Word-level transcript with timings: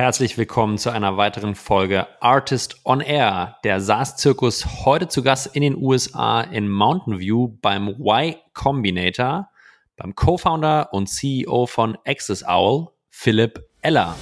herzlich 0.00 0.38
willkommen 0.38 0.78
zu 0.78 0.88
einer 0.88 1.18
weiteren 1.18 1.54
Folge 1.54 2.06
Artist 2.20 2.86
on 2.86 3.02
Air. 3.02 3.58
Der 3.64 3.82
SaaS-Zirkus 3.82 4.86
heute 4.86 5.08
zu 5.08 5.22
Gast 5.22 5.54
in 5.54 5.60
den 5.60 5.76
USA 5.76 6.40
in 6.40 6.70
Mountain 6.70 7.18
View 7.18 7.48
beim 7.60 7.86
Y 7.86 8.34
Combinator, 8.54 9.50
beim 9.98 10.14
Co-Founder 10.14 10.94
und 10.94 11.10
CEO 11.10 11.66
von 11.66 11.98
Access 12.06 12.42
Owl, 12.42 12.88
Philipp 13.10 13.62
Eller. 13.82 14.16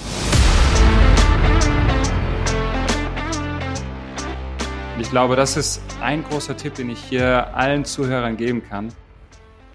Ich 4.98 5.10
glaube, 5.10 5.36
das 5.36 5.56
ist 5.56 5.80
ein 6.02 6.24
großer 6.24 6.56
Tipp, 6.56 6.74
den 6.74 6.90
ich 6.90 6.98
hier 6.98 7.54
allen 7.54 7.84
Zuhörern 7.84 8.36
geben 8.36 8.64
kann. 8.68 8.92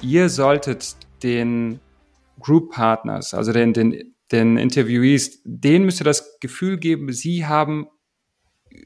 Ihr 0.02 0.28
solltet 0.28 0.98
den 1.24 1.80
Group 2.42 2.74
Partners, 2.74 3.34
also 3.34 3.54
den, 3.54 3.72
den 3.72 4.13
den 4.32 4.58
Interviewees, 4.58 5.42
denen 5.44 5.86
müsst 5.86 6.02
ihr 6.02 6.06
das 6.06 6.40
Gefühl 6.40 6.78
geben, 6.78 7.12
sie 7.12 7.46
haben 7.46 7.88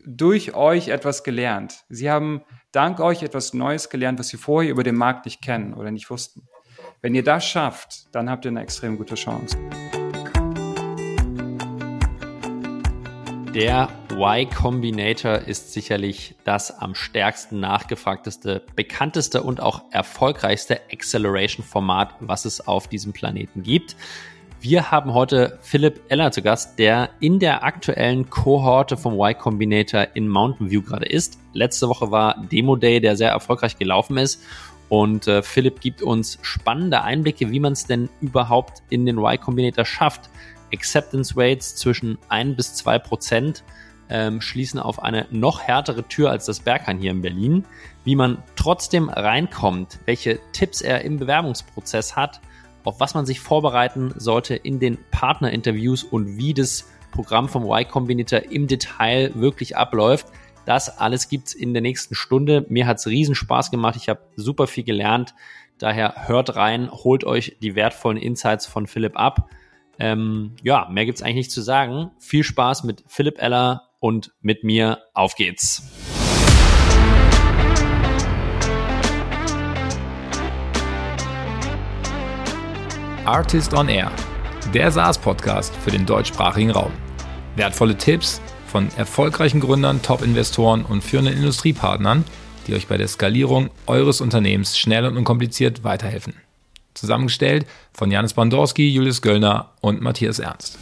durch 0.05 0.53
euch 0.53 0.89
etwas 0.89 1.23
gelernt. 1.23 1.85
Sie 1.89 2.09
haben 2.09 2.41
dank 2.71 2.99
euch 2.99 3.23
etwas 3.23 3.53
Neues 3.53 3.89
gelernt, 3.89 4.19
was 4.19 4.27
sie 4.27 4.37
vorher 4.37 4.71
über 4.71 4.83
den 4.83 4.95
Markt 4.95 5.25
nicht 5.25 5.41
kennen 5.41 5.73
oder 5.73 5.91
nicht 5.91 6.09
wussten. 6.09 6.47
Wenn 7.01 7.15
ihr 7.15 7.23
das 7.23 7.45
schafft, 7.45 8.13
dann 8.13 8.29
habt 8.29 8.45
ihr 8.45 8.51
eine 8.51 8.61
extrem 8.61 8.97
gute 8.97 9.15
Chance. 9.15 9.57
Der 13.53 13.89
Y 14.11 14.49
Combinator 14.49 15.39
ist 15.39 15.73
sicherlich 15.73 16.35
das 16.43 16.69
am 16.79 16.93
stärksten 16.93 17.59
nachgefragteste, 17.59 18.63
bekannteste 18.75 19.41
und 19.41 19.61
auch 19.61 19.85
erfolgreichste 19.91 20.79
Acceleration-Format, 20.91 22.15
was 22.19 22.45
es 22.45 22.67
auf 22.67 22.87
diesem 22.87 23.13
Planeten 23.13 23.63
gibt. 23.63 23.95
Wir 24.59 24.89
haben 24.89 25.13
heute 25.13 25.59
Philipp 25.61 26.01
Eller 26.09 26.31
zu 26.31 26.41
Gast, 26.41 26.79
der 26.79 27.11
in 27.19 27.37
der 27.37 27.63
aktuellen 27.63 28.27
Kohorte 28.27 28.97
vom 28.97 29.13
Y 29.13 29.37
Combinator 29.37 30.07
in 30.15 30.27
Mountain 30.27 30.71
View 30.71 30.81
gerade 30.81 31.05
ist. 31.05 31.37
Letzte 31.53 31.87
Woche 31.87 32.09
war 32.09 32.43
Demo 32.51 32.75
Day, 32.75 32.99
der 32.99 33.15
sehr 33.15 33.29
erfolgreich 33.29 33.77
gelaufen 33.77 34.17
ist. 34.17 34.43
Und 34.89 35.27
äh, 35.27 35.43
Philipp 35.43 35.79
gibt 35.79 36.01
uns 36.01 36.39
spannende 36.41 37.03
Einblicke, 37.03 37.51
wie 37.51 37.59
man 37.59 37.73
es 37.73 37.85
denn 37.85 38.09
überhaupt 38.19 38.81
in 38.89 39.05
den 39.05 39.19
Y 39.19 39.39
Combinator 39.39 39.85
schafft. 39.85 40.29
Acceptance 40.73 41.35
Rates 41.37 41.75
zwischen 41.75 42.17
1 42.29 42.57
bis 42.57 42.73
2 42.75 42.97
Prozent 42.97 43.63
ähm, 44.09 44.41
schließen 44.41 44.79
auf 44.79 45.03
eine 45.03 45.27
noch 45.29 45.61
härtere 45.61 46.03
Tür 46.07 46.31
als 46.31 46.45
das 46.45 46.61
Berghain 46.61 46.97
hier 46.97 47.11
in 47.11 47.21
Berlin. 47.21 47.63
Wie 48.05 48.15
man 48.15 48.41
trotzdem 48.55 49.09
reinkommt, 49.09 49.99
welche 50.05 50.39
Tipps 50.51 50.81
er 50.81 51.01
im 51.01 51.19
Bewerbungsprozess 51.19 52.15
hat 52.15 52.41
auf 52.87 53.01
was 53.01 53.13
man 53.13 53.25
sich 53.25 53.41
vorbereiten 53.41 54.13
sollte 54.15 54.55
in 54.55 54.79
den 54.79 54.97
Partnerinterviews 55.11 56.05
und 56.05 56.37
wie 56.37 56.53
das 56.53 56.89
Programm 57.11 57.49
vom 57.49 57.63
Y 57.65 57.85
Combinator 57.85 58.43
im 58.49 58.67
Detail 58.67 59.31
wirklich 59.35 59.75
abläuft. 59.75 60.27
Das 60.65 60.97
alles 60.97 61.27
gibt's 61.27 61.53
in 61.53 61.73
der 61.73 61.81
nächsten 61.81 62.15
Stunde. 62.15 62.65
Mir 62.69 62.87
hat's 62.87 63.05
riesen 63.07 63.35
Spaß 63.35 63.71
gemacht. 63.71 63.97
Ich 63.97 64.07
habe 64.07 64.21
super 64.37 64.67
viel 64.67 64.85
gelernt. 64.85 65.35
Daher 65.79 66.27
hört 66.27 66.55
rein, 66.55 66.89
holt 66.89 67.25
euch 67.25 67.57
die 67.61 67.75
wertvollen 67.75 68.17
Insights 68.17 68.65
von 68.65 68.87
Philipp 68.87 69.19
ab. 69.19 69.49
Ähm, 69.99 70.55
ja, 70.63 70.87
mehr 70.89 71.05
gibt's 71.05 71.21
eigentlich 71.21 71.35
nicht 71.35 71.51
zu 71.51 71.61
sagen. 71.61 72.11
Viel 72.19 72.43
Spaß 72.43 72.85
mit 72.85 73.03
Philipp 73.07 73.41
Eller 73.41 73.89
und 73.99 74.31
mit 74.39 74.63
mir. 74.63 74.99
Auf 75.13 75.35
geht's. 75.35 76.16
Artist 83.27 83.73
on 83.73 83.89
Air, 83.89 84.09
der 84.73 84.89
SaaS-Podcast 84.89 85.75
für 85.75 85.91
den 85.91 86.05
deutschsprachigen 86.05 86.71
Raum. 86.71 86.93
Wertvolle 87.57 87.97
Tipps 87.97 88.41
von 88.67 88.87
erfolgreichen 88.95 89.59
Gründern, 89.59 90.01
Top-Investoren 90.01 90.85
und 90.85 91.03
führenden 91.03 91.35
Industriepartnern, 91.35 92.23
die 92.67 92.73
euch 92.73 92.87
bei 92.87 92.95
der 92.95 93.09
Skalierung 93.09 93.69
eures 93.85 94.21
Unternehmens 94.21 94.77
schnell 94.77 95.05
und 95.05 95.17
unkompliziert 95.17 95.83
weiterhelfen. 95.83 96.35
Zusammengestellt 96.93 97.67
von 97.91 98.09
Janis 98.11 98.33
Bandorski, 98.33 98.87
Julius 98.87 99.21
Göllner 99.21 99.73
und 99.81 100.01
Matthias 100.01 100.39
Ernst. 100.39 100.79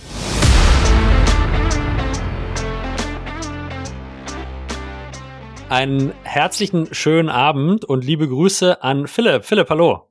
Einen 5.69 6.13
herzlichen 6.21 6.93
schönen 6.93 7.29
Abend 7.29 7.85
und 7.85 8.05
liebe 8.05 8.27
Grüße 8.27 8.83
an 8.83 9.07
Philipp. 9.07 9.45
Philipp, 9.45 9.67
hallo. 9.71 10.07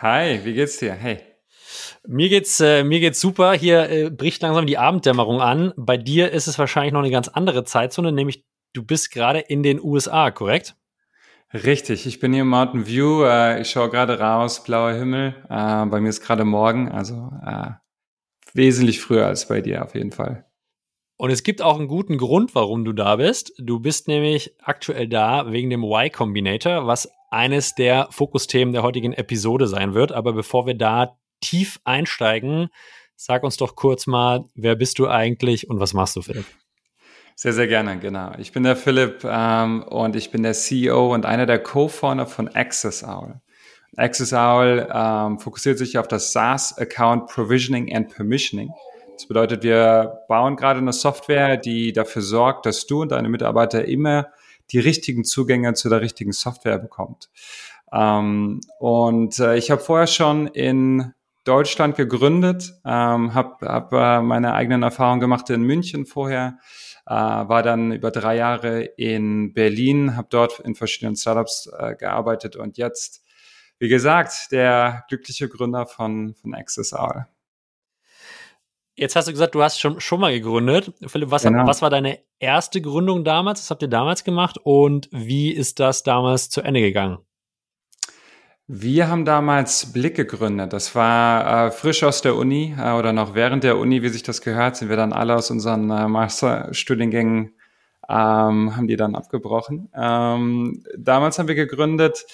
Hi, 0.00 0.40
wie 0.42 0.54
geht's 0.54 0.78
dir? 0.78 0.94
Hey. 0.94 1.29
Mir 2.06 2.28
geht's, 2.28 2.60
äh, 2.60 2.82
mir 2.82 3.00
geht's 3.00 3.20
super. 3.20 3.52
Hier 3.52 3.90
äh, 3.90 4.10
bricht 4.10 4.42
langsam 4.42 4.66
die 4.66 4.78
Abenddämmerung 4.78 5.40
an. 5.40 5.72
Bei 5.76 5.96
dir 5.96 6.30
ist 6.30 6.46
es 6.46 6.58
wahrscheinlich 6.58 6.92
noch 6.92 7.00
eine 7.00 7.10
ganz 7.10 7.28
andere 7.28 7.64
Zeitzone, 7.64 8.12
nämlich 8.12 8.44
du 8.72 8.82
bist 8.82 9.12
gerade 9.12 9.40
in 9.40 9.62
den 9.62 9.80
USA, 9.82 10.30
korrekt? 10.30 10.76
Richtig, 11.52 12.06
ich 12.06 12.20
bin 12.20 12.32
hier 12.32 12.42
im 12.42 12.48
Mountain 12.48 12.86
View. 12.86 13.24
Äh, 13.24 13.60
ich 13.60 13.70
schaue 13.70 13.90
gerade 13.90 14.18
raus, 14.18 14.62
blauer 14.62 14.92
Himmel. 14.92 15.34
Äh, 15.48 15.86
bei 15.86 16.00
mir 16.00 16.08
ist 16.08 16.20
gerade 16.20 16.44
Morgen, 16.44 16.90
also 16.90 17.30
äh, 17.44 17.70
wesentlich 18.54 19.00
früher 19.00 19.26
als 19.26 19.48
bei 19.48 19.60
dir 19.60 19.84
auf 19.84 19.94
jeden 19.94 20.12
Fall. 20.12 20.46
Und 21.16 21.30
es 21.30 21.42
gibt 21.42 21.60
auch 21.60 21.78
einen 21.78 21.88
guten 21.88 22.16
Grund, 22.16 22.54
warum 22.54 22.84
du 22.84 22.92
da 22.92 23.16
bist. 23.16 23.52
Du 23.58 23.78
bist 23.78 24.08
nämlich 24.08 24.54
aktuell 24.62 25.06
da 25.06 25.52
wegen 25.52 25.68
dem 25.68 25.82
Y 25.82 26.10
Combinator, 26.10 26.86
was 26.86 27.10
eines 27.30 27.74
der 27.74 28.08
Fokusthemen 28.10 28.72
der 28.72 28.82
heutigen 28.82 29.12
Episode 29.12 29.66
sein 29.66 29.92
wird. 29.92 30.12
Aber 30.12 30.32
bevor 30.32 30.66
wir 30.66 30.74
da 30.74 31.18
tief 31.40 31.80
einsteigen, 31.84 32.68
sag 33.16 33.42
uns 33.42 33.56
doch 33.56 33.76
kurz 33.76 34.06
mal, 34.06 34.44
wer 34.54 34.76
bist 34.76 34.98
du 34.98 35.08
eigentlich 35.08 35.68
und 35.68 35.80
was 35.80 35.92
machst 35.92 36.16
du, 36.16 36.22
Philipp? 36.22 36.46
Sehr, 37.36 37.52
sehr 37.54 37.68
gerne, 37.68 37.98
genau. 37.98 38.32
Ich 38.38 38.52
bin 38.52 38.64
der 38.64 38.76
Philipp 38.76 39.24
ähm, 39.24 39.82
und 39.84 40.14
ich 40.14 40.30
bin 40.30 40.42
der 40.42 40.52
CEO 40.52 41.14
und 41.14 41.24
einer 41.24 41.46
der 41.46 41.62
Co-Founder 41.62 42.26
von 42.26 42.48
Access 42.48 43.02
Owl. 43.02 43.40
Access 43.96 44.32
Owl 44.32 44.88
ähm, 44.92 45.38
fokussiert 45.38 45.78
sich 45.78 45.98
auf 45.98 46.06
das 46.06 46.32
SaaS 46.32 46.76
Account 46.78 47.28
Provisioning 47.28 47.94
and 47.94 48.14
Permissioning. 48.14 48.70
Das 49.14 49.26
bedeutet, 49.26 49.62
wir 49.62 50.20
bauen 50.28 50.56
gerade 50.56 50.80
eine 50.80 50.92
Software, 50.92 51.56
die 51.56 51.92
dafür 51.92 52.22
sorgt, 52.22 52.66
dass 52.66 52.86
du 52.86 53.02
und 53.02 53.12
deine 53.12 53.28
Mitarbeiter 53.28 53.84
immer 53.84 54.28
die 54.70 54.78
richtigen 54.78 55.24
Zugänge 55.24 55.74
zu 55.74 55.88
der 55.88 56.00
richtigen 56.00 56.32
Software 56.32 56.78
bekommt. 56.78 57.28
Ähm, 57.92 58.60
und 58.78 59.38
äh, 59.38 59.56
ich 59.56 59.70
habe 59.70 59.80
vorher 59.80 60.06
schon 60.06 60.46
in 60.46 61.12
Deutschland 61.44 61.96
gegründet, 61.96 62.74
ähm, 62.84 63.34
habe 63.34 63.66
hab, 63.66 63.92
äh, 63.92 64.20
meine 64.20 64.52
eigenen 64.54 64.82
Erfahrungen 64.82 65.20
gemacht 65.20 65.48
in 65.50 65.62
München 65.62 66.04
vorher, 66.04 66.58
äh, 67.06 67.12
war 67.12 67.62
dann 67.62 67.92
über 67.92 68.10
drei 68.10 68.36
Jahre 68.36 68.82
in 68.82 69.54
Berlin, 69.54 70.16
habe 70.16 70.28
dort 70.30 70.60
in 70.60 70.74
verschiedenen 70.74 71.16
Startups 71.16 71.70
äh, 71.78 71.94
gearbeitet 71.96 72.56
und 72.56 72.76
jetzt, 72.76 73.24
wie 73.78 73.88
gesagt, 73.88 74.52
der 74.52 75.04
glückliche 75.08 75.48
Gründer 75.48 75.86
von, 75.86 76.34
von 76.34 76.54
Access 76.54 76.92
R. 76.92 77.28
Jetzt 78.94 79.16
hast 79.16 79.28
du 79.28 79.32
gesagt, 79.32 79.54
du 79.54 79.62
hast 79.62 79.80
schon, 79.80 79.98
schon 79.98 80.20
mal 80.20 80.30
gegründet. 80.30 80.92
Philipp, 81.06 81.30
was, 81.30 81.44
genau. 81.44 81.66
was 81.66 81.80
war 81.80 81.88
deine 81.88 82.18
erste 82.38 82.82
Gründung 82.82 83.24
damals? 83.24 83.60
Was 83.60 83.70
habt 83.70 83.80
ihr 83.80 83.88
damals 83.88 84.24
gemacht 84.24 84.58
und 84.62 85.08
wie 85.10 85.52
ist 85.52 85.80
das 85.80 86.02
damals 86.02 86.50
zu 86.50 86.60
Ende 86.60 86.82
gegangen? 86.82 87.18
Wir 88.72 89.08
haben 89.08 89.24
damals 89.24 89.92
Blick 89.92 90.14
gegründet. 90.14 90.72
Das 90.72 90.94
war 90.94 91.66
äh, 91.66 91.70
frisch 91.72 92.04
aus 92.04 92.22
der 92.22 92.36
Uni 92.36 92.72
äh, 92.78 92.92
oder 92.92 93.12
noch 93.12 93.34
während 93.34 93.64
der 93.64 93.76
Uni, 93.76 94.00
wie 94.02 94.10
sich 94.10 94.22
das 94.22 94.42
gehört, 94.42 94.76
sind 94.76 94.88
wir 94.88 94.96
dann 94.96 95.12
alle 95.12 95.34
aus 95.34 95.50
unseren 95.50 95.90
äh, 95.90 96.06
Masterstudiengängen, 96.06 97.52
ähm, 98.08 98.76
haben 98.76 98.86
die 98.86 98.94
dann 98.94 99.16
abgebrochen. 99.16 99.88
Ähm, 99.92 100.84
damals 100.96 101.40
haben 101.40 101.48
wir 101.48 101.56
gegründet 101.56 102.24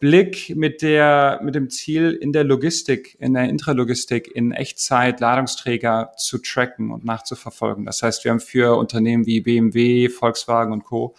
Blick 0.00 0.56
mit 0.56 0.80
der, 0.80 1.40
mit 1.42 1.54
dem 1.54 1.68
Ziel, 1.68 2.12
in 2.12 2.32
der 2.32 2.44
Logistik, 2.44 3.18
in 3.20 3.34
der 3.34 3.50
Intralogistik, 3.50 4.34
in 4.34 4.52
Echtzeit 4.52 5.20
Ladungsträger 5.20 6.12
zu 6.16 6.38
tracken 6.38 6.92
und 6.92 7.04
nachzuverfolgen. 7.04 7.84
Das 7.84 8.02
heißt, 8.02 8.24
wir 8.24 8.30
haben 8.30 8.40
für 8.40 8.78
Unternehmen 8.78 9.26
wie 9.26 9.42
BMW, 9.42 10.08
Volkswagen 10.08 10.72
und 10.72 10.84
Co 10.84 11.14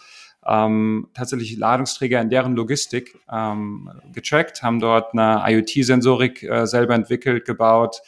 ähm, 0.46 1.08
tatsächlich 1.14 1.56
Ladungsträger 1.56 2.20
in 2.20 2.30
deren 2.30 2.54
Logistik 2.54 3.18
ähm, 3.30 3.90
getrackt, 4.12 4.62
haben 4.62 4.80
dort 4.80 5.12
eine 5.12 5.42
IoT-Sensorik 5.46 6.42
äh, 6.42 6.66
selber 6.66 6.94
entwickelt, 6.94 7.44
gebaut, 7.44 8.00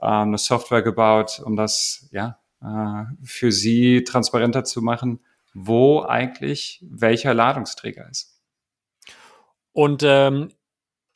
ähm, 0.00 0.08
eine 0.08 0.38
Software 0.38 0.82
gebaut, 0.82 1.42
um 1.44 1.56
das 1.56 2.08
ja 2.12 2.38
äh, 2.62 3.04
für 3.24 3.52
sie 3.52 4.04
transparenter 4.04 4.64
zu 4.64 4.82
machen, 4.82 5.20
wo 5.54 6.02
eigentlich 6.02 6.84
welcher 6.88 7.34
Ladungsträger 7.34 8.08
ist. 8.08 8.40
Und 9.72 10.02
ähm, 10.04 10.50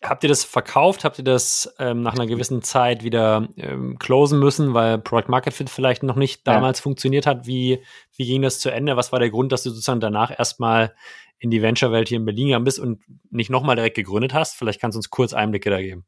Habt 0.09 0.23
ihr 0.23 0.29
das 0.29 0.45
verkauft? 0.45 1.05
Habt 1.05 1.19
ihr 1.19 1.25
das 1.25 1.75
ähm, 1.79 2.03
nach 2.03 2.15
einer 2.15 2.27
gewissen 2.27 2.63
Zeit 2.63 3.03
wieder 3.03 3.49
ähm, 3.57 3.99
closen 3.99 4.39
müssen, 4.39 4.73
weil 4.73 4.99
Product 4.99 5.29
Market 5.29 5.53
Fit 5.53 5.69
vielleicht 5.69 6.03
noch 6.03 6.17
nicht 6.17 6.47
damals 6.47 6.79
ja. 6.79 6.83
funktioniert 6.85 7.27
hat? 7.27 7.47
Wie, 7.47 7.83
wie 8.17 8.27
ging 8.27 8.43
das 8.43 8.61
zu 8.61 8.71
Ende? 8.71 8.97
Was 8.97 9.13
war 9.13 9.19
der 9.19 9.31
Grund, 9.31 9.53
dass 9.53 9.65
du 9.65 9.71
sozusagen 9.71 10.01
danach 10.01 10.37
erstmal 10.37 10.95
in 11.39 11.51
die 11.51 11.61
Venture-Welt 11.61 12.09
hier 12.09 12.19
in 12.19 12.25
Berlin 12.25 12.49
gegangen 12.49 12.65
bist 12.65 12.79
und 12.79 13.03
nicht 13.31 13.51
nochmal 13.51 13.77
direkt 13.77 13.97
gegründet 13.97 14.33
hast? 14.33 14.55
Vielleicht 14.57 14.81
kannst 14.81 14.95
du 14.95 14.99
uns 14.99 15.11
kurz 15.11 15.35
Einblicke 15.35 15.71
da 15.71 15.81
geben. 15.81 16.05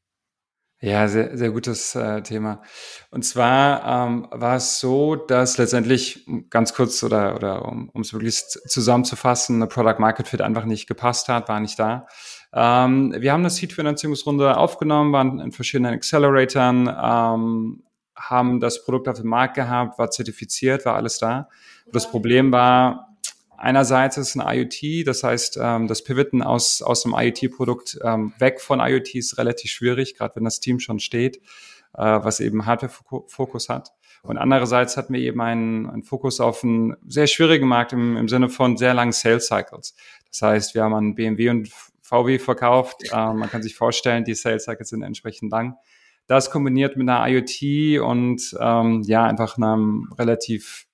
Ja, 0.80 1.08
sehr, 1.08 1.36
sehr 1.36 1.50
gutes 1.50 1.96
äh, 1.96 2.22
Thema. 2.22 2.62
Und 3.10 3.24
zwar 3.24 4.06
ähm, 4.06 4.28
war 4.30 4.54
es 4.54 4.78
so, 4.78 5.16
dass 5.16 5.58
letztendlich 5.58 6.24
ganz 6.50 6.72
kurz 6.72 7.02
oder, 7.02 7.34
oder 7.34 7.64
um 7.64 7.90
es 8.00 8.12
wirklich 8.12 8.36
zusammenzufassen, 8.46 9.56
eine 9.56 9.66
Product 9.66 9.98
Market 9.98 10.28
Fit 10.28 10.40
einfach 10.40 10.66
nicht 10.66 10.86
gepasst 10.86 11.26
hat, 11.26 11.48
war 11.48 11.58
nicht 11.58 11.80
da. 11.80 12.06
Ähm, 12.52 13.14
wir 13.18 13.32
haben 13.32 13.40
eine 13.40 13.50
Seed-Finanzierungsrunde 13.50 14.56
aufgenommen, 14.56 15.12
waren 15.12 15.40
in 15.40 15.52
verschiedenen 15.52 15.94
Acceleratoren, 15.94 16.88
ähm, 16.88 17.82
haben 18.16 18.60
das 18.60 18.84
Produkt 18.84 19.08
auf 19.08 19.18
dem 19.18 19.28
Markt 19.28 19.54
gehabt, 19.54 19.98
war 19.98 20.10
zertifiziert, 20.10 20.84
war 20.84 20.96
alles 20.96 21.18
da. 21.18 21.48
Das 21.92 22.10
Problem 22.10 22.52
war, 22.52 23.08
Einerseits 23.60 24.16
ist 24.16 24.28
es 24.28 24.36
ein 24.36 24.56
IoT, 24.56 25.04
das 25.04 25.24
heißt, 25.24 25.58
ähm, 25.60 25.88
das 25.88 26.04
Pivoten 26.04 26.42
aus, 26.42 26.80
aus 26.80 27.02
dem 27.02 27.12
IoT-Produkt 27.12 27.98
ähm, 28.04 28.32
weg 28.38 28.60
von 28.60 28.78
IoT 28.78 29.16
ist 29.16 29.36
relativ 29.36 29.72
schwierig, 29.72 30.14
gerade 30.16 30.36
wenn 30.36 30.44
das 30.44 30.60
Team 30.60 30.78
schon 30.78 31.00
steht, 31.00 31.38
äh, 31.94 32.04
was 32.22 32.38
eben 32.38 32.66
Hardware-Fokus 32.66 33.68
hat. 33.68 33.90
Und 34.22 34.38
andererseits 34.38 34.96
hatten 34.96 35.12
wir 35.12 35.20
eben 35.20 35.40
einen, 35.40 35.90
einen 35.90 36.04
Fokus 36.04 36.40
auf 36.40 36.62
einen 36.62 36.96
sehr 37.04 37.26
schwierigen 37.26 37.66
Markt 37.66 37.92
im, 37.92 38.16
im 38.16 38.28
Sinne 38.28 38.48
von 38.48 38.76
sehr 38.76 38.94
langen 38.94 39.10
Sales 39.10 39.48
Cycles. 39.48 39.96
Das 40.30 40.42
heißt, 40.42 40.74
wir 40.76 40.84
haben 40.84 40.94
an 40.94 41.16
BMW 41.16 41.50
und 41.50 41.68
VW 42.08 42.38
verkauft. 42.38 43.02
Äh, 43.12 43.16
man 43.16 43.50
kann 43.50 43.62
sich 43.62 43.76
vorstellen, 43.76 44.24
die 44.24 44.34
Sales 44.34 44.64
Cycles 44.64 44.88
sind 44.88 45.02
entsprechend 45.02 45.52
lang. 45.52 45.76
Das 46.26 46.50
kombiniert 46.50 46.96
mit 46.96 47.08
einer 47.08 47.26
IoT 47.26 48.00
und 48.02 48.56
ähm, 48.60 49.02
ja, 49.06 49.24
einfach 49.24 49.56
einem 49.56 50.12
relativ 50.18 50.86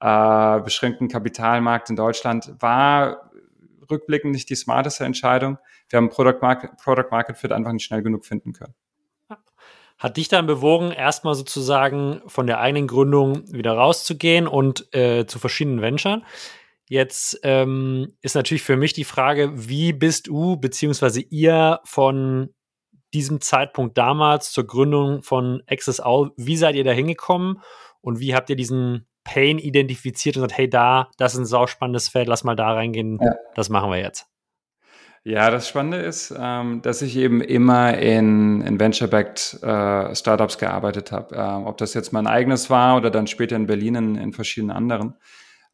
äh, 0.00 0.60
beschränkten 0.60 1.08
Kapitalmarkt 1.08 1.90
in 1.90 1.96
Deutschland 1.96 2.54
war 2.60 3.30
rückblickend 3.90 4.32
nicht 4.32 4.48
die 4.48 4.54
smarteste 4.54 5.04
Entscheidung. 5.04 5.58
Wir 5.88 5.98
haben 5.98 6.08
Product 6.08 6.38
Market, 6.40 6.70
Product 6.82 7.10
Market 7.10 7.36
Fit 7.36 7.52
einfach 7.52 7.72
nicht 7.72 7.84
schnell 7.84 8.02
genug 8.02 8.24
finden 8.24 8.52
können. 8.52 8.74
Hat 9.98 10.16
dich 10.16 10.28
dann 10.28 10.46
bewogen, 10.46 10.90
erstmal 10.90 11.34
sozusagen 11.34 12.20
von 12.26 12.46
der 12.46 12.60
eigenen 12.60 12.88
Gründung 12.88 13.50
wieder 13.52 13.72
rauszugehen 13.72 14.46
und 14.48 14.92
äh, 14.94 15.26
zu 15.26 15.38
verschiedenen 15.38 15.82
Venturen? 15.82 16.24
Jetzt 16.88 17.40
ähm, 17.42 18.16
ist 18.20 18.34
natürlich 18.34 18.62
für 18.62 18.76
mich 18.76 18.92
die 18.92 19.04
Frage, 19.04 19.52
wie 19.54 19.92
bist 19.92 20.26
du 20.26 20.56
beziehungsweise 20.56 21.20
ihr 21.20 21.80
von 21.84 22.50
diesem 23.14 23.40
Zeitpunkt 23.40 23.96
damals 23.96 24.52
zur 24.52 24.66
Gründung 24.66 25.22
von 25.22 25.62
Access 25.66 26.00
All, 26.00 26.32
wie 26.36 26.56
seid 26.56 26.74
ihr 26.74 26.84
da 26.84 26.90
hingekommen 26.90 27.60
und 28.00 28.18
wie 28.20 28.34
habt 28.34 28.50
ihr 28.50 28.56
diesen 28.56 29.06
Pain 29.22 29.58
identifiziert 29.58 30.36
und 30.36 30.42
sagt, 30.42 30.58
hey, 30.58 30.68
da, 30.68 31.10
das 31.16 31.32
ist 31.32 31.40
ein 31.40 31.46
sauspannendes 31.46 32.08
Feld, 32.08 32.28
lass 32.28 32.44
mal 32.44 32.56
da 32.56 32.72
reingehen, 32.72 33.18
ja. 33.22 33.34
das 33.54 33.70
machen 33.70 33.90
wir 33.90 33.98
jetzt. 33.98 34.26
Ja, 35.26 35.50
das 35.50 35.66
Spannende 35.66 35.98
ist, 35.98 36.34
ähm, 36.38 36.82
dass 36.82 37.00
ich 37.00 37.16
eben 37.16 37.40
immer 37.40 37.96
in, 37.96 38.60
in 38.60 38.78
Venture-backed 38.78 39.62
äh, 39.62 40.14
Startups 40.14 40.58
gearbeitet 40.58 41.12
habe. 41.12 41.34
Ähm, 41.34 41.66
ob 41.66 41.78
das 41.78 41.94
jetzt 41.94 42.12
mein 42.12 42.26
eigenes 42.26 42.68
war 42.68 42.98
oder 42.98 43.10
dann 43.10 43.26
später 43.26 43.56
in 43.56 43.66
Berlin 43.66 43.94
in, 43.94 44.14
in 44.16 44.32
verschiedenen 44.34 44.76
anderen. 44.76 45.14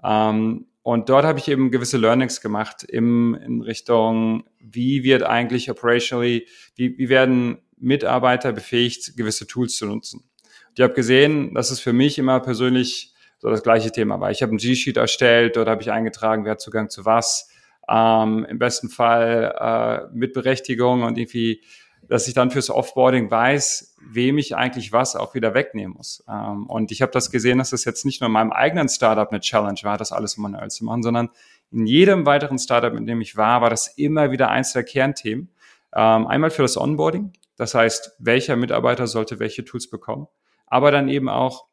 Ähm, 0.05 0.70
und 0.83 1.09
dort 1.09 1.25
habe 1.25 1.39
ich 1.39 1.49
eben 1.49 1.71
gewisse 1.71 1.99
Learnings 1.99 2.41
gemacht 2.41 2.85
im, 2.85 3.35
in 3.35 3.61
Richtung, 3.61 4.45
wie 4.59 5.03
wird 5.03 5.23
eigentlich 5.23 5.71
operationally, 5.71 6.47
wie, 6.75 6.97
wie 6.97 7.09
werden 7.09 7.59
Mitarbeiter 7.77 8.53
befähigt, 8.53 9.17
gewisse 9.17 9.47
Tools 9.47 9.77
zu 9.77 9.87
nutzen. 9.87 10.21
Und 10.21 10.79
ich 10.79 10.83
habe 10.83 10.95
gesehen, 10.95 11.55
dass 11.55 11.71
es 11.71 11.81
für 11.81 11.93
mich 11.93 12.19
immer 12.19 12.41
persönlich 12.41 13.15
so 13.39 13.51
das 13.51 13.63
gleiche 13.63 13.91
Thema 13.91 14.21
war. 14.21 14.31
Ich 14.31 14.43
habe 14.43 14.55
ein 14.55 14.59
G-Sheet 14.59 14.97
erstellt, 14.97 15.57
dort 15.57 15.69
habe 15.69 15.83
ich 15.83 15.91
eingetragen, 15.91 16.45
wer 16.45 16.53
hat 16.53 16.61
Zugang 16.61 16.91
zu 16.91 17.05
was. 17.05 17.51
Ähm, 17.89 18.47
Im 18.49 18.59
besten 18.59 18.89
Fall 18.89 19.55
äh, 19.59 20.15
mit 20.15 20.33
Berechtigung 20.33 21.03
und 21.03 21.19
irgendwie, 21.19 21.63
dass 22.11 22.27
ich 22.27 22.35
dann 22.35 22.51
fürs 22.51 22.71
Offboarding 22.71 23.31
weiß, 23.31 23.95
wem 24.01 24.37
ich 24.37 24.57
eigentlich 24.57 24.93
was 24.93 25.15
auch 25.15 25.35
wieder 25.35 25.55
wegnehmen 25.55 25.97
muss. 25.97 26.25
Ähm, 26.29 26.67
und 26.67 26.91
ich 26.91 27.03
habe 27.03 27.13
das 27.13 27.31
gesehen, 27.31 27.59
dass 27.59 27.71
das 27.71 27.85
jetzt 27.85 28.05
nicht 28.05 28.21
nur 28.21 28.27
in 28.27 28.33
meinem 28.33 28.51
eigenen 28.51 28.89
Startup 28.89 29.31
eine 29.31 29.39
Challenge 29.39 29.79
war, 29.85 29.97
das 29.97 30.11
alles 30.11 30.37
manuell 30.37 30.71
zu 30.71 30.85
machen, 30.85 31.05
sondern 31.05 31.31
in 31.71 31.87
jedem 31.87 32.27
weiteren 32.27 32.59
Startup, 32.59 32.93
in 32.95 33.07
dem 33.07 33.21
ich 33.21 33.37
war, 33.37 33.61
war 33.61 33.71
das 33.71 33.87
immer 33.97 34.33
wieder 34.33 34.51
eins 34.51 34.73
der 34.73 34.83
Kernthemen. 34.83 35.51
Ähm, 35.95 36.27
einmal 36.27 36.51
für 36.51 36.63
das 36.63 36.77
Onboarding, 36.77 37.33
das 37.57 37.75
heißt, 37.75 38.17
welcher 38.19 38.57
Mitarbeiter 38.57 39.07
sollte 39.07 39.39
welche 39.39 39.65
Tools 39.65 39.89
bekommen, 39.89 40.27
aber 40.67 40.91
dann 40.91 41.09
eben 41.09 41.29
auch, 41.29 41.67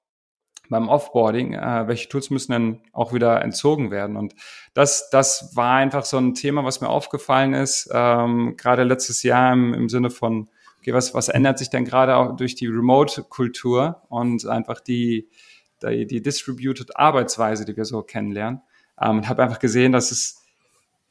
beim 0.69 0.89
Offboarding, 0.89 1.53
äh, 1.53 1.87
welche 1.87 2.09
Tools 2.09 2.29
müssen 2.29 2.51
denn 2.51 2.81
auch 2.91 3.13
wieder 3.13 3.41
entzogen 3.41 3.91
werden? 3.91 4.17
Und 4.17 4.35
das, 4.73 5.09
das 5.09 5.55
war 5.55 5.75
einfach 5.75 6.05
so 6.05 6.17
ein 6.17 6.33
Thema, 6.33 6.63
was 6.63 6.81
mir 6.81 6.89
aufgefallen 6.89 7.53
ist, 7.53 7.89
ähm, 7.93 8.55
gerade 8.57 8.83
letztes 8.83 9.23
Jahr 9.23 9.53
im, 9.53 9.73
im 9.73 9.89
Sinne 9.89 10.09
von, 10.09 10.49
okay, 10.79 10.93
was, 10.93 11.13
was 11.13 11.29
ändert 11.29 11.59
sich 11.59 11.69
denn 11.69 11.85
gerade 11.85 12.15
auch 12.15 12.35
durch 12.35 12.55
die 12.55 12.67
Remote-Kultur 12.67 14.01
und 14.09 14.45
einfach 14.45 14.79
die, 14.79 15.29
die, 15.83 16.05
die 16.05 16.21
Distributed 16.21 16.97
Arbeitsweise, 16.97 17.65
die 17.65 17.75
wir 17.75 17.85
so 17.85 18.01
kennenlernen. 18.01 18.61
Ähm, 19.01 19.17
und 19.17 19.29
habe 19.29 19.43
einfach 19.43 19.59
gesehen, 19.59 19.91
dass 19.91 20.11
es 20.11 20.43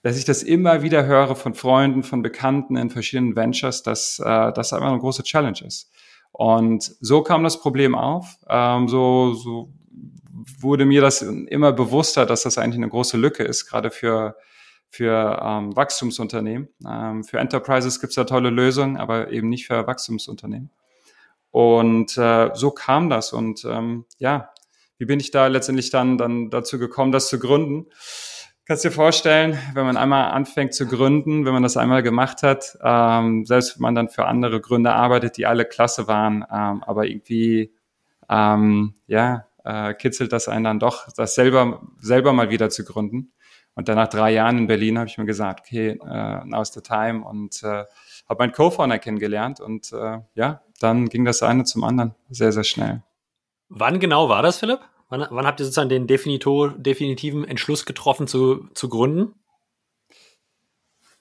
dass 0.06 0.16
ich 0.16 0.24
das 0.24 0.44
immer 0.44 0.82
wieder 0.82 1.04
höre 1.04 1.34
von 1.34 1.54
Freunden, 1.54 2.04
von 2.04 2.22
Bekannten 2.22 2.76
in 2.76 2.90
verschiedenen 2.90 3.34
Ventures, 3.34 3.82
dass 3.82 4.20
äh, 4.20 4.52
das 4.52 4.72
einfach 4.72 4.86
eine 4.86 5.00
große 5.00 5.24
Challenge 5.24 5.58
ist. 5.66 5.90
Und 6.38 6.94
so 7.00 7.22
kam 7.22 7.44
das 7.44 7.62
Problem 7.62 7.94
auf. 7.94 8.36
Ähm, 8.46 8.88
so, 8.88 9.32
so 9.32 9.72
wurde 10.60 10.84
mir 10.84 11.00
das 11.00 11.22
immer 11.22 11.72
bewusster, 11.72 12.26
dass 12.26 12.42
das 12.42 12.58
eigentlich 12.58 12.76
eine 12.76 12.90
große 12.90 13.16
Lücke 13.16 13.42
ist, 13.42 13.66
gerade 13.66 13.90
für, 13.90 14.36
für 14.90 15.40
ähm, 15.42 15.74
Wachstumsunternehmen. 15.74 16.68
Ähm, 16.86 17.24
für 17.24 17.38
Enterprises 17.38 18.02
gibt 18.02 18.10
es 18.10 18.16
ja 18.16 18.24
tolle 18.24 18.50
Lösungen, 18.50 18.98
aber 18.98 19.32
eben 19.32 19.48
nicht 19.48 19.66
für 19.66 19.86
Wachstumsunternehmen. 19.86 20.70
Und 21.52 22.18
äh, 22.18 22.50
so 22.52 22.70
kam 22.70 23.08
das. 23.08 23.32
Und 23.32 23.64
ähm, 23.64 24.04
ja, 24.18 24.50
wie 24.98 25.06
bin 25.06 25.20
ich 25.20 25.30
da 25.30 25.46
letztendlich 25.46 25.88
dann, 25.88 26.18
dann 26.18 26.50
dazu 26.50 26.78
gekommen, 26.78 27.12
das 27.12 27.28
zu 27.28 27.38
gründen? 27.38 27.86
Kannst 28.68 28.84
dir 28.84 28.90
vorstellen, 28.90 29.56
wenn 29.74 29.86
man 29.86 29.96
einmal 29.96 30.32
anfängt 30.32 30.74
zu 30.74 30.88
gründen, 30.88 31.46
wenn 31.46 31.52
man 31.52 31.62
das 31.62 31.76
einmal 31.76 32.02
gemacht 32.02 32.42
hat, 32.42 32.76
ähm, 32.82 33.46
selbst 33.46 33.76
wenn 33.76 33.82
man 33.82 33.94
dann 33.94 34.08
für 34.08 34.26
andere 34.26 34.60
Gründer 34.60 34.96
arbeitet, 34.96 35.36
die 35.36 35.46
alle 35.46 35.64
klasse 35.64 36.08
waren, 36.08 36.44
ähm, 36.52 36.82
aber 36.82 37.06
irgendwie, 37.06 37.72
ähm, 38.28 38.94
ja, 39.06 39.46
äh, 39.64 39.94
kitzelt 39.94 40.32
das 40.32 40.48
einen 40.48 40.64
dann 40.64 40.80
doch, 40.80 41.06
das 41.16 41.36
selber, 41.36 41.80
selber 42.00 42.32
mal 42.32 42.50
wieder 42.50 42.68
zu 42.68 42.84
gründen. 42.84 43.32
Und 43.76 43.88
dann 43.88 43.94
nach 43.94 44.08
drei 44.08 44.32
Jahren 44.32 44.58
in 44.58 44.66
Berlin 44.66 44.98
habe 44.98 45.08
ich 45.08 45.16
mir 45.16 45.26
gesagt, 45.26 45.60
okay, 45.60 45.90
äh, 46.04 46.44
now's 46.44 46.72
the 46.72 46.80
time 46.80 47.24
und 47.24 47.62
äh, 47.62 47.84
habe 48.28 48.38
meinen 48.40 48.52
Co-Founder 48.52 48.98
kennengelernt 48.98 49.60
und 49.60 49.92
äh, 49.92 50.18
ja, 50.34 50.62
dann 50.80 51.08
ging 51.08 51.24
das 51.24 51.40
eine 51.44 51.62
zum 51.62 51.84
anderen 51.84 52.16
sehr, 52.30 52.50
sehr 52.50 52.64
schnell. 52.64 53.04
Wann 53.68 54.00
genau 54.00 54.28
war 54.28 54.42
das, 54.42 54.58
Philipp? 54.58 54.80
Wann, 55.08 55.26
wann 55.30 55.46
habt 55.46 55.60
ihr 55.60 55.64
sozusagen 55.66 55.88
den 55.88 56.06
Definito, 56.06 56.68
definitiven 56.68 57.44
Entschluss 57.44 57.86
getroffen 57.86 58.26
zu, 58.26 58.68
zu 58.74 58.88
gründen? 58.88 59.34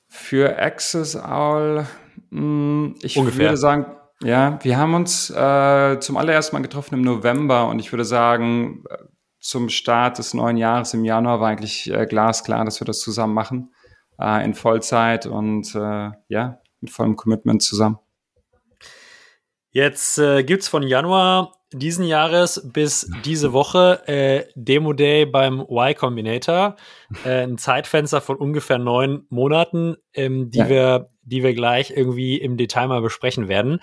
Für 0.07 0.57
Access 0.57 1.15
Owl, 1.15 1.85
mh, 2.29 2.39
hm, 2.39 2.95
ich 3.01 3.17
Ungefähr. 3.17 3.45
würde 3.45 3.57
sagen, 3.57 3.85
ja, 4.21 4.59
wir 4.63 4.77
haben 4.77 4.93
uns 4.93 5.29
äh, 5.29 5.99
zum 5.99 6.17
allerersten 6.17 6.55
Mal 6.55 6.61
getroffen 6.61 6.95
im 6.95 7.01
November 7.01 7.67
und 7.67 7.79
ich 7.79 7.91
würde 7.91 8.05
sagen, 8.05 8.83
äh, 8.89 8.97
zum 9.39 9.69
Start 9.69 10.17
des 10.17 10.33
neuen 10.33 10.57
Jahres 10.57 10.93
im 10.93 11.05
Januar 11.05 11.39
war 11.39 11.49
eigentlich 11.49 11.91
äh, 11.91 12.07
glasklar, 12.07 12.65
dass 12.65 12.81
wir 12.81 12.85
das 12.85 12.99
zusammen 13.01 13.33
machen, 13.33 13.73
äh, 14.19 14.43
in 14.43 14.55
Vollzeit 14.55 15.27
und 15.27 15.75
äh, 15.75 16.11
ja, 16.29 16.59
mit 16.79 16.89
vollem 16.89 17.15
Commitment 17.15 17.61
zusammen. 17.61 17.99
Jetzt 19.69 20.17
äh, 20.17 20.43
gibt 20.43 20.63
es 20.63 20.69
von 20.69 20.83
Januar 20.83 21.51
diesen 21.79 22.05
Jahres 22.05 22.61
bis 22.71 23.09
diese 23.23 23.53
Woche 23.53 24.01
äh, 24.07 24.45
Demo 24.55 24.93
Day 24.93 25.25
beim 25.25 25.59
Y 25.59 25.95
Combinator. 25.95 26.75
Äh, 27.23 27.43
ein 27.43 27.57
Zeitfenster 27.57 28.21
von 28.21 28.37
ungefähr 28.37 28.77
neun 28.77 29.25
Monaten, 29.29 29.95
ähm, 30.13 30.49
die, 30.49 30.59
ja. 30.59 30.69
wir, 30.69 31.09
die 31.23 31.43
wir 31.43 31.53
gleich 31.53 31.91
irgendwie 31.91 32.37
im 32.37 32.57
Detail 32.57 32.87
mal 32.87 33.01
besprechen 33.01 33.47
werden. 33.47 33.79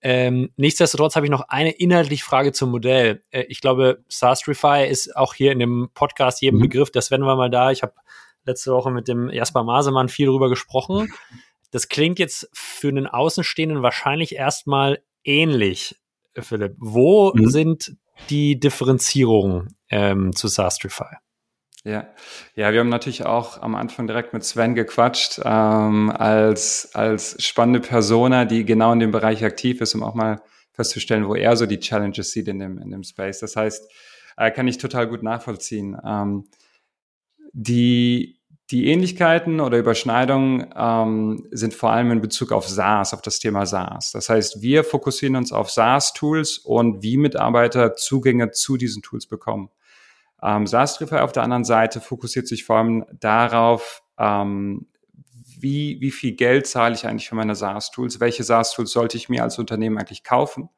Ähm, 0.00 0.50
nichtsdestotrotz 0.56 1.16
habe 1.16 1.26
ich 1.26 1.30
noch 1.30 1.48
eine 1.48 1.72
inhaltliche 1.72 2.24
Frage 2.24 2.52
zum 2.52 2.70
Modell. 2.70 3.24
Äh, 3.30 3.42
ich 3.48 3.60
glaube, 3.60 4.04
Sastrify 4.08 4.86
ist 4.88 5.16
auch 5.16 5.34
hier 5.34 5.52
in 5.52 5.58
dem 5.58 5.90
Podcast 5.94 6.42
jedem 6.42 6.58
mhm. 6.58 6.62
Begriff. 6.62 6.90
Das 6.90 7.10
werden 7.10 7.26
wir 7.26 7.36
mal 7.36 7.50
da. 7.50 7.70
Ich 7.70 7.82
habe 7.82 7.94
letzte 8.44 8.72
Woche 8.72 8.90
mit 8.90 9.08
dem 9.08 9.30
Jasper 9.30 9.64
Masemann 9.64 10.08
viel 10.08 10.26
drüber 10.26 10.48
gesprochen. 10.48 11.12
Das 11.72 11.88
klingt 11.88 12.18
jetzt 12.18 12.50
für 12.52 12.88
einen 12.88 13.06
Außenstehenden 13.06 13.82
wahrscheinlich 13.82 14.34
erstmal 14.36 15.02
ähnlich. 15.24 15.96
Philipp. 16.38 16.74
Wo 16.78 17.32
mhm. 17.34 17.50
sind 17.50 17.96
die 18.30 18.58
Differenzierungen 18.58 19.76
ähm, 19.90 20.34
zu 20.34 20.48
Sastrify? 20.48 21.16
Ja, 21.84 22.06
ja, 22.54 22.72
wir 22.72 22.78
haben 22.78 22.88
natürlich 22.90 23.26
auch 23.26 23.60
am 23.60 23.74
Anfang 23.74 24.06
direkt 24.06 24.32
mit 24.32 24.44
Sven 24.44 24.76
gequatscht, 24.76 25.40
ähm, 25.44 26.10
als, 26.10 26.94
als 26.94 27.42
spannende 27.42 27.80
Persona, 27.80 28.44
die 28.44 28.64
genau 28.64 28.92
in 28.92 29.00
dem 29.00 29.10
Bereich 29.10 29.44
aktiv 29.44 29.80
ist, 29.80 29.94
um 29.96 30.04
auch 30.04 30.14
mal 30.14 30.42
festzustellen, 30.72 31.26
wo 31.26 31.34
er 31.34 31.56
so 31.56 31.66
die 31.66 31.80
Challenges 31.80 32.30
sieht 32.30 32.46
in 32.46 32.60
dem, 32.60 32.78
in 32.78 32.90
dem 32.90 33.02
Space. 33.02 33.40
Das 33.40 33.56
heißt, 33.56 33.90
äh, 34.36 34.52
kann 34.52 34.68
ich 34.68 34.78
total 34.78 35.08
gut 35.08 35.24
nachvollziehen. 35.24 35.96
Ähm, 36.04 36.44
die, 37.52 38.40
die 38.72 38.86
Ähnlichkeiten 38.86 39.60
oder 39.60 39.78
Überschneidungen 39.78 40.72
ähm, 40.74 41.46
sind 41.50 41.74
vor 41.74 41.92
allem 41.92 42.10
in 42.10 42.22
Bezug 42.22 42.52
auf 42.52 42.66
SaaS, 42.66 43.12
auf 43.12 43.20
das 43.20 43.38
Thema 43.38 43.66
SaaS. 43.66 44.12
Das 44.12 44.30
heißt, 44.30 44.62
wir 44.62 44.82
fokussieren 44.82 45.36
uns 45.36 45.52
auf 45.52 45.70
SaaS-Tools 45.70 46.58
und 46.58 47.02
wie 47.02 47.18
Mitarbeiter 47.18 47.94
Zugänge 47.94 48.50
zu 48.50 48.78
diesen 48.78 49.02
Tools 49.02 49.26
bekommen. 49.26 49.68
Ähm, 50.42 50.66
SaaS-Triffer 50.66 51.22
auf 51.22 51.32
der 51.32 51.42
anderen 51.42 51.64
Seite 51.64 52.00
fokussiert 52.00 52.48
sich 52.48 52.64
vor 52.64 52.78
allem 52.78 53.04
darauf, 53.20 54.02
ähm, 54.18 54.86
wie, 55.60 56.00
wie 56.00 56.10
viel 56.10 56.32
Geld 56.32 56.66
zahle 56.66 56.94
ich 56.94 57.06
eigentlich 57.06 57.28
für 57.28 57.34
meine 57.34 57.54
SaaS-Tools? 57.54 58.20
Welche 58.20 58.42
SaaS-Tools 58.42 58.90
sollte 58.90 59.18
ich 59.18 59.28
mir 59.28 59.42
als 59.42 59.58
Unternehmen 59.58 59.98
eigentlich 59.98 60.24
kaufen? 60.24 60.70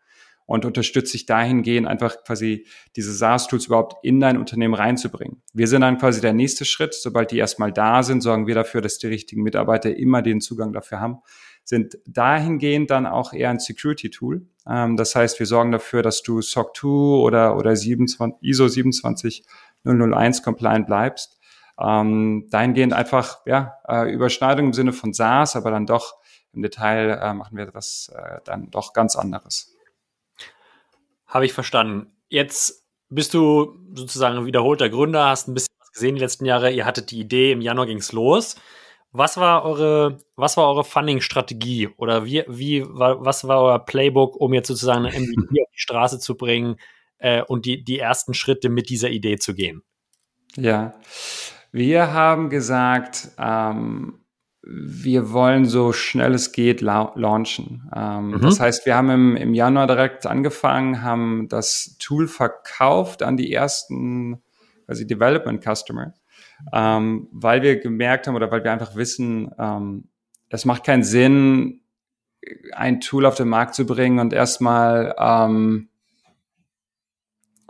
Und 0.47 0.65
unterstütze 0.65 1.17
ich 1.17 1.25
dahingehend 1.25 1.87
einfach 1.87 2.23
quasi 2.25 2.67
diese 2.97 3.15
SaaS-Tools 3.15 3.67
überhaupt 3.67 4.05
in 4.05 4.21
dein 4.21 4.37
Unternehmen 4.37 4.75
reinzubringen. 4.75 5.43
Wir 5.55 5.67
sind 5.67 5.81
dann 5.81 5.97
quasi 5.99 6.21
der 6.21 6.35
nächste 6.35 6.65
Schritt. 6.65 6.95
Sobald 6.95 7.31
die 7.31 7.39
erstmal 7.39 7.73
da 7.73 8.03
sind, 8.03 8.21
sorgen 8.21 8.47
wir 8.47 8.55
dafür, 8.55 8.83
dass 8.83 8.99
die 8.99 9.07
richtigen 9.07 9.43
Mitarbeiter 9.43 9.97
immer 9.97 10.21
den 10.21 10.41
Zugang 10.41 10.73
dafür 10.73 11.01
haben. 11.01 11.19
Sind 11.65 11.99
dahingehend 12.07 12.91
dann 12.91 13.07
auch 13.07 13.33
eher 13.33 13.49
ein 13.49 13.59
Security-Tool. 13.59 14.47
Ähm, 14.69 14.97
das 14.97 15.15
heißt, 15.15 15.39
wir 15.39 15.47
sorgen 15.47 15.73
dafür, 15.73 16.03
dass 16.03 16.23
du 16.23 16.43
SOC 16.43 16.77
2 16.77 16.89
oder, 16.89 17.57
oder 17.57 17.75
27, 17.75 18.37
ISO 18.43 18.69
27001 18.69 20.43
compliant 20.43 20.87
bleibst 20.87 21.39
ähm, 21.81 22.47
dahingehend 22.51 22.93
einfach 22.93 23.41
ja, 23.47 23.79
äh, 23.89 24.13
Überschneidung 24.13 24.67
im 24.67 24.73
Sinne 24.73 24.93
von 24.93 25.13
SaaS, 25.13 25.57
aber 25.57 25.71
dann 25.71 25.87
doch 25.87 26.17
im 26.53 26.63
Detail 26.63 27.19
äh, 27.21 27.35
machen 27.35 27.57
wir 27.57 27.65
etwas 27.65 28.13
äh, 28.15 28.41
dann 28.45 28.71
doch 28.71 28.93
ganz 28.93 29.17
anderes. 29.17 29.74
Habe 31.35 31.47
ich 31.47 31.53
verstanden. 31.53 32.07
Jetzt 32.29 32.87
bist 33.09 33.35
du 33.35 33.77
sozusagen 33.93 34.47
wiederholter 34.47 34.89
Gründer, 34.89 35.27
hast 35.27 35.49
ein 35.49 35.55
bisschen 35.55 35.75
was 35.81 35.91
gesehen 35.91 36.15
die 36.15 36.21
letzten 36.21 36.47
Jahre. 36.47 36.71
Ihr 36.71 36.87
hattet 36.87 37.11
die 37.11 37.19
Idee, 37.19 37.51
im 37.51 37.61
Januar 37.61 37.87
ging 37.87 37.99
es 37.99 38.13
los. 38.13 38.55
Was 39.11 39.37
war 39.37 39.65
eure, 39.65 40.19
was 40.37 40.57
war 40.57 40.69
eure 40.69 40.85
Funding-Strategie 40.85 41.89
oder 41.97 42.25
wie, 42.25 42.45
wie 42.47 42.85
was 42.87 43.49
war 43.49 43.63
euer 43.63 43.79
Playbook, 43.81 44.37
um 44.37 44.55
jetzt 44.55 44.69
sozusagen 44.69 45.07
eine 45.07 45.21
MVP 45.21 45.61
auf 45.61 45.71
die 45.75 45.81
Straße 45.81 46.21
zu 46.21 46.37
bringen 46.37 46.77
äh, 47.19 47.43
und 47.43 47.67
die, 47.67 47.83
die 47.83 47.99
ersten 47.99 48.35
Schritte 48.35 48.69
mit 48.69 48.89
dieser 48.89 49.11
Idee 49.11 49.37
zu 49.37 49.55
gehen? 49.55 49.83
Ja, 50.55 50.95
wir 51.73 52.13
haben 52.13 52.49
gesagt, 52.49 53.31
ähm, 53.39 54.24
wir 54.67 55.33
wollen 55.33 55.67
so 55.67 55.93
schnell 55.93 56.33
es 56.35 56.53
geht 56.53 56.81
la 56.81 57.13
launchen. 57.17 57.91
Ähm, 57.95 58.31
mhm. 58.31 58.41
Das 58.41 58.61
heißt, 58.61 58.87
wir 58.87 58.97
haben 58.97 59.11
im, 59.11 59.37
im 59.37 59.55
Januar 59.55 59.87
direkt 59.87 60.27
angefangen, 60.27 61.03
haben 61.03 61.49
das 61.49 61.97
Tool 61.99 62.29
verkauft 62.29 63.23
an 63.23 63.37
die 63.37 63.53
ersten, 63.53 64.43
also 64.87 65.05
Development 65.05 65.63
Customer, 65.63 66.15
ähm, 66.73 67.29
weil 67.33 67.63
wir 67.63 67.79
gemerkt 67.79 68.27
haben 68.27 68.37
oder 68.37 68.51
weil 68.51 68.65
wir 68.65 68.73
einfach 68.73 68.97
wissen, 68.97 69.51
ähm, 69.59 70.09
es 70.49 70.65
macht 70.65 70.85
keinen 70.85 71.05
Sinn, 71.05 71.81
ein 72.73 73.01
Tool 73.01 73.27
auf 73.27 73.35
den 73.35 73.49
Markt 73.49 73.75
zu 73.75 73.87
bringen 73.87 74.19
und 74.19 74.33
erstmal 74.33 75.15
ähm, 75.19 75.89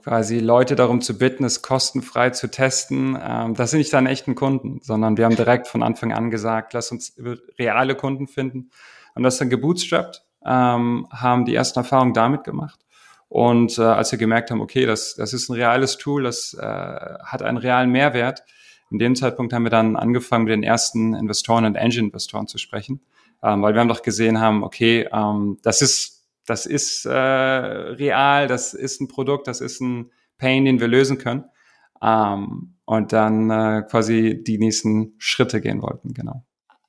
quasi 0.05 0.39
Leute 0.39 0.77
darum 0.77 1.01
zu 1.01 1.17
bitten, 1.17 1.45
es 1.45 1.63
kostenfrei 1.63 2.29
zu 2.29 2.51
testen. 2.51 3.19
Ähm, 3.21 3.55
das 3.55 3.71
sind 3.71 3.79
nicht 3.79 3.93
dann 3.93 4.07
echten 4.07 4.35
Kunden, 4.35 4.81
sondern 4.83 5.17
wir 5.17 5.25
haben 5.25 5.35
direkt 5.35 5.67
von 5.67 5.83
Anfang 5.83 6.13
an 6.13 6.31
gesagt, 6.31 6.75
lass 6.75 6.93
uns 6.93 7.17
reale 7.59 7.95
Kunden 7.95 8.29
finden. 8.29 8.71
Haben 9.15 9.23
das 9.23 9.39
dann 9.39 9.49
gebootstrapped, 9.49 10.23
ähm, 10.45 11.09
haben 11.11 11.47
die 11.47 11.55
ersten 11.55 11.79
Erfahrungen 11.79 12.13
damit 12.13 12.45
gemacht. 12.45 12.81
Und 13.29 13.79
äh, 13.79 13.83
als 13.83 14.13
wir 14.13 14.19
gemerkt 14.19 14.51
haben, 14.51 14.61
okay, 14.61 14.85
das, 14.85 15.15
das 15.15 15.33
ist 15.33 15.49
ein 15.49 15.55
reales 15.55 15.97
Tool, 15.97 16.25
das 16.25 16.53
äh, 16.53 16.63
hat 16.63 17.43
einen 17.43 17.57
realen 17.57 17.91
Mehrwert, 17.91 18.45
in 18.91 18.99
dem 18.99 19.17
Zeitpunkt 19.17 19.55
haben 19.55 19.65
wir 19.65 19.71
dann 19.71 19.97
angefangen, 19.97 20.45
mit 20.45 20.53
den 20.53 20.63
ersten 20.63 21.15
Investoren 21.15 21.65
und 21.65 21.79
Angel-Investoren 21.79 22.47
zu 22.47 22.59
sprechen, 22.59 23.01
ähm, 23.43 23.63
weil 23.63 23.73
wir 23.73 23.81
haben 23.81 23.89
doch 23.89 24.03
gesehen 24.03 24.39
haben, 24.39 24.63
okay, 24.63 25.09
ähm, 25.11 25.57
das 25.63 25.81
ist 25.81 26.14
das 26.47 26.67
ist 26.67 27.07
äh, 27.07 27.11
real, 27.11 28.47
das 28.47 28.75
ist 28.75 29.01
ein 29.01 29.09
Produkt, 29.09 29.47
das 29.47 29.61
ist 29.61 29.81
ein 29.81 30.11
Pain, 30.39 30.65
den 30.65 30.81
wir 30.81 30.89
lösen 30.89 31.19
können. 31.19 31.45
Ähm, 32.03 32.75
und 32.85 33.13
dann 33.13 33.51
äh, 33.51 33.83
quasi 33.89 34.43
die 34.45 34.59
nächsten 34.59 35.15
Schritte 35.19 35.61
gehen 35.61 35.81
wollten, 35.81 36.13
genau. 36.13 36.45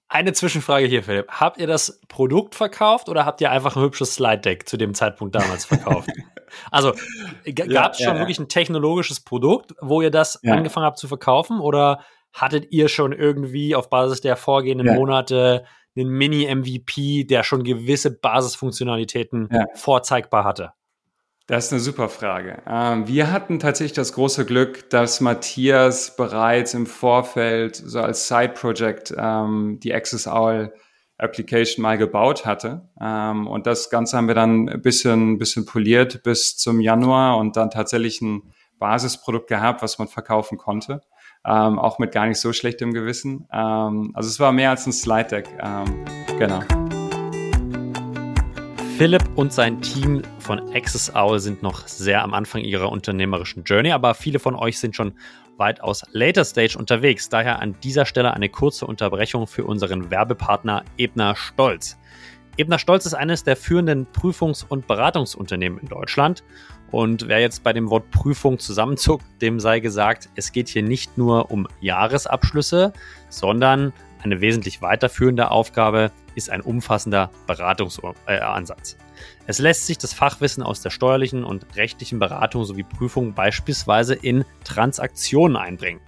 Eine 0.07 0.33
Zwischenfrage 0.33 0.85
hier, 0.85 1.03
Philipp. 1.03 1.27
Habt 1.29 1.57
ihr 1.57 1.67
das 1.67 2.00
Produkt 2.07 2.55
verkauft 2.55 3.09
oder 3.09 3.25
habt 3.25 3.41
ihr 3.41 3.50
einfach 3.50 3.75
ein 3.75 3.81
hübsches 3.81 4.13
Slide-Deck 4.15 4.67
zu 4.67 4.77
dem 4.77 4.93
Zeitpunkt 4.93 5.35
damals 5.35 5.65
verkauft? 5.65 6.09
also 6.71 6.93
gab 7.55 7.93
es 7.93 8.00
ja, 8.00 8.05
schon 8.05 8.15
ja, 8.15 8.19
wirklich 8.19 8.39
ein 8.39 8.47
technologisches 8.47 9.21
Produkt, 9.21 9.74
wo 9.81 10.01
ihr 10.01 10.12
das 10.12 10.43
angefangen 10.43 10.85
habt 10.85 11.00
zu 11.00 11.07
verkaufen 11.07 11.59
oder 11.59 12.01
hattet 12.33 12.71
ihr 12.71 12.88
schon 12.88 13.13
irgendwie 13.13 13.75
auf 13.75 13.89
Basis 13.89 14.21
der 14.21 14.35
vorgehenden 14.35 14.93
Monate 14.95 15.65
einen 15.95 16.09
Mini-MVP, 16.09 17.25
der 17.25 17.43
schon 17.43 17.63
gewisse 17.63 18.11
Basisfunktionalitäten 18.11 19.49
ja. 19.51 19.65
vorzeigbar 19.73 20.43
hatte? 20.43 20.73
Das 21.47 21.65
ist 21.65 21.73
eine 21.73 21.81
super 21.81 22.09
Frage. 22.09 22.63
Ähm, 22.67 23.07
wir 23.07 23.31
hatten 23.31 23.59
tatsächlich 23.59 23.93
das 23.93 24.13
große 24.13 24.45
Glück, 24.45 24.89
dass 24.89 25.21
Matthias 25.21 26.15
bereits 26.15 26.73
im 26.73 26.87
Vorfeld 26.87 27.75
so 27.75 27.99
als 27.99 28.27
Side-Project 28.27 29.13
ähm, 29.15 29.79
die 29.83 29.93
Access 29.93 30.27
Owl 30.27 30.73
Application 31.17 31.83
mal 31.83 31.97
gebaut 31.97 32.45
hatte. 32.45 32.89
Ähm, 32.99 33.47
und 33.47 33.67
das 33.67 33.89
Ganze 33.91 34.17
haben 34.17 34.27
wir 34.27 34.35
dann 34.35 34.67
ein 34.67 34.81
bisschen, 34.81 35.37
bisschen 35.37 35.65
poliert 35.65 36.23
bis 36.23 36.57
zum 36.57 36.81
Januar 36.81 37.37
und 37.37 37.55
dann 37.55 37.69
tatsächlich 37.69 38.21
ein 38.21 38.53
Basisprodukt 38.79 39.47
gehabt, 39.47 39.83
was 39.83 39.99
man 39.99 40.07
verkaufen 40.07 40.57
konnte 40.57 41.01
ähm, 41.47 41.79
auch 41.79 41.99
mit 41.99 42.11
gar 42.11 42.27
nicht 42.27 42.39
so 42.39 42.53
schlechtem 42.53 42.93
Gewissen. 42.93 43.47
Ähm, 43.51 44.11
also 44.13 44.29
es 44.29 44.39
war 44.39 44.51
mehr 44.51 44.71
als 44.71 44.85
ein 44.85 44.93
Slide 44.93 45.27
Deck. 45.27 45.49
Ähm, 45.61 46.05
genau. 46.37 46.61
Philipp 48.97 49.23
und 49.35 49.51
sein 49.51 49.81
Team 49.81 50.21
von 50.39 50.73
Access 50.73 51.13
Owl 51.13 51.39
sind 51.39 51.61
noch 51.61 51.85
sehr 51.85 52.23
am 52.23 52.33
Anfang 52.33 52.61
ihrer 52.61 52.89
unternehmerischen 52.89 53.65
Journey, 53.65 53.91
aber 53.91 54.13
viele 54.13 54.39
von 54.39 54.55
euch 54.55 54.79
sind 54.79 54.95
schon 54.95 55.15
weitaus 55.57 56.03
later 56.13 56.45
Stage 56.45 56.77
unterwegs. 56.77 57.27
Daher 57.27 57.61
an 57.61 57.75
dieser 57.83 58.05
Stelle 58.05 58.33
eine 58.33 58.47
kurze 58.47 58.87
Unterbrechung 58.87 59.47
für 59.47 59.65
unseren 59.65 60.11
Werbepartner 60.11 60.85
Ebner 60.97 61.35
Stolz. 61.35 61.97
Ebner 62.57 62.79
Stolz 62.79 63.05
ist 63.05 63.15
eines 63.15 63.43
der 63.43 63.57
führenden 63.57 64.07
Prüfungs- 64.13 64.65
und 64.65 64.87
Beratungsunternehmen 64.87 65.79
in 65.79 65.89
Deutschland 65.89 66.43
und 66.92 67.27
wer 67.27 67.39
jetzt 67.39 67.63
bei 67.63 67.74
dem 67.74 67.89
Wort 67.89 68.10
Prüfung 68.12 68.60
zusammenzuckt, 68.60 69.25
dem 69.42 69.60
sei 69.60 69.80
gesagt, 69.80 70.30
es 70.36 70.51
geht 70.51 70.70
hier 70.70 70.84
nicht 70.84 71.18
nur 71.18 71.51
um 71.51 71.68
Jahresabschlüsse, 71.82 72.94
sondern 73.30 73.92
eine 74.24 74.42
wesentlich 74.42 74.82
weiterführende 74.82 75.51
Aufgabe 75.51 76.12
ist 76.36 76.50
ein 76.50 76.62
umfassender 76.62 77.30
Beratungsansatz. 77.48 78.94
Äh, 78.94 78.98
es 79.48 79.60
lässt 79.60 79.86
sich 79.86 79.98
das 79.98 80.13
Fachwissen 80.13 80.63
aus 80.63 80.82
der 80.82 80.89
steuerlichen 80.89 81.44
und 81.44 81.65
rechtlichen 81.75 82.20
Beratung 82.20 82.65
sowie 82.65 82.84
Prüfung 82.84 83.34
beispielsweise 83.34 84.15
in 84.15 84.44
Transaktionen 84.63 85.56
einbringen. 85.56 86.01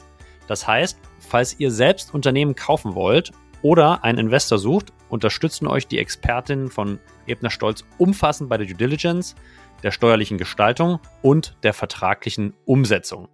Das 0.48 0.68
heißt, 0.68 0.98
falls 1.20 1.60
ihr 1.60 1.72
selbst 1.72 2.14
Unternehmen 2.14 2.56
kaufen 2.56 2.96
wollt 2.96 3.32
oder 3.62 4.04
einen 4.04 4.18
Investor 4.18 4.58
sucht, 4.58 4.94
unterstützen 5.10 5.68
euch 5.68 5.88
die 5.88 6.00
Expertinnen 6.00 6.70
von 6.70 7.00
Ebner 7.26 7.50
Stolz 7.50 7.86
umfassend 7.98 8.50
bei 8.50 8.58
der 8.58 8.68
Due 8.68 8.76
Diligence, 8.76 9.36
der 9.84 9.92
steuerlichen 9.92 10.38
Gestaltung 10.38 11.00
und 11.22 11.58
der 11.64 11.74
vertraglichen 11.74 12.54
Umsetzung. 12.66 13.30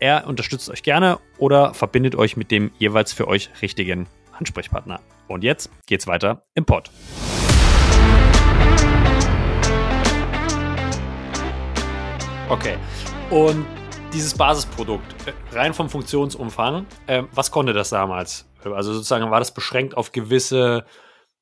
Er 0.00 0.26
unterstützt 0.26 0.68
euch 0.70 0.82
gerne 0.82 1.20
oder 1.38 1.72
verbindet 1.72 2.16
euch 2.16 2.36
mit 2.36 2.50
dem 2.50 2.72
jeweils 2.78 3.12
für 3.12 3.28
euch 3.28 3.50
richtigen 3.62 4.08
Ansprechpartner. 4.32 5.00
Und 5.28 5.44
jetzt 5.44 5.70
geht's 5.86 6.06
weiter 6.06 6.42
im 6.54 6.66
Pod. 6.66 6.90
Okay. 12.48 12.76
Und 13.30 13.64
dieses 14.12 14.34
Basisprodukt, 14.34 15.14
rein 15.52 15.72
vom 15.72 15.88
Funktionsumfang, 15.88 16.84
äh, 17.06 17.22
was 17.32 17.50
konnte 17.50 17.72
das 17.72 17.88
damals? 17.88 18.46
Also 18.64 18.92
sozusagen 18.92 19.30
war 19.30 19.38
das 19.38 19.52
beschränkt 19.52 19.96
auf 19.96 20.12
gewisse 20.12 20.84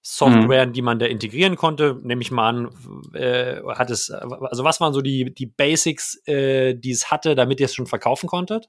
Software, 0.04 0.66
mhm. 0.66 0.72
die 0.72 0.82
man 0.82 0.98
da 0.98 1.06
integrieren 1.06 1.54
konnte, 1.56 1.98
nehme 2.02 2.22
ich 2.22 2.32
mal 2.32 2.48
an, 2.48 3.14
äh, 3.14 3.62
hat 3.68 3.90
es, 3.90 4.10
also 4.10 4.64
was 4.64 4.80
waren 4.80 4.92
so 4.92 5.00
die, 5.00 5.32
die 5.32 5.46
Basics, 5.46 6.20
äh, 6.26 6.74
die 6.74 6.90
es 6.90 7.10
hatte, 7.10 7.36
damit 7.36 7.60
ihr 7.60 7.66
es 7.66 7.74
schon 7.74 7.86
verkaufen 7.86 8.28
konntet? 8.28 8.68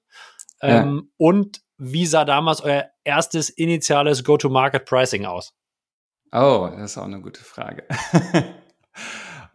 Ähm, 0.62 1.12
Und 1.18 1.62
wie 1.78 2.06
sah 2.06 2.24
damals 2.24 2.62
euer 2.62 2.86
erstes 3.04 3.50
initiales 3.50 4.24
Go-to-Market-Pricing 4.24 5.26
aus? 5.26 5.54
Oh, 6.32 6.70
das 6.72 6.92
ist 6.92 6.98
auch 6.98 7.06
eine 7.06 7.22
gute 7.22 7.44
Frage. 7.44 7.84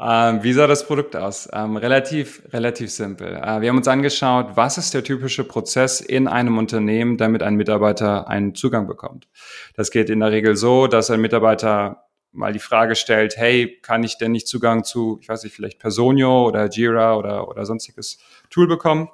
ähm, 0.01 0.45
wie 0.45 0.53
sah 0.53 0.67
das 0.67 0.87
Produkt 0.87 1.17
aus? 1.17 1.49
Ähm, 1.53 1.77
relativ, 1.77 2.43
relativ 2.53 2.91
simpel. 2.91 3.35
Äh, 3.35 3.61
wir 3.61 3.69
haben 3.69 3.79
uns 3.79 3.89
angeschaut, 3.89 4.51
was 4.55 4.79
ist 4.79 4.95
der 4.95 5.03
typische 5.03 5.43
Prozess 5.43 6.01
in 6.01 6.29
einem 6.29 6.57
Unternehmen, 6.57 7.17
damit 7.17 7.43
ein 7.43 7.57
Mitarbeiter 7.57 8.29
einen 8.29 8.55
Zugang 8.55 8.87
bekommt. 8.87 9.29
Das 9.75 9.91
geht 9.91 10.09
in 10.09 10.21
der 10.21 10.31
Regel 10.31 10.57
so, 10.57 10.87
dass 10.87 11.11
ein 11.11 11.21
Mitarbeiter 11.21 12.05
mal 12.31 12.53
die 12.53 12.61
Frage 12.61 12.95
stellt, 12.95 13.37
hey, 13.37 13.79
kann 13.83 14.05
ich 14.05 14.19
denn 14.19 14.33
nicht 14.33 14.47
Zugang 14.47 14.85
zu, 14.85 15.19
ich 15.21 15.29
weiß 15.29 15.43
nicht, 15.43 15.57
vielleicht 15.57 15.81
Personio 15.81 16.47
oder 16.47 16.69
Jira 16.69 17.17
oder, 17.17 17.49
oder 17.49 17.67
sonstiges 17.67 18.19
Tool 18.51 18.69
bekommen? 18.69 19.09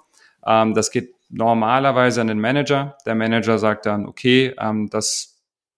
Ähm, 0.47 0.75
das 0.75 0.91
geht 0.91 1.15
normalerweise 1.31 2.21
an 2.21 2.27
den 2.27 2.41
Manager. 2.41 2.99
Der 3.07 3.15
Manager 3.15 3.59
sagt 3.59 3.87
dann, 3.87 4.07
okay, 4.07 4.55
ähm, 4.61 4.91
das 4.91 5.35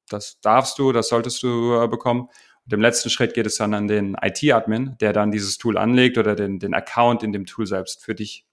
das 0.09 0.41
darfst 0.41 0.79
du, 0.79 0.93
das 0.93 1.09
solltest 1.09 1.43
du 1.43 1.81
äh, 1.81 1.89
bekommen. 1.89 2.29
Und 2.67 2.73
im 2.73 2.81
letzten 2.81 3.11
Schritt 3.11 3.33
geht 3.35 3.47
es 3.47 3.57
dann 3.57 3.75
an 3.75 3.87
den 3.87 4.17
IT-Admin, 4.21 4.97
der 5.01 5.13
dann 5.13 5.31
dieses 5.31 5.57
Tool 5.57 5.79
anlegt 5.79 6.19
oder 6.19 6.35
den, 6.35 6.59
den 6.59 6.75
Account 6.75 7.23
in 7.23 7.33
dem 7.33 7.47
Tool 7.47 7.67
selbst 7.67 8.05
für 8.05 8.15
dich 8.15 8.45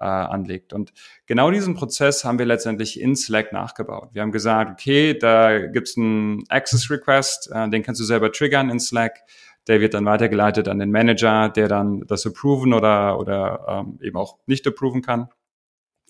äh, 0.00 0.04
anlegt. 0.04 0.72
Und 0.72 0.92
genau 1.26 1.52
diesen 1.52 1.74
Prozess 1.74 2.24
haben 2.24 2.40
wir 2.40 2.46
letztendlich 2.46 3.00
in 3.00 3.14
Slack 3.14 3.52
nachgebaut. 3.52 4.10
Wir 4.12 4.22
haben 4.22 4.32
gesagt, 4.32 4.72
okay, 4.72 5.16
da 5.16 5.66
gibt's 5.68 5.96
einen 5.96 6.42
Access 6.48 6.90
Request, 6.90 7.50
äh, 7.52 7.68
den 7.70 7.84
kannst 7.84 8.00
du 8.00 8.04
selber 8.04 8.32
triggern 8.32 8.70
in 8.70 8.80
Slack. 8.80 9.20
Der 9.68 9.80
wird 9.80 9.94
dann 9.94 10.04
weitergeleitet 10.04 10.68
an 10.68 10.80
den 10.80 10.90
Manager, 10.90 11.48
der 11.48 11.68
dann 11.68 12.04
das 12.08 12.26
approven 12.26 12.74
oder, 12.74 13.18
oder 13.18 13.84
ähm, 13.86 13.98
eben 14.02 14.16
auch 14.16 14.38
nicht 14.46 14.66
approven 14.66 15.00
kann. 15.00 15.28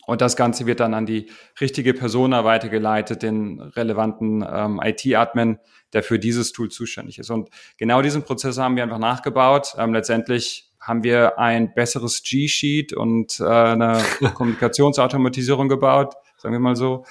Und 0.07 0.21
das 0.21 0.37
Ganze 0.37 0.67
wird 0.67 0.81
dann 0.81 0.95
an 0.95 1.07
die 1.07 1.31
richtige 1.61 1.95
Persona 1.95 2.45
weitergeleitet, 2.45 3.23
den 3.23 3.61
relevanten 3.61 4.45
ähm, 4.47 4.81
IT-Admin, 4.83 5.59
der 5.93 6.03
für 6.03 6.19
dieses 6.19 6.53
Tool 6.53 6.71
zuständig 6.71 7.19
ist. 7.19 7.31
Und 7.31 7.49
genau 7.79 8.03
diesen 8.03 8.23
Prozess 8.23 8.59
haben 8.59 8.77
wir 8.77 8.83
einfach 8.83 8.99
nachgebaut. 8.99 9.75
Ähm, 9.79 9.95
letztendlich 9.95 10.71
haben 10.81 11.03
wir 11.03 11.39
ein 11.39 11.73
besseres 11.73 12.23
G-Sheet 12.23 12.93
und 12.93 13.41
äh, 13.41 13.45
eine 13.45 14.03
Kommunikationsautomatisierung 14.35 15.69
gebaut, 15.69 16.15
sagen 16.37 16.55
wir 16.55 16.61
mal 16.61 16.77
so. 16.77 17.05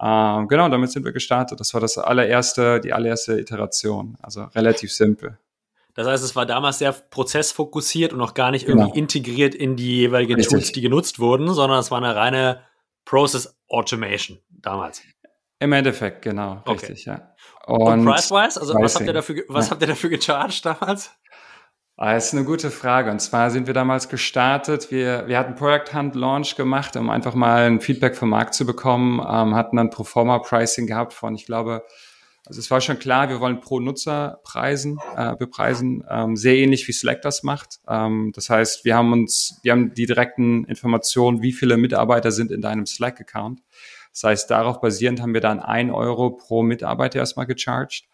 Ähm, 0.00 0.48
genau, 0.48 0.68
damit 0.68 0.92
sind 0.92 1.04
wir 1.04 1.12
gestartet. 1.12 1.60
Das 1.60 1.74
war 1.74 1.80
das 1.80 1.98
allererste, 1.98 2.80
die 2.80 2.92
allererste 2.92 3.38
Iteration. 3.38 4.16
Also 4.22 4.44
relativ 4.54 4.92
simpel. 4.92 5.38
Das 5.98 6.06
heißt, 6.06 6.22
es 6.22 6.36
war 6.36 6.46
damals 6.46 6.78
sehr 6.78 6.92
prozessfokussiert 6.92 8.12
und 8.12 8.20
noch 8.20 8.34
gar 8.34 8.52
nicht 8.52 8.68
irgendwie 8.68 8.84
genau. 8.84 8.94
integriert 8.94 9.52
in 9.52 9.74
die 9.74 9.96
jeweiligen 9.96 10.36
Richtig. 10.36 10.52
Tools, 10.52 10.70
die 10.70 10.80
genutzt 10.80 11.18
wurden, 11.18 11.52
sondern 11.52 11.80
es 11.80 11.90
war 11.90 11.98
eine 11.98 12.14
reine 12.14 12.62
Process 13.04 13.58
Automation 13.68 14.38
damals. 14.48 15.02
Im 15.58 15.72
Endeffekt, 15.72 16.22
genau, 16.22 16.62
okay. 16.64 16.70
richtig, 16.70 17.06
ja. 17.06 17.34
Und, 17.66 17.80
und 17.80 18.04
price-wise, 18.04 18.60
also 18.60 18.74
was 18.74 18.94
habt 18.94 19.06
ihr 19.08 19.12
dafür, 19.12 19.42
was 19.48 19.66
ja. 19.66 19.70
habt 19.72 19.82
ihr 19.82 19.88
dafür 19.88 20.10
gecharged 20.10 20.66
damals? 20.66 21.10
Ah, 21.96 22.14
das 22.14 22.26
ist 22.26 22.34
eine 22.34 22.44
gute 22.44 22.70
Frage. 22.70 23.10
Und 23.10 23.18
zwar 23.18 23.50
sind 23.50 23.66
wir 23.66 23.74
damals 23.74 24.08
gestartet. 24.08 24.92
Wir, 24.92 25.26
wir 25.26 25.36
hatten 25.36 25.56
Product 25.56 25.92
Hunt 25.94 26.14
Launch 26.14 26.54
gemacht, 26.54 26.94
um 26.94 27.10
einfach 27.10 27.34
mal 27.34 27.66
ein 27.66 27.80
Feedback 27.80 28.14
vom 28.14 28.28
Markt 28.28 28.54
zu 28.54 28.64
bekommen, 28.64 29.18
ähm, 29.18 29.56
hatten 29.56 29.76
dann 29.76 29.90
Proforma 29.90 30.38
Pricing 30.38 30.86
gehabt 30.86 31.12
von, 31.12 31.34
ich 31.34 31.44
glaube, 31.44 31.82
also 32.48 32.60
es 32.60 32.70
war 32.70 32.80
schon 32.80 32.98
klar, 32.98 33.28
wir 33.28 33.40
wollen 33.40 33.60
pro 33.60 33.78
Nutzer 33.78 34.40
preisen, 34.42 34.98
äh, 35.16 35.36
bepreisen, 35.36 36.02
ähm, 36.08 36.34
sehr 36.34 36.56
ähnlich 36.56 36.88
wie 36.88 36.92
Slack 36.92 37.20
das 37.20 37.42
macht. 37.42 37.78
Ähm, 37.86 38.32
das 38.34 38.48
heißt, 38.48 38.86
wir 38.86 38.96
haben 38.96 39.12
uns, 39.12 39.60
wir 39.62 39.72
haben 39.72 39.92
die 39.92 40.06
direkten 40.06 40.64
Informationen, 40.64 41.42
wie 41.42 41.52
viele 41.52 41.76
Mitarbeiter 41.76 42.30
sind 42.30 42.50
in 42.50 42.62
deinem 42.62 42.86
Slack-Account. 42.86 43.60
Das 44.12 44.24
heißt, 44.24 44.50
darauf 44.50 44.80
basierend 44.80 45.20
haben 45.20 45.34
wir 45.34 45.42
dann 45.42 45.60
ein 45.60 45.90
Euro 45.90 46.30
pro 46.30 46.62
Mitarbeiter 46.62 47.18
erstmal 47.18 47.46
gecharged, 47.46 48.04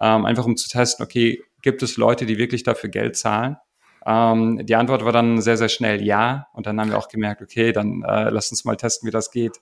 ähm, 0.00 0.24
einfach 0.24 0.44
um 0.44 0.56
zu 0.56 0.68
testen, 0.68 1.04
okay, 1.04 1.40
gibt 1.62 1.82
es 1.84 1.96
Leute, 1.96 2.26
die 2.26 2.36
wirklich 2.36 2.64
dafür 2.64 2.90
Geld 2.90 3.16
zahlen? 3.16 3.56
Ähm, 4.04 4.66
die 4.66 4.74
Antwort 4.74 5.04
war 5.04 5.12
dann 5.12 5.40
sehr, 5.40 5.56
sehr 5.56 5.68
schnell 5.68 6.02
ja. 6.02 6.48
Und 6.52 6.66
dann 6.66 6.80
haben 6.80 6.90
wir 6.90 6.98
auch 6.98 7.08
gemerkt, 7.08 7.42
okay, 7.42 7.70
dann 7.70 8.02
äh, 8.02 8.28
lass 8.30 8.50
uns 8.50 8.64
mal 8.64 8.76
testen, 8.76 9.06
wie 9.06 9.12
das 9.12 9.30
geht 9.30 9.60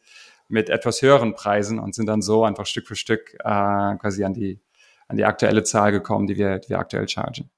mit 0.48 0.70
etwas 0.70 1.02
höheren 1.02 1.34
Preisen 1.34 1.78
und 1.78 1.94
sind 1.94 2.06
dann 2.06 2.22
so 2.22 2.44
einfach 2.44 2.66
Stück 2.66 2.86
für 2.86 2.96
Stück 2.96 3.34
äh, 3.40 3.96
quasi 3.96 4.24
an 4.24 4.34
die, 4.34 4.60
an 5.08 5.16
die 5.16 5.24
aktuelle 5.24 5.62
Zahl 5.62 5.92
gekommen, 5.92 6.26
die 6.26 6.36
wir, 6.36 6.58
die 6.58 6.70
wir 6.70 6.78
aktuell 6.78 7.08
chargen. 7.08 7.50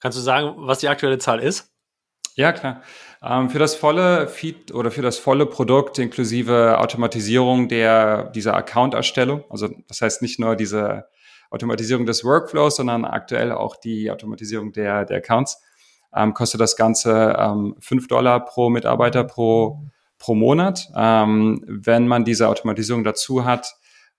Kannst 0.00 0.16
du 0.16 0.22
sagen, 0.22 0.54
was 0.56 0.78
die 0.78 0.88
aktuelle 0.88 1.18
Zahl 1.18 1.40
ist? 1.40 1.70
Ja, 2.34 2.52
klar. 2.52 2.82
Ähm, 3.22 3.50
für 3.50 3.58
das 3.58 3.74
volle 3.74 4.28
Feed 4.28 4.72
oder 4.72 4.90
für 4.90 5.02
das 5.02 5.18
volle 5.18 5.46
Produkt 5.46 5.98
inklusive 5.98 6.78
Automatisierung 6.78 7.68
der, 7.68 8.30
dieser 8.30 8.56
Account-Erstellung, 8.56 9.44
also 9.50 9.68
das 9.88 10.00
heißt 10.00 10.22
nicht 10.22 10.40
nur 10.40 10.56
diese 10.56 11.08
Automatisierung 11.50 12.06
des 12.06 12.24
Workflows, 12.24 12.76
sondern 12.76 13.04
aktuell 13.04 13.52
auch 13.52 13.76
die 13.76 14.10
Automatisierung 14.10 14.72
der, 14.72 15.04
der 15.04 15.18
Accounts, 15.18 15.60
ähm, 16.14 16.32
kostet 16.32 16.60
das 16.60 16.76
Ganze 16.76 17.36
ähm, 17.38 17.76
5 17.80 18.08
Dollar 18.08 18.44
pro 18.44 18.70
Mitarbeiter 18.70 19.24
pro, 19.24 19.82
pro 20.20 20.36
Monat. 20.36 20.88
Ähm, 20.94 21.64
wenn 21.66 22.06
man 22.06 22.24
diese 22.24 22.48
Automatisierung 22.48 23.02
dazu 23.02 23.44
hat, 23.44 23.74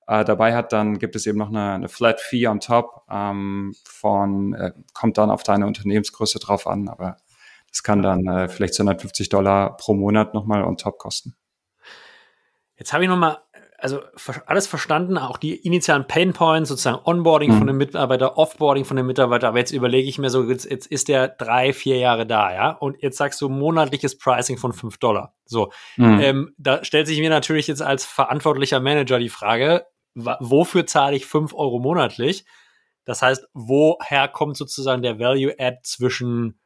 äh, 0.07 0.25
dabei 0.25 0.53
hat, 0.53 0.73
dann 0.73 0.99
gibt 0.99 1.15
es 1.15 1.25
eben 1.25 1.37
noch 1.37 1.47
eine, 1.47 1.71
eine 1.71 1.87
Flat 1.87 2.19
Fee 2.19 2.47
on 2.47 2.59
top 2.59 3.03
ähm, 3.09 3.73
von, 3.85 4.53
äh, 4.53 4.73
kommt 4.93 5.17
dann 5.17 5.29
auf 5.29 5.43
deine 5.43 5.65
Unternehmensgröße 5.67 6.39
drauf 6.39 6.67
an, 6.67 6.89
aber 6.89 7.15
das 7.69 7.83
kann 7.83 8.01
dann 8.01 8.27
äh, 8.27 8.49
vielleicht 8.49 8.73
250 8.73 9.29
Dollar 9.29 9.77
pro 9.77 9.93
Monat 9.93 10.33
nochmal 10.33 10.65
on 10.65 10.75
top 10.75 10.97
kosten. 10.97 11.35
Jetzt 12.75 12.91
habe 12.91 13.03
ich 13.03 13.09
nochmal 13.09 13.37
also 13.81 13.99
alles 14.45 14.67
verstanden, 14.67 15.17
auch 15.17 15.37
die 15.37 15.55
initialen 15.55 16.07
Pain 16.07 16.33
Points, 16.33 16.69
sozusagen 16.69 16.99
Onboarding 17.03 17.51
mhm. 17.51 17.57
von 17.57 17.67
dem 17.67 17.77
Mitarbeiter, 17.77 18.37
Offboarding 18.37 18.85
von 18.85 18.97
dem 18.97 19.07
Mitarbeiter. 19.07 19.47
Aber 19.47 19.57
jetzt 19.57 19.71
überlege 19.71 20.07
ich 20.07 20.19
mir 20.19 20.29
so, 20.29 20.43
jetzt, 20.43 20.69
jetzt 20.69 20.87
ist 20.87 21.07
der 21.07 21.27
drei, 21.27 21.73
vier 21.73 21.97
Jahre 21.97 22.25
da, 22.25 22.53
ja, 22.53 22.71
und 22.71 23.01
jetzt 23.01 23.17
sagst 23.17 23.41
du 23.41 23.49
monatliches 23.49 24.17
Pricing 24.17 24.57
von 24.57 24.73
fünf 24.73 24.97
Dollar. 24.97 25.35
So, 25.45 25.71
mhm. 25.97 26.19
ähm, 26.21 26.55
da 26.57 26.83
stellt 26.83 27.07
sich 27.07 27.19
mir 27.19 27.29
natürlich 27.29 27.67
jetzt 27.67 27.81
als 27.81 28.05
verantwortlicher 28.05 28.79
Manager 28.79 29.19
die 29.19 29.29
Frage, 29.29 29.85
wofür 30.13 30.85
zahle 30.85 31.15
ich 31.15 31.25
fünf 31.25 31.53
Euro 31.53 31.79
monatlich? 31.79 32.45
Das 33.05 33.21
heißt, 33.21 33.47
woher 33.53 34.27
kommt 34.27 34.57
sozusagen 34.57 35.01
der 35.01 35.19
Value 35.19 35.55
Add 35.57 35.79
zwischen 35.83 36.59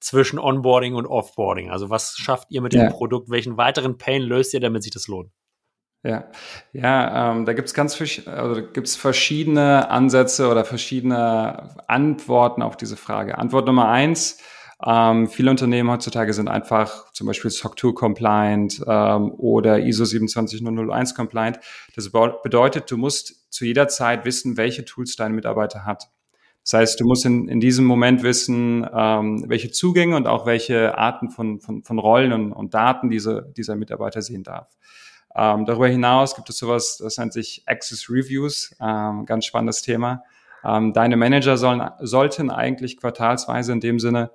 zwischen 0.00 0.38
Onboarding 0.38 0.94
und 0.94 1.06
Offboarding? 1.06 1.70
Also 1.70 1.90
was 1.90 2.16
schafft 2.16 2.50
ihr 2.50 2.62
mit 2.62 2.72
dem 2.72 2.88
Produkt? 2.88 3.30
Welchen 3.30 3.56
weiteren 3.56 3.98
Pain 3.98 4.22
löst 4.22 4.54
ihr, 4.54 4.60
damit 4.60 4.82
sich 4.82 4.92
das 4.92 5.08
lohnt? 5.08 5.30
Ja, 6.02 6.30
ja 6.72 7.32
ähm, 7.32 7.44
da 7.44 7.52
gibt's 7.52 7.74
ganz 7.74 8.00
also 8.26 8.62
gibt's 8.72 8.96
verschiedene 8.96 9.90
Ansätze 9.90 10.48
oder 10.48 10.64
verschiedene 10.64 11.74
Antworten 11.88 12.62
auf 12.62 12.76
diese 12.76 12.96
Frage. 12.96 13.36
Antwort 13.36 13.66
Nummer 13.66 13.88
eins, 13.88 14.38
ähm, 14.84 15.28
viele 15.28 15.50
Unternehmen 15.50 15.90
heutzutage 15.90 16.32
sind 16.32 16.48
einfach 16.48 17.12
zum 17.12 17.26
Beispiel 17.26 17.50
SOC 17.50 17.78
2 17.78 17.92
compliant 17.92 18.82
ähm, 18.86 19.32
oder 19.32 19.80
ISO 19.80 20.06
27001 20.06 21.14
compliant. 21.14 21.60
Das 21.94 22.10
bedeutet, 22.10 22.90
du 22.90 22.96
musst 22.96 23.52
zu 23.52 23.66
jeder 23.66 23.88
Zeit 23.88 24.24
wissen, 24.24 24.56
welche 24.56 24.86
Tools 24.86 25.16
dein 25.16 25.32
Mitarbeiter 25.32 25.84
hat. 25.84 26.08
Das 26.64 26.74
heißt, 26.74 27.00
du 27.00 27.04
musst 27.04 27.26
in, 27.26 27.48
in 27.48 27.60
diesem 27.60 27.84
Moment 27.84 28.22
wissen, 28.22 28.86
ähm, 28.94 29.44
welche 29.48 29.70
Zugänge 29.70 30.16
und 30.16 30.26
auch 30.26 30.46
welche 30.46 30.96
Arten 30.96 31.30
von, 31.30 31.60
von, 31.60 31.82
von 31.82 31.98
Rollen 31.98 32.32
und, 32.32 32.52
und 32.52 32.74
Daten 32.74 33.10
diese, 33.10 33.52
dieser 33.56 33.76
Mitarbeiter 33.76 34.22
sehen 34.22 34.44
darf. 34.44 34.68
Ähm, 35.34 35.64
darüber 35.64 35.88
hinaus 35.88 36.34
gibt 36.34 36.50
es 36.50 36.58
sowas, 36.58 36.98
das 36.98 37.18
nennt 37.18 37.32
sich 37.32 37.62
Access 37.66 38.10
Reviews, 38.10 38.74
ähm, 38.80 39.26
ganz 39.26 39.44
spannendes 39.44 39.82
Thema. 39.82 40.24
Ähm, 40.64 40.92
deine 40.92 41.16
Manager 41.16 41.56
sollen, 41.56 41.88
sollten 42.00 42.50
eigentlich 42.50 42.96
quartalsweise 42.96 43.72
in 43.72 43.80
dem 43.80 43.98
Sinne 43.98 44.30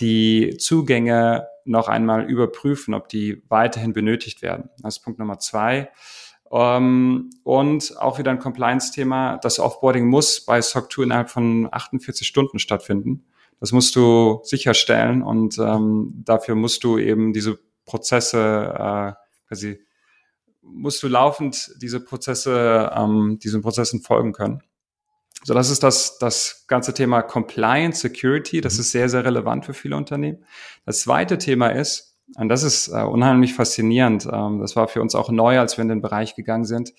die 0.00 0.56
Zugänge 0.58 1.46
noch 1.64 1.88
einmal 1.88 2.24
überprüfen, 2.24 2.94
ob 2.94 3.08
die 3.08 3.42
weiterhin 3.48 3.92
benötigt 3.92 4.42
werden. 4.42 4.70
Das 4.78 4.96
ist 4.96 5.04
Punkt 5.04 5.18
Nummer 5.18 5.38
zwei. 5.38 5.90
Um, 6.50 7.30
und 7.44 7.96
auch 8.00 8.18
wieder 8.18 8.32
ein 8.32 8.40
Compliance-Thema. 8.40 9.38
Das 9.38 9.60
Offboarding 9.60 10.08
muss 10.08 10.44
bei 10.44 10.60
SOC 10.60 10.90
2 10.92 11.02
innerhalb 11.04 11.30
von 11.30 11.68
48 11.70 12.26
Stunden 12.26 12.58
stattfinden. 12.58 13.24
Das 13.60 13.70
musst 13.70 13.94
du 13.94 14.40
sicherstellen 14.42 15.22
und 15.22 15.58
ähm, 15.58 16.22
dafür 16.24 16.56
musst 16.56 16.82
du 16.82 16.98
eben 16.98 17.32
diese 17.32 17.56
Prozesse 17.84 18.74
äh, 18.74 19.12
quasi 19.46 19.80
musst 20.62 21.02
du 21.02 21.08
laufend 21.08 21.72
diese 21.80 22.00
Prozesse, 22.00 22.90
ähm, 22.94 23.38
diesen 23.42 23.62
Prozessen 23.62 24.02
folgen 24.02 24.32
können. 24.32 24.62
So, 25.42 25.54
das 25.54 25.70
ist 25.70 25.82
das, 25.82 26.18
das 26.18 26.64
ganze 26.66 26.92
Thema 26.92 27.22
Compliance, 27.22 28.00
Security. 28.00 28.60
Das 28.60 28.74
mhm. 28.74 28.80
ist 28.80 28.92
sehr, 28.92 29.08
sehr 29.08 29.24
relevant 29.24 29.64
für 29.64 29.74
viele 29.74 29.96
Unternehmen. 29.96 30.44
Das 30.84 31.00
zweite 31.00 31.38
Thema 31.38 31.68
ist, 31.68 32.18
und 32.36 32.48
das 32.48 32.62
ist 32.62 32.88
äh, 32.88 33.02
unheimlich 33.02 33.54
faszinierend, 33.54 34.28
ähm, 34.30 34.60
das 34.60 34.76
war 34.76 34.88
für 34.88 35.00
uns 35.00 35.14
auch 35.14 35.30
neu, 35.30 35.58
als 35.58 35.76
wir 35.76 35.82
in 35.82 35.88
den 35.88 36.02
Bereich 36.02 36.36
gegangen 36.36 36.64
sind, 36.64 36.92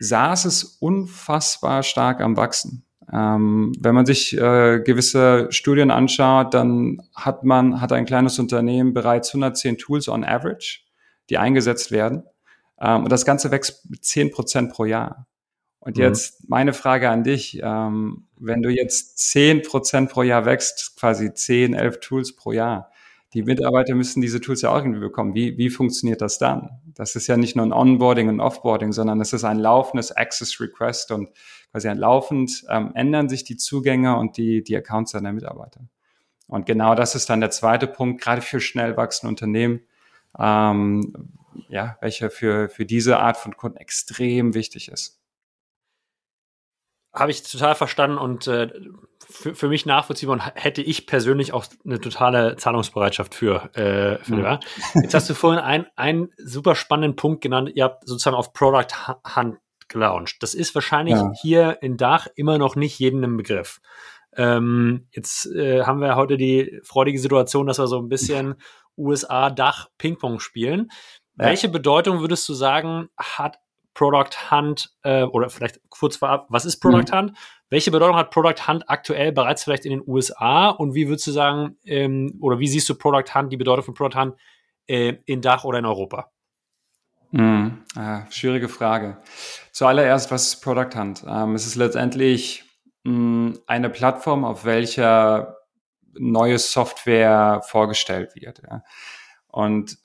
SaaS 0.00 0.46
ist 0.46 0.78
unfassbar 0.80 1.82
stark 1.82 2.20
am 2.20 2.36
Wachsen. 2.36 2.84
Ähm, 3.12 3.72
wenn 3.78 3.94
man 3.94 4.06
sich 4.06 4.36
äh, 4.36 4.80
gewisse 4.80 5.48
Studien 5.50 5.90
anschaut, 5.90 6.54
dann 6.54 7.02
hat 7.14 7.44
man, 7.44 7.80
hat 7.80 7.92
ein 7.92 8.06
kleines 8.06 8.38
Unternehmen 8.38 8.94
bereits 8.94 9.28
110 9.30 9.78
Tools 9.78 10.08
on 10.08 10.24
average, 10.24 10.80
die 11.28 11.36
eingesetzt 11.36 11.90
werden. 11.90 12.24
Ähm, 12.80 13.04
und 13.04 13.12
das 13.12 13.24
Ganze 13.24 13.50
wächst 13.50 13.88
mit 13.90 14.04
zehn 14.04 14.30
Prozent 14.30 14.72
pro 14.72 14.84
Jahr. 14.84 15.26
Und 15.80 15.96
mhm. 15.96 16.02
jetzt 16.02 16.48
meine 16.48 16.72
Frage 16.72 17.08
an 17.10 17.24
dich, 17.24 17.60
ähm, 17.62 18.26
wenn 18.38 18.62
du 18.62 18.70
jetzt 18.70 19.18
zehn 19.18 19.62
Prozent 19.62 20.10
pro 20.10 20.22
Jahr 20.22 20.44
wächst, 20.44 20.96
quasi 20.96 21.32
zehn, 21.34 21.74
elf 21.74 22.00
Tools 22.00 22.36
pro 22.36 22.52
Jahr, 22.52 22.90
die 23.32 23.42
Mitarbeiter 23.42 23.94
müssen 23.94 24.20
diese 24.20 24.40
Tools 24.40 24.62
ja 24.62 24.70
auch 24.70 24.78
irgendwie 24.78 25.00
bekommen. 25.00 25.34
Wie, 25.34 25.56
wie 25.56 25.70
funktioniert 25.70 26.20
das 26.20 26.38
dann? 26.38 26.80
Das 26.94 27.14
ist 27.14 27.28
ja 27.28 27.36
nicht 27.36 27.54
nur 27.54 27.64
ein 27.64 27.72
Onboarding 27.72 28.28
und 28.28 28.40
Offboarding, 28.40 28.92
sondern 28.92 29.20
es 29.20 29.32
ist 29.32 29.44
ein 29.44 29.58
laufendes 29.58 30.10
Access 30.10 30.60
Request 30.60 31.12
und 31.12 31.30
quasi 31.70 31.88
ein 31.88 31.98
laufend 31.98 32.64
ähm, 32.68 32.90
ändern 32.94 33.28
sich 33.28 33.44
die 33.44 33.56
Zugänge 33.56 34.16
und 34.16 34.36
die, 34.36 34.64
die 34.64 34.76
Accounts 34.76 35.12
der 35.12 35.20
Mitarbeiter. 35.32 35.82
Und 36.48 36.66
genau 36.66 36.96
das 36.96 37.14
ist 37.14 37.30
dann 37.30 37.40
der 37.40 37.52
zweite 37.52 37.86
Punkt, 37.86 38.20
gerade 38.20 38.42
für 38.42 38.58
schnell 38.58 38.96
wachsende 38.96 39.28
Unternehmen, 39.28 39.80
ähm, 40.36 41.12
ja, 41.68 41.96
welcher 42.00 42.30
für, 42.30 42.68
für 42.68 42.84
diese 42.84 43.18
Art 43.18 43.36
von 43.36 43.56
Kunden 43.56 43.78
extrem 43.78 44.54
wichtig 44.54 44.88
ist. 44.88 45.20
Habe 47.12 47.32
ich 47.32 47.42
total 47.42 47.74
verstanden 47.74 48.18
und 48.18 48.46
äh, 48.46 48.70
für, 49.28 49.54
für 49.54 49.68
mich 49.68 49.84
nachvollziehbar 49.84 50.34
und 50.34 50.42
hätte 50.54 50.80
ich 50.82 51.06
persönlich 51.06 51.52
auch 51.52 51.64
eine 51.84 52.00
totale 52.00 52.56
Zahlungsbereitschaft 52.56 53.34
für. 53.34 53.74
Äh, 53.74 54.22
für 54.22 54.36
mhm. 54.36 54.58
Jetzt 55.02 55.14
hast 55.14 55.28
du 55.28 55.34
vorhin 55.34 55.60
ein, 55.60 55.86
einen 55.96 56.30
super 56.36 56.76
spannenden 56.76 57.16
Punkt 57.16 57.42
genannt. 57.42 57.72
Ihr 57.74 57.84
habt 57.84 58.06
sozusagen 58.06 58.36
auf 58.36 58.52
Product 58.52 58.86
Hunt 59.36 59.58
gelauncht. 59.88 60.36
Das 60.40 60.54
ist 60.54 60.74
wahrscheinlich 60.74 61.16
ja. 61.16 61.32
hier 61.40 61.78
in 61.82 61.96
Dach 61.96 62.28
immer 62.36 62.58
noch 62.58 62.76
nicht 62.76 62.98
jedem 62.98 63.24
ein 63.24 63.36
Begriff. 63.36 63.80
Ähm, 64.36 65.08
jetzt 65.10 65.46
äh, 65.46 65.82
haben 65.82 66.00
wir 66.00 66.14
heute 66.16 66.36
die 66.36 66.80
freudige 66.84 67.18
Situation, 67.18 67.66
dass 67.66 67.78
wir 67.78 67.88
so 67.88 67.98
ein 67.98 68.08
bisschen 68.08 68.54
USA-Dach 68.96 69.88
Ping-Pong 69.98 70.40
spielen. 70.40 70.90
Ja. 71.40 71.46
Welche 71.46 71.70
Bedeutung 71.70 72.20
würdest 72.20 72.46
du 72.50 72.54
sagen, 72.54 73.08
hat 73.16 73.58
Product 73.94 74.50
Hunt 74.50 74.90
äh, 75.04 75.22
oder 75.22 75.48
vielleicht 75.48 75.80
kurz 75.88 76.16
vorab, 76.16 76.46
was 76.50 76.66
ist 76.66 76.80
Product 76.80 77.10
mhm. 77.10 77.16
Hunt? 77.16 77.38
Welche 77.70 77.90
Bedeutung 77.90 78.16
hat 78.16 78.30
Product 78.30 78.68
Hunt 78.68 78.90
aktuell 78.90 79.32
bereits 79.32 79.64
vielleicht 79.64 79.86
in 79.86 79.92
den 79.92 80.02
USA 80.06 80.68
und 80.68 80.94
wie 80.94 81.08
würdest 81.08 81.26
du 81.28 81.30
sagen, 81.30 81.78
ähm, 81.86 82.36
oder 82.42 82.58
wie 82.58 82.68
siehst 82.68 82.88
du 82.90 82.94
Product 82.94 83.34
Hunt, 83.34 83.50
die 83.50 83.56
Bedeutung 83.56 83.84
von 83.84 83.94
Product 83.94 84.20
Hunt 84.20 84.34
äh, 84.86 85.14
in 85.24 85.40
Dach 85.40 85.64
oder 85.64 85.78
in 85.78 85.86
Europa? 85.86 86.30
Mhm. 87.30 87.84
Ah, 87.96 88.26
schwierige 88.30 88.68
Frage. 88.68 89.16
Zuallererst, 89.72 90.30
was 90.30 90.48
ist 90.48 90.60
Product 90.60 90.94
Hunt? 90.94 91.24
Ähm, 91.26 91.54
es 91.54 91.66
ist 91.66 91.76
letztendlich 91.76 92.64
mh, 93.04 93.12
hm, 93.12 93.58
eine 93.66 93.88
Plattform, 93.88 94.44
auf 94.44 94.66
welcher 94.66 95.56
neue 96.12 96.58
Software 96.58 97.62
vorgestellt 97.64 98.34
wird. 98.34 98.60
Ja. 98.68 98.82
Und 99.46 99.96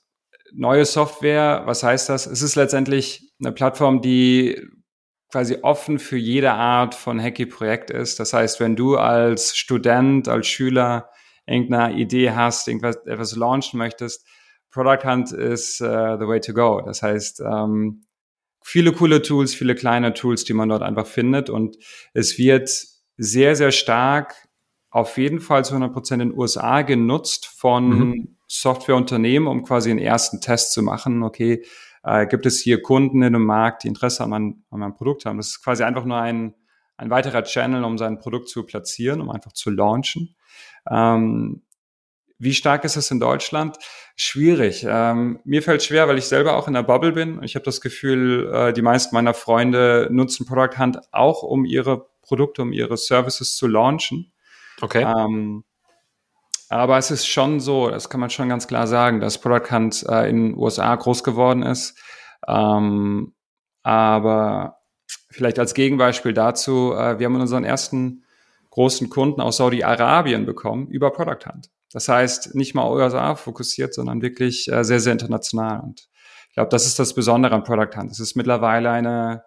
neue 0.52 0.84
Software, 0.84 1.62
was 1.64 1.82
heißt 1.82 2.08
das? 2.08 2.26
Es 2.26 2.42
ist 2.42 2.56
letztendlich 2.56 3.32
eine 3.40 3.52
Plattform, 3.52 4.00
die 4.00 4.60
quasi 5.30 5.58
offen 5.62 5.98
für 5.98 6.16
jede 6.16 6.52
Art 6.52 6.94
von 6.94 7.20
Hacky-Projekt 7.20 7.90
ist. 7.90 8.20
Das 8.20 8.32
heißt, 8.32 8.60
wenn 8.60 8.76
du 8.76 8.96
als 8.96 9.56
Student, 9.56 10.28
als 10.28 10.46
Schüler 10.46 11.10
irgendeine 11.46 11.94
Idee 11.94 12.30
hast, 12.30 12.68
irgendwas 12.68 12.96
etwas 13.06 13.36
launchen 13.36 13.78
möchtest, 13.78 14.26
Product 14.70 15.04
Hunt 15.04 15.32
ist 15.32 15.80
uh, 15.80 16.16
the 16.18 16.26
way 16.26 16.40
to 16.40 16.52
go. 16.52 16.80
Das 16.84 17.02
heißt, 17.02 17.40
ähm, 17.40 18.04
viele 18.62 18.92
coole 18.92 19.22
Tools, 19.22 19.54
viele 19.54 19.74
kleine 19.74 20.12
Tools, 20.12 20.44
die 20.44 20.52
man 20.52 20.68
dort 20.68 20.82
einfach 20.82 21.06
findet 21.06 21.50
und 21.50 21.76
es 22.14 22.38
wird 22.38 22.70
sehr, 23.16 23.56
sehr 23.56 23.72
stark 23.72 24.34
auf 24.90 25.18
jeden 25.18 25.40
Fall 25.40 25.64
zu 25.64 25.74
100 25.74 25.92
Prozent 25.92 26.22
in 26.22 26.30
den 26.30 26.38
USA 26.38 26.82
genutzt 26.82 27.46
von 27.46 27.88
mhm. 27.88 28.35
Softwareunternehmen, 28.46 29.48
um 29.48 29.64
quasi 29.64 29.90
einen 29.90 29.98
ersten 29.98 30.40
Test 30.40 30.72
zu 30.72 30.82
machen. 30.82 31.22
Okay, 31.22 31.64
äh, 32.02 32.26
gibt 32.26 32.46
es 32.46 32.60
hier 32.60 32.82
Kunden 32.82 33.22
in 33.22 33.32
dem 33.32 33.44
Markt, 33.44 33.84
die 33.84 33.88
Interesse 33.88 34.22
an, 34.22 34.30
mein, 34.30 34.64
an 34.70 34.80
meinem 34.80 34.94
Produkt 34.94 35.24
haben. 35.24 35.36
Das 35.38 35.48
ist 35.48 35.62
quasi 35.62 35.82
einfach 35.82 36.04
nur 36.04 36.18
ein, 36.18 36.54
ein 36.96 37.10
weiterer 37.10 37.42
Channel, 37.42 37.84
um 37.84 37.98
sein 37.98 38.18
Produkt 38.18 38.48
zu 38.48 38.64
platzieren, 38.64 39.20
um 39.20 39.30
einfach 39.30 39.52
zu 39.52 39.70
launchen. 39.70 40.36
Ähm, 40.88 41.62
wie 42.38 42.54
stark 42.54 42.84
ist 42.84 42.96
es 42.96 43.10
in 43.10 43.18
Deutschland? 43.18 43.78
Schwierig. 44.14 44.86
Ähm, 44.88 45.40
mir 45.44 45.62
fällt 45.62 45.82
schwer, 45.82 46.06
weil 46.06 46.18
ich 46.18 46.26
selber 46.26 46.56
auch 46.56 46.68
in 46.68 46.74
der 46.74 46.82
Bubble 46.82 47.12
bin. 47.12 47.42
Ich 47.42 47.54
habe 47.54 47.64
das 47.64 47.80
Gefühl, 47.80 48.52
äh, 48.52 48.72
die 48.72 48.82
meisten 48.82 49.14
meiner 49.14 49.34
Freunde 49.34 50.08
nutzen 50.10 50.46
Product 50.46 50.78
Hunt 50.78 51.00
auch, 51.12 51.42
um 51.42 51.64
ihre 51.64 52.06
Produkte, 52.22 52.62
um 52.62 52.72
ihre 52.72 52.96
Services 52.96 53.56
zu 53.56 53.66
launchen. 53.66 54.32
Okay. 54.80 55.02
Ähm, 55.02 55.64
aber 56.68 56.98
es 56.98 57.10
ist 57.10 57.26
schon 57.26 57.60
so, 57.60 57.90
das 57.90 58.10
kann 58.10 58.20
man 58.20 58.30
schon 58.30 58.48
ganz 58.48 58.66
klar 58.66 58.86
sagen, 58.86 59.20
dass 59.20 59.38
Product 59.38 59.70
Hunt 59.70 60.04
äh, 60.08 60.28
in 60.28 60.52
den 60.52 60.58
USA 60.58 60.94
groß 60.94 61.22
geworden 61.22 61.62
ist. 61.62 61.98
Ähm, 62.46 63.34
aber 63.82 64.78
vielleicht 65.30 65.58
als 65.58 65.74
Gegenbeispiel 65.74 66.32
dazu, 66.32 66.92
äh, 66.92 67.18
wir 67.18 67.26
haben 67.26 67.40
unseren 67.40 67.64
ersten 67.64 68.24
großen 68.70 69.08
Kunden 69.08 69.40
aus 69.40 69.58
Saudi-Arabien 69.58 70.44
bekommen 70.44 70.88
über 70.88 71.10
Product 71.10 71.46
Hunt. 71.46 71.70
Das 71.92 72.08
heißt, 72.08 72.54
nicht 72.54 72.74
mal 72.74 72.90
USA 72.90 73.36
fokussiert, 73.36 73.94
sondern 73.94 74.20
wirklich 74.20 74.70
äh, 74.70 74.82
sehr, 74.84 75.00
sehr 75.00 75.12
international. 75.12 75.80
Und 75.80 76.08
ich 76.48 76.54
glaube, 76.54 76.70
das 76.70 76.84
ist 76.84 76.98
das 76.98 77.14
Besondere 77.14 77.54
an 77.54 77.64
Product 77.64 77.96
Hunt. 77.96 78.10
Es 78.10 78.20
ist 78.20 78.34
mittlerweile 78.34 78.90
eine 78.90 79.44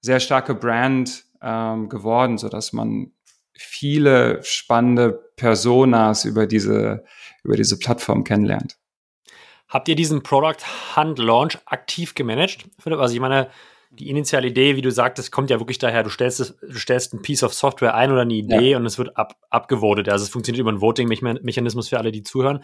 sehr 0.00 0.20
starke 0.20 0.54
Brand 0.54 1.24
ähm, 1.42 1.88
geworden, 1.88 2.38
so 2.38 2.48
dass 2.48 2.72
man 2.72 3.12
viele 3.58 4.42
spannende 4.42 5.12
Personas 5.36 6.24
über 6.24 6.46
diese, 6.46 7.04
über 7.42 7.56
diese 7.56 7.78
Plattform 7.78 8.24
kennenlernt. 8.24 8.76
Habt 9.68 9.88
ihr 9.88 9.96
diesen 9.96 10.22
Product 10.22 10.64
Hunt 10.96 11.18
Launch 11.18 11.58
aktiv 11.66 12.14
gemanagt? 12.14 12.64
Also 12.84 13.14
ich 13.14 13.20
meine, 13.20 13.50
die 13.90 14.08
initiale 14.08 14.48
Idee, 14.48 14.76
wie 14.76 14.82
du 14.82 14.90
sagtest, 14.90 15.32
kommt 15.32 15.50
ja 15.50 15.60
wirklich 15.60 15.78
daher, 15.78 16.02
du 16.02 16.10
stellst, 16.10 16.56
du 16.60 16.78
stellst 16.78 17.14
ein 17.14 17.22
Piece 17.22 17.42
of 17.42 17.54
Software 17.54 17.94
ein 17.94 18.12
oder 18.12 18.22
eine 18.22 18.34
Idee 18.34 18.70
ja. 18.70 18.76
und 18.76 18.86
es 18.86 18.98
wird 18.98 19.16
ab, 19.16 19.34
abgevotet. 19.50 20.08
Also 20.08 20.24
es 20.24 20.30
funktioniert 20.30 20.60
über 20.60 20.70
einen 20.70 20.80
Voting-Mechanismus 20.80 21.88
für 21.88 21.98
alle, 21.98 22.12
die 22.12 22.22
zuhören. 22.22 22.62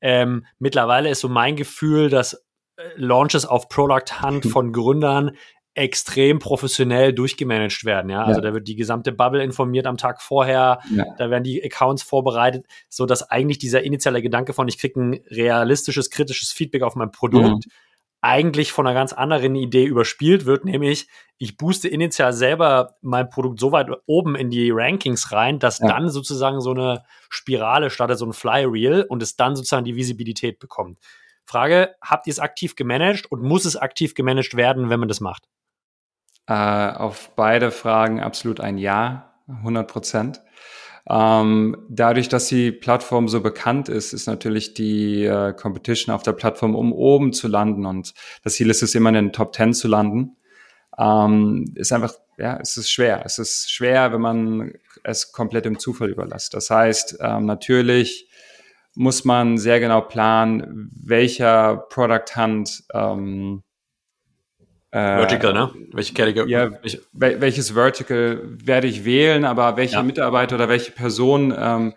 Ähm, 0.00 0.46
mittlerweile 0.58 1.10
ist 1.10 1.20
so 1.20 1.28
mein 1.28 1.56
Gefühl, 1.56 2.10
dass 2.10 2.34
äh, 2.76 2.82
Launches 2.96 3.46
auf 3.46 3.68
Product 3.68 4.22
Hunt 4.22 4.46
von 4.50 4.72
Gründern 4.72 5.32
extrem 5.74 6.38
professionell 6.38 7.14
durchgemanagt 7.14 7.84
werden. 7.84 8.10
Ja, 8.10 8.24
also 8.24 8.40
ja. 8.40 8.48
da 8.48 8.54
wird 8.54 8.68
die 8.68 8.76
gesamte 8.76 9.10
Bubble 9.10 9.42
informiert 9.42 9.86
am 9.86 9.96
Tag 9.96 10.20
vorher. 10.20 10.80
Ja. 10.94 11.06
Da 11.16 11.30
werden 11.30 11.44
die 11.44 11.64
Accounts 11.64 12.02
vorbereitet, 12.02 12.66
so 12.88 13.06
dass 13.06 13.30
eigentlich 13.30 13.58
dieser 13.58 13.82
initiale 13.82 14.20
Gedanke 14.20 14.52
von 14.52 14.68
ich 14.68 14.78
kriege 14.78 15.00
ein 15.00 15.20
realistisches, 15.30 16.10
kritisches 16.10 16.52
Feedback 16.52 16.82
auf 16.82 16.94
mein 16.94 17.10
Produkt 17.10 17.66
mhm. 17.66 17.72
eigentlich 18.20 18.70
von 18.70 18.86
einer 18.86 18.94
ganz 18.94 19.14
anderen 19.14 19.54
Idee 19.54 19.86
überspielt 19.86 20.44
wird, 20.44 20.66
nämlich 20.66 21.08
ich 21.38 21.56
booste 21.56 21.88
initial 21.88 22.34
selber 22.34 22.96
mein 23.00 23.30
Produkt 23.30 23.58
so 23.58 23.72
weit 23.72 23.88
oben 24.04 24.36
in 24.36 24.50
die 24.50 24.70
Rankings 24.70 25.32
rein, 25.32 25.58
dass 25.58 25.78
ja. 25.78 25.88
dann 25.88 26.10
sozusagen 26.10 26.60
so 26.60 26.72
eine 26.72 27.02
Spirale 27.30 27.88
startet, 27.88 28.18
so 28.18 28.26
ein 28.26 28.34
Flywheel 28.34 29.06
und 29.08 29.22
es 29.22 29.36
dann 29.36 29.56
sozusagen 29.56 29.86
die 29.86 29.96
Visibilität 29.96 30.58
bekommt. 30.58 30.98
Frage, 31.46 31.94
habt 32.02 32.26
ihr 32.26 32.30
es 32.30 32.38
aktiv 32.38 32.76
gemanagt 32.76 33.26
und 33.32 33.42
muss 33.42 33.64
es 33.64 33.76
aktiv 33.76 34.14
gemanagt 34.14 34.54
werden, 34.54 34.90
wenn 34.90 35.00
man 35.00 35.08
das 35.08 35.20
macht? 35.20 35.48
Äh, 36.46 36.52
auf 36.52 37.30
beide 37.36 37.70
Fragen 37.70 38.20
absolut 38.20 38.60
ein 38.60 38.78
Ja, 38.78 39.34
100 39.48 39.88
Prozent. 39.88 40.42
Ähm, 41.08 41.76
dadurch, 41.88 42.28
dass 42.28 42.46
die 42.46 42.70
Plattform 42.70 43.28
so 43.28 43.40
bekannt 43.40 43.88
ist, 43.88 44.12
ist 44.12 44.26
natürlich 44.26 44.74
die 44.74 45.24
äh, 45.24 45.52
Competition 45.52 46.14
auf 46.14 46.22
der 46.22 46.32
Plattform, 46.32 46.76
um 46.76 46.92
oben 46.92 47.32
zu 47.32 47.48
landen. 47.48 47.86
Und 47.86 48.14
das 48.44 48.54
Ziel 48.54 48.70
ist 48.70 48.82
es 48.82 48.94
immer 48.94 49.08
in 49.08 49.16
den 49.16 49.32
Top 49.32 49.54
10 49.54 49.74
zu 49.74 49.88
landen. 49.88 50.36
Ähm, 50.98 51.72
ist 51.74 51.92
einfach, 51.92 52.14
ja, 52.38 52.58
es 52.60 52.76
ist 52.76 52.90
schwer. 52.90 53.22
Es 53.24 53.38
ist 53.38 53.70
schwer, 53.72 54.12
wenn 54.12 54.20
man 54.20 54.72
es 55.02 55.32
komplett 55.32 55.66
im 55.66 55.78
Zufall 55.78 56.10
überlässt. 56.10 56.54
Das 56.54 56.70
heißt, 56.70 57.18
ähm, 57.20 57.46
natürlich 57.46 58.28
muss 58.94 59.24
man 59.24 59.58
sehr 59.58 59.80
genau 59.80 60.02
planen, 60.02 60.90
welcher 60.94 61.76
Product 61.88 62.36
Hunt 62.36 62.84
ähm, 62.92 63.62
äh, 63.64 63.71
Vertical, 64.92 65.54
ne? 65.54 65.72
Welche 65.92 66.12
Category? 66.12 66.50
Ja, 66.50 66.70
wel 67.12 67.40
welches 67.40 67.70
Vertical 67.70 68.42
werde 68.44 68.86
ich 68.86 69.06
wählen, 69.06 69.46
aber 69.46 69.76
welche 69.78 69.96
ja. 69.96 70.02
Mitarbeiter 70.02 70.56
oder 70.56 70.68
welche 70.68 70.92
Person 70.92 71.54
ähm, 71.56 71.94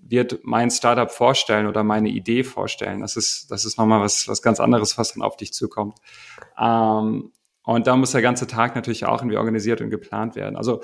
wird 0.00 0.38
mein 0.44 0.70
Startup 0.70 1.10
vorstellen 1.10 1.66
oder 1.66 1.82
meine 1.82 2.08
Idee 2.08 2.44
vorstellen? 2.44 3.00
Das 3.00 3.16
ist, 3.16 3.50
das 3.50 3.64
ist 3.64 3.76
nochmal 3.76 4.00
was, 4.00 4.28
was 4.28 4.40
ganz 4.40 4.60
anderes, 4.60 4.96
was 4.96 5.14
dann 5.14 5.22
auf 5.22 5.36
dich 5.36 5.52
zukommt. 5.52 5.98
Ähm, 6.56 7.32
und 7.64 7.86
da 7.88 7.96
muss 7.96 8.12
der 8.12 8.22
ganze 8.22 8.46
Tag 8.46 8.76
natürlich 8.76 9.04
auch 9.04 9.20
irgendwie 9.20 9.36
organisiert 9.36 9.80
und 9.80 9.90
geplant 9.90 10.36
werden. 10.36 10.56
Also 10.56 10.80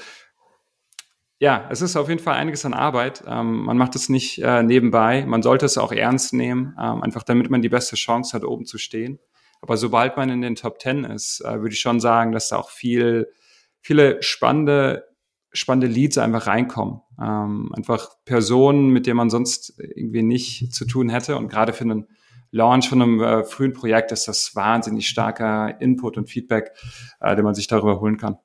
ja, 1.38 1.68
es 1.70 1.82
ist 1.82 1.96
auf 1.96 2.08
jeden 2.08 2.20
Fall 2.20 2.34
einiges 2.34 2.64
an 2.64 2.74
Arbeit. 2.74 3.22
Ähm, 3.28 3.64
man 3.64 3.78
macht 3.78 3.94
es 3.94 4.08
nicht 4.08 4.42
äh, 4.42 4.62
nebenbei. 4.64 5.24
Man 5.24 5.42
sollte 5.42 5.66
es 5.66 5.78
auch 5.78 5.92
ernst 5.92 6.32
nehmen, 6.32 6.76
ähm, 6.80 7.02
einfach 7.02 7.22
damit 7.22 7.48
man 7.48 7.62
die 7.62 7.68
beste 7.68 7.94
Chance 7.94 8.34
hat, 8.34 8.44
oben 8.44 8.66
zu 8.66 8.78
stehen. 8.78 9.20
Aber 9.64 9.78
sobald 9.78 10.18
man 10.18 10.28
in 10.28 10.42
den 10.42 10.56
Top 10.56 10.78
Ten 10.78 11.04
ist, 11.04 11.40
äh, 11.40 11.62
würde 11.62 11.72
ich 11.72 11.80
schon 11.80 11.98
sagen, 11.98 12.32
dass 12.32 12.50
da 12.50 12.58
auch 12.58 12.68
viel, 12.68 13.32
viele 13.80 14.22
spannende, 14.22 15.08
spannende 15.54 15.86
Leads 15.86 16.18
einfach 16.18 16.46
reinkommen. 16.46 17.00
Ähm, 17.18 17.72
einfach 17.74 18.10
Personen, 18.26 18.90
mit 18.90 19.06
denen 19.06 19.16
man 19.16 19.30
sonst 19.30 19.72
irgendwie 19.78 20.22
nicht 20.22 20.74
zu 20.74 20.84
tun 20.84 21.08
hätte. 21.08 21.38
Und 21.38 21.48
gerade 21.48 21.72
für 21.72 21.84
einen 21.84 22.08
Launch 22.50 22.90
von 22.90 23.00
einem 23.00 23.22
äh, 23.22 23.42
frühen 23.42 23.72
Projekt 23.72 24.12
ist 24.12 24.28
das 24.28 24.54
wahnsinnig 24.54 25.08
starker 25.08 25.80
Input 25.80 26.18
und 26.18 26.28
Feedback, 26.28 26.72
äh, 27.20 27.34
den 27.34 27.44
man 27.46 27.54
sich 27.54 27.66
darüber 27.66 28.00
holen 28.00 28.18
kann. 28.18 28.36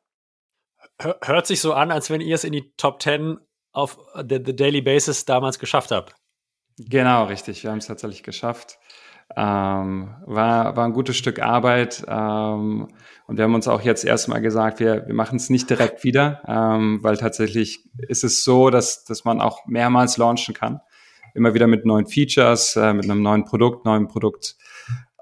Hört 1.22 1.48
sich 1.48 1.60
so 1.60 1.74
an, 1.74 1.92
als 1.92 2.10
wenn 2.10 2.22
ihr 2.22 2.36
es 2.36 2.46
in 2.46 2.54
die 2.54 2.72
Top 2.78 3.02
10 3.02 3.40
auf 3.74 4.00
the, 4.16 4.40
the 4.46 4.56
Daily 4.56 4.82
Basis 4.82 5.26
damals 5.26 5.60
geschafft 5.60 5.92
habt. 5.92 6.16
Genau, 6.78 7.26
richtig. 7.26 7.62
Wir 7.64 7.72
haben 7.72 7.80
es 7.80 7.88
tatsächlich 7.88 8.24
geschafft. 8.24 8.80
Ähm, 9.36 10.16
war, 10.26 10.76
war 10.76 10.86
ein 10.86 10.94
gutes 10.94 11.18
Stück 11.18 11.40
Arbeit. 11.40 12.04
Ähm, 12.08 12.88
und 13.28 13.38
wir 13.38 13.44
haben 13.44 13.54
uns 13.54 13.68
auch 13.68 13.82
jetzt 13.82 14.06
erstmal 14.06 14.42
gesagt, 14.42 14.80
wir, 14.80 15.06
wir 15.06 15.14
machen 15.14 15.36
es 15.36 15.50
nicht 15.50 15.70
direkt 15.70 16.04
wieder, 16.04 16.42
ähm, 16.48 17.00
weil 17.04 17.18
tatsächlich 17.18 17.86
ist 18.08 18.24
es 18.24 18.44
so, 18.44 18.70
dass, 18.70 19.04
dass 19.04 19.24
man 19.24 19.40
auch 19.40 19.66
mehrmals 19.68 20.18
launchen 20.18 20.56
kann. 20.56 20.82
Immer 21.36 21.54
wieder 21.54 21.68
mit 21.68 21.86
neuen 21.86 22.08
Features, 22.08 22.76
äh, 22.76 22.94
mit 22.94 23.06
einem 23.06 23.22
neuen 23.22 23.46
Produkt, 23.46 23.86
neuen 23.86 24.08
Produkt 24.08 24.56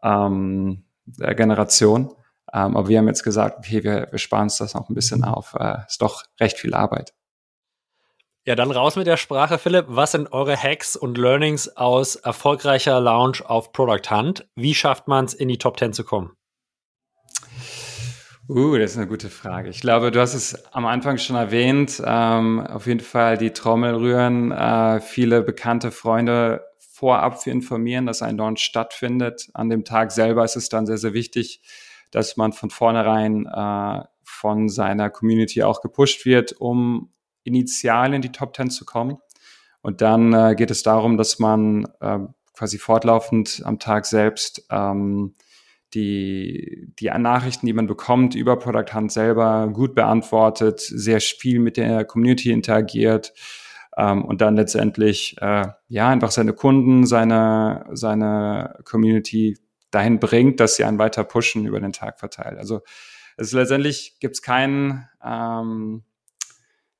ähm, 0.01 0.85
der 1.05 1.35
Generation. 1.35 2.13
Ähm, 2.53 2.77
aber 2.77 2.87
wir 2.87 2.99
haben 2.99 3.07
jetzt 3.07 3.23
gesagt, 3.23 3.57
okay, 3.59 3.83
wir, 3.83 4.07
wir 4.09 4.19
sparen 4.19 4.43
uns 4.43 4.57
das 4.57 4.73
noch 4.73 4.89
ein 4.89 4.95
bisschen 4.95 5.23
auf. 5.23 5.53
Äh, 5.59 5.79
ist 5.85 6.01
doch 6.01 6.23
recht 6.39 6.57
viel 6.57 6.73
Arbeit. 6.73 7.13
Ja, 8.47 8.55
dann 8.55 8.71
raus 8.71 8.95
mit 8.95 9.07
der 9.07 9.17
Sprache, 9.17 9.57
Philipp. 9.57 9.87
Was 9.89 10.13
sind 10.13 10.31
eure 10.31 10.55
Hacks 10.55 10.95
und 10.95 11.17
Learnings 11.17 11.75
aus 11.75 12.15
erfolgreicher 12.15 13.01
Launch 13.01 13.45
auf 13.45 13.73
Product 13.73 14.09
Hunt? 14.09 14.47
Wie 14.55 14.73
schafft 14.73 15.09
man 15.09 15.25
es, 15.25 15.33
in 15.33 15.49
die 15.49 15.57
Top 15.57 15.77
10 15.77 15.91
zu 15.91 16.05
kommen? 16.05 16.31
Uh, 18.47 18.77
das 18.77 18.91
ist 18.91 18.97
eine 18.99 19.07
gute 19.07 19.27
Frage. 19.27 19.67
Ich 19.67 19.81
glaube, 19.81 20.11
du 20.11 20.21
hast 20.21 20.33
es 20.33 20.65
am 20.71 20.85
Anfang 20.85 21.17
schon 21.17 21.35
erwähnt. 21.35 22.01
Ähm, 22.05 22.65
auf 22.65 22.87
jeden 22.87 23.01
Fall 23.01 23.37
die 23.37 23.51
Trommel 23.51 23.95
rühren, 23.95 24.53
äh, 24.53 25.01
viele 25.01 25.41
bekannte 25.41 25.91
Freunde 25.91 26.63
vorab 26.77 27.43
für 27.43 27.51
informieren, 27.51 28.05
dass 28.05 28.21
ein 28.21 28.37
Launch 28.37 28.61
stattfindet. 28.61 29.49
An 29.55 29.67
dem 29.67 29.83
Tag 29.83 30.13
selber 30.13 30.45
ist 30.45 30.55
es 30.55 30.69
dann 30.69 30.85
sehr, 30.85 30.97
sehr 30.97 31.11
wichtig, 31.11 31.59
dass 32.11 32.37
man 32.37 32.53
von 32.53 32.69
vornherein 32.69 33.45
äh, 33.45 34.05
von 34.23 34.69
seiner 34.69 35.09
Community 35.09 35.63
auch 35.63 35.81
gepusht 35.81 36.25
wird, 36.25 36.53
um 36.53 37.11
initial 37.47 38.13
in 38.13 38.21
die 38.21 38.31
Top 38.31 38.55
10 38.55 38.69
zu 38.69 38.85
kommen. 38.85 39.17
Und 39.81 40.01
dann 40.01 40.33
äh, 40.33 40.55
geht 40.55 40.71
es 40.71 40.83
darum, 40.83 41.17
dass 41.17 41.39
man 41.39 41.85
äh, 42.01 42.19
quasi 42.53 42.77
fortlaufend 42.77 43.61
am 43.63 43.79
Tag 43.79 44.05
selbst 44.05 44.65
ähm, 44.69 45.33
die, 45.93 46.91
die 46.99 47.09
Nachrichten, 47.09 47.65
die 47.65 47.73
man 47.73 47.87
bekommt 47.87 48.35
über 48.35 48.57
Product 48.57 48.93
Hunt 48.93 49.11
selber 49.11 49.69
gut 49.71 49.95
beantwortet, 49.95 50.81
sehr 50.81 51.21
viel 51.21 51.59
mit 51.59 51.77
der 51.77 52.03
Community 52.03 52.51
interagiert 52.51 53.33
ähm, 53.95 54.25
und 54.25 54.41
dann 54.41 54.55
letztendlich 54.55 55.37
äh, 55.39 55.67
ja 55.87 56.09
einfach 56.09 56.31
seine 56.31 56.53
Kunden, 56.53 57.05
seine, 57.05 57.85
seine 57.91 58.79
Community 58.83 59.57
dahin 59.91 60.19
bringt, 60.19 60.59
dass 60.59 60.75
sie 60.75 60.83
einen 60.83 60.99
weiter 60.99 61.23
pushen 61.23 61.65
über 61.65 61.79
den 61.79 61.93
Tag 61.93 62.19
verteilt. 62.19 62.57
Also 62.57 62.81
es 63.37 63.53
letztendlich 63.53 64.17
gibt 64.19 64.35
es 64.35 64.41
keinen 64.41 65.07
ähm, 65.23 66.03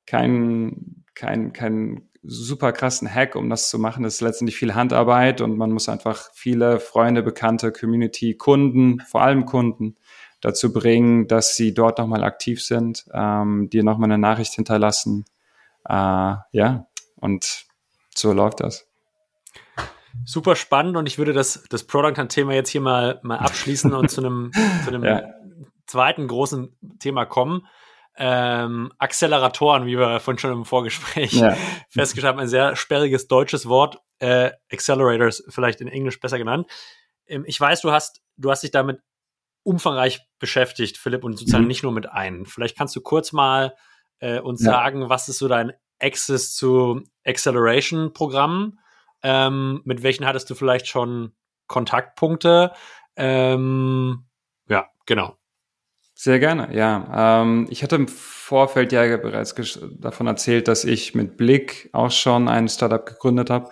kein, 0.08 1.04
kein, 1.14 1.52
kein 1.52 2.08
super 2.22 2.72
krassen 2.72 3.12
Hack, 3.12 3.36
um 3.36 3.50
das 3.50 3.68
zu 3.68 3.78
machen. 3.78 4.02
Das 4.04 4.14
ist 4.14 4.20
letztendlich 4.22 4.56
viel 4.56 4.74
Handarbeit 4.74 5.42
und 5.42 5.58
man 5.58 5.70
muss 5.70 5.88
einfach 5.88 6.30
viele 6.32 6.80
Freunde, 6.80 7.22
Bekannte, 7.22 7.72
Community, 7.72 8.34
Kunden, 8.34 9.00
vor 9.00 9.20
allem 9.20 9.44
Kunden, 9.44 9.96
dazu 10.40 10.72
bringen, 10.72 11.28
dass 11.28 11.56
sie 11.56 11.74
dort 11.74 11.98
nochmal 11.98 12.24
aktiv 12.24 12.64
sind, 12.64 13.04
ähm, 13.12 13.68
dir 13.70 13.84
nochmal 13.84 14.10
eine 14.10 14.18
Nachricht 14.18 14.54
hinterlassen. 14.54 15.26
Äh, 15.84 15.92
ja, 16.52 16.86
und 17.16 17.66
so 18.14 18.32
läuft 18.32 18.60
das. 18.60 18.88
Super 20.24 20.56
spannend 20.56 20.96
und 20.96 21.06
ich 21.06 21.18
würde 21.18 21.34
das, 21.34 21.64
das 21.68 21.84
Product-Thema 21.84 22.54
jetzt 22.54 22.70
hier 22.70 22.80
mal, 22.80 23.20
mal 23.22 23.38
abschließen 23.38 23.92
und 23.92 24.10
zu 24.10 24.22
einem, 24.22 24.52
zu 24.84 24.88
einem 24.88 25.04
ja. 25.04 25.22
zweiten 25.86 26.26
großen 26.28 26.74
Thema 26.98 27.26
kommen 27.26 27.66
ähm, 28.18 28.92
Acceleratoren, 28.98 29.86
wie 29.86 29.96
wir 29.96 30.18
von 30.18 30.38
schon 30.38 30.52
im 30.52 30.64
Vorgespräch 30.64 31.32
ja. 31.34 31.56
festgestellt 31.88 32.32
haben, 32.32 32.40
ein 32.40 32.48
sehr 32.48 32.74
sperriges 32.74 33.28
deutsches 33.28 33.66
Wort, 33.68 34.00
äh, 34.18 34.50
Accelerators, 34.72 35.44
vielleicht 35.48 35.80
in 35.80 35.88
Englisch 35.88 36.18
besser 36.18 36.38
genannt. 36.38 36.66
Ähm, 37.26 37.44
ich 37.46 37.60
weiß, 37.60 37.80
du 37.80 37.92
hast, 37.92 38.20
du 38.36 38.50
hast 38.50 38.64
dich 38.64 38.72
damit 38.72 39.00
umfangreich 39.62 40.20
beschäftigt, 40.40 40.98
Philipp, 40.98 41.22
und 41.22 41.38
sozusagen 41.38 41.64
mhm. 41.64 41.68
nicht 41.68 41.82
nur 41.84 41.92
mit 41.92 42.10
einem. 42.10 42.44
Vielleicht 42.44 42.76
kannst 42.76 42.96
du 42.96 43.00
kurz 43.00 43.32
mal 43.32 43.76
äh, 44.18 44.40
uns 44.40 44.64
ja. 44.64 44.72
sagen, 44.72 45.08
was 45.08 45.28
ist 45.28 45.38
so 45.38 45.46
dein 45.46 45.72
Access 46.00 46.54
zu 46.54 47.02
Acceleration-Programmen? 47.24 48.80
Ähm, 49.22 49.80
mit 49.84 50.02
welchen 50.02 50.26
hattest 50.26 50.50
du 50.50 50.54
vielleicht 50.56 50.88
schon 50.88 51.34
Kontaktpunkte? 51.68 52.72
Ähm, 53.16 54.26
ja, 54.68 54.88
genau. 55.06 55.36
Sehr 56.20 56.40
gerne, 56.40 56.74
ja. 56.74 57.42
Ähm, 57.42 57.68
ich 57.70 57.84
hatte 57.84 57.94
im 57.94 58.08
Vorfeld 58.08 58.90
ja 58.90 59.16
bereits 59.18 59.54
davon 60.00 60.26
erzählt, 60.26 60.66
dass 60.66 60.82
ich 60.82 61.14
mit 61.14 61.36
Blick 61.36 61.90
auch 61.92 62.10
schon 62.10 62.48
ein 62.48 62.68
Startup 62.68 63.06
gegründet 63.06 63.50
habe. 63.50 63.70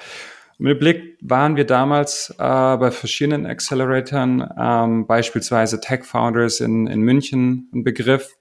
mit 0.56 0.78
Blick 0.78 1.18
waren 1.22 1.56
wir 1.56 1.66
damals 1.66 2.30
äh, 2.38 2.76
bei 2.76 2.92
verschiedenen 2.92 3.46
Acceleratoren, 3.46 4.48
ähm, 4.56 5.08
beispielsweise 5.08 5.80
Tech 5.80 6.04
Founders 6.04 6.60
in, 6.60 6.86
in 6.86 7.00
München 7.00 7.68
ein 7.74 7.82
Begriff. 7.82 8.36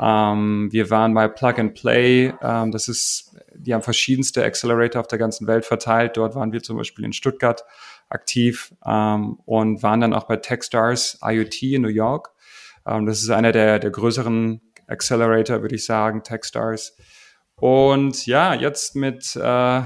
Ähm, 0.00 0.72
wir 0.72 0.90
waren 0.90 1.14
bei 1.14 1.28
Plug 1.28 1.54
and 1.58 1.74
Play, 1.74 2.34
ähm, 2.42 2.72
das 2.72 2.88
ist, 2.88 3.36
die 3.54 3.72
haben 3.72 3.82
verschiedenste 3.82 4.44
Accelerator 4.44 5.00
auf 5.00 5.06
der 5.06 5.20
ganzen 5.20 5.46
Welt 5.46 5.64
verteilt. 5.64 6.16
Dort 6.16 6.34
waren 6.34 6.50
wir 6.50 6.60
zum 6.64 6.76
Beispiel 6.76 7.04
in 7.04 7.12
Stuttgart 7.12 7.62
aktiv 8.08 8.74
ähm, 8.84 9.38
und 9.44 9.84
waren 9.84 10.00
dann 10.00 10.12
auch 10.12 10.24
bei 10.24 10.38
Techstars 10.38 11.20
IoT 11.22 11.62
in 11.62 11.82
New 11.82 11.88
York. 11.88 12.33
Ähm, 12.86 13.06
das 13.06 13.22
ist 13.22 13.30
einer 13.30 13.52
der, 13.52 13.78
der 13.78 13.90
größeren 13.90 14.60
Accelerator, 14.86 15.62
würde 15.62 15.74
ich 15.74 15.84
sagen, 15.84 16.22
Techstars. 16.22 16.96
Und 17.56 18.26
ja, 18.26 18.54
jetzt 18.54 18.96
mit, 18.96 19.36
äh, 19.36 19.82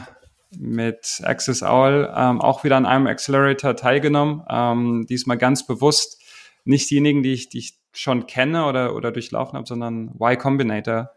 mit 0.56 1.20
Access 1.22 1.62
Owl 1.62 2.12
ähm, 2.16 2.40
auch 2.40 2.64
wieder 2.64 2.76
an 2.76 2.86
einem 2.86 3.06
Accelerator 3.06 3.76
teilgenommen. 3.76 4.42
Ähm, 4.48 5.06
diesmal 5.08 5.38
ganz 5.38 5.66
bewusst 5.66 6.22
nicht 6.64 6.90
diejenigen, 6.90 7.22
die 7.22 7.32
ich, 7.32 7.48
die 7.48 7.58
ich 7.58 7.78
schon 7.92 8.26
kenne 8.26 8.66
oder, 8.66 8.94
oder 8.94 9.12
durchlaufen 9.12 9.56
habe, 9.56 9.66
sondern 9.66 10.14
Y 10.20 10.38
Combinator. 10.38 11.10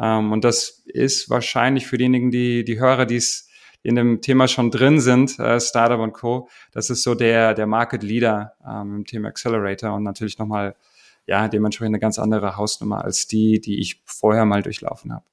Ähm, 0.00 0.32
und 0.32 0.44
das 0.44 0.82
ist 0.86 1.30
wahrscheinlich 1.30 1.86
für 1.86 1.98
diejenigen, 1.98 2.30
die, 2.30 2.64
die 2.64 2.78
Hörer, 2.78 3.06
die 3.06 3.16
es 3.16 3.48
in 3.82 3.96
dem 3.96 4.22
Thema 4.22 4.48
schon 4.48 4.70
drin 4.70 4.98
sind, 4.98 5.38
äh, 5.38 5.60
Startup 5.60 6.00
und 6.00 6.12
Co., 6.12 6.48
das 6.72 6.88
ist 6.90 7.02
so 7.02 7.14
der, 7.14 7.54
der 7.54 7.66
Market 7.66 8.02
Leader 8.02 8.54
ähm, 8.66 8.96
im 8.96 9.04
Thema 9.04 9.28
Accelerator 9.28 9.92
und 9.92 10.02
natürlich 10.02 10.38
nochmal 10.38 10.74
ja, 11.26 11.48
dementsprechend 11.48 11.94
eine 11.94 12.00
ganz 12.00 12.18
andere 12.18 12.56
Hausnummer 12.56 13.04
als 13.04 13.26
die, 13.26 13.60
die 13.60 13.80
ich 13.80 14.02
vorher 14.04 14.44
mal 14.44 14.62
durchlaufen 14.62 15.12
habe. 15.12 15.24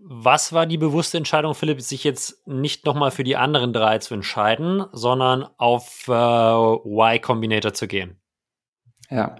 Was 0.00 0.52
war 0.52 0.64
die 0.64 0.78
bewusste 0.78 1.18
Entscheidung, 1.18 1.54
Philipp, 1.54 1.80
sich 1.82 2.04
jetzt 2.04 2.46
nicht 2.46 2.86
nochmal 2.86 3.10
für 3.10 3.24
die 3.24 3.36
anderen 3.36 3.72
drei 3.72 3.98
zu 3.98 4.14
entscheiden, 4.14 4.84
sondern 4.92 5.46
auf 5.58 6.06
äh, 6.08 6.12
Y 6.12 7.20
Combinator 7.20 7.74
zu 7.74 7.88
gehen? 7.88 8.20
Ja, 9.10 9.36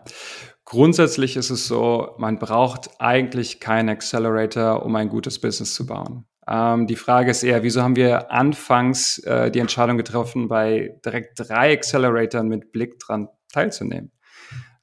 grundsätzlich 0.64 1.36
ist 1.36 1.50
es 1.50 1.68
so, 1.68 2.14
man 2.18 2.38
braucht 2.38 2.90
eigentlich 3.00 3.60
keinen 3.60 3.88
Accelerator, 3.88 4.84
um 4.84 4.96
ein 4.96 5.08
gutes 5.08 5.40
Business 5.40 5.74
zu 5.74 5.86
bauen. 5.86 6.26
Ähm, 6.48 6.86
die 6.86 6.96
Frage 6.96 7.30
ist 7.30 7.42
eher, 7.42 7.62
wieso 7.62 7.82
haben 7.82 7.96
wir 7.96 8.32
anfangs 8.32 9.18
äh, 9.18 9.50
die 9.50 9.60
Entscheidung 9.60 9.96
getroffen, 9.96 10.48
bei 10.48 10.98
direkt 11.04 11.38
drei 11.38 11.74
Acceleratoren 11.74 12.48
mit 12.48 12.72
Blick 12.72 12.98
dran 12.98 13.28
teilzunehmen? 13.52 14.10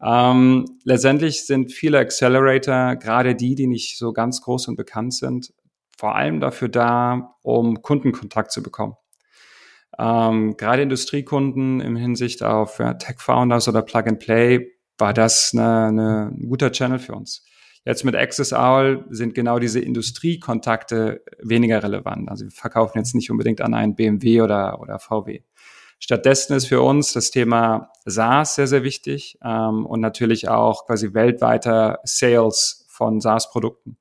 Ähm, 0.02 0.66
letztendlich 0.84 1.46
sind 1.46 1.72
viele 1.72 2.00
Accelerator, 2.00 2.96
gerade 2.96 3.36
die, 3.36 3.56
die 3.56 3.68
nicht 3.68 3.98
so 3.98 4.14
ganz 4.14 4.42
groß 4.42 4.68
und 4.68 4.76
bekannt 4.76 5.14
sind, 5.14 5.54
vor 5.98 6.16
allem 6.16 6.40
dafür 6.40 6.70
da, 6.70 7.36
um 7.42 7.82
Kundenkontakt 7.82 8.52
zu 8.52 8.62
bekommen. 8.62 8.96
Ähm, 9.98 10.58
gerade 10.58 10.82
Industriekunden 10.82 11.80
im 11.80 11.96
Hinsicht 11.96 12.44
auf 12.44 12.80
ja, 12.80 12.96
Tech-Founders 12.96 13.68
oder 13.70 13.82
Plug-and-Play 13.82 14.72
war 14.98 15.14
das 15.14 15.52
eine, 15.54 15.86
eine, 15.88 16.32
ein 16.34 16.50
guter 16.50 16.72
Channel 16.72 17.00
für 17.00 17.14
uns. 17.14 17.46
Jetzt 17.86 18.04
mit 18.04 18.16
Access 18.16 18.52
Owl 18.52 19.06
sind 19.10 19.36
genau 19.36 19.60
diese 19.60 19.80
Industriekontakte 19.80 21.24
weniger 21.40 21.84
relevant. 21.84 22.30
Also 22.30 22.46
wir 22.46 22.52
verkaufen 22.52 22.98
jetzt 22.98 23.14
nicht 23.14 23.30
unbedingt 23.30 23.62
an 23.62 23.76
einen 23.76 23.96
BMW 23.96 24.42
oder, 24.42 24.82
oder 24.82 24.98
VW. 24.98 25.42
Stattdessen 26.00 26.54
ist 26.54 26.68
für 26.68 26.82
uns 26.82 27.14
das 27.14 27.32
Thema 27.32 27.90
SaaS 28.06 28.56
sehr, 28.56 28.68
sehr 28.68 28.84
wichtig 28.84 29.38
ähm, 29.44 29.86
und 29.86 30.02
natürlich 30.02 30.50
auch 30.50 30.86
quasi 30.86 31.14
weltweiter 31.14 32.00
Sales 32.04 32.86
von 32.90 33.22
SaaS-Produkten. 33.22 33.98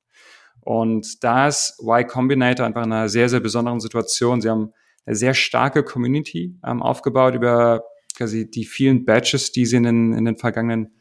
Und 0.61 1.23
da 1.23 1.47
ist 1.47 1.79
Y 1.79 2.07
Combinator 2.07 2.65
einfach 2.65 2.83
in 2.83 2.91
einer 2.91 3.09
sehr, 3.09 3.29
sehr 3.29 3.39
besonderen 3.39 3.79
Situation. 3.79 4.41
Sie 4.41 4.49
haben 4.49 4.73
eine 5.05 5.15
sehr 5.15 5.33
starke 5.33 5.83
Community 5.83 6.55
ähm, 6.65 6.81
aufgebaut 6.81 7.35
über 7.35 7.83
quasi 8.17 8.49
die 8.49 8.65
vielen 8.65 9.05
Batches, 9.05 9.51
die 9.51 9.65
sie 9.65 9.77
in 9.77 9.83
den, 9.83 10.13
in 10.13 10.25
den 10.25 10.37
vergangenen 10.37 10.95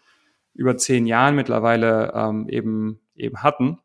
über 0.54 0.76
zehn 0.76 1.06
Jahren 1.06 1.34
mittlerweile 1.34 2.12
ähm, 2.14 2.48
eben, 2.48 3.00
eben 3.16 3.42
hatten 3.42 3.78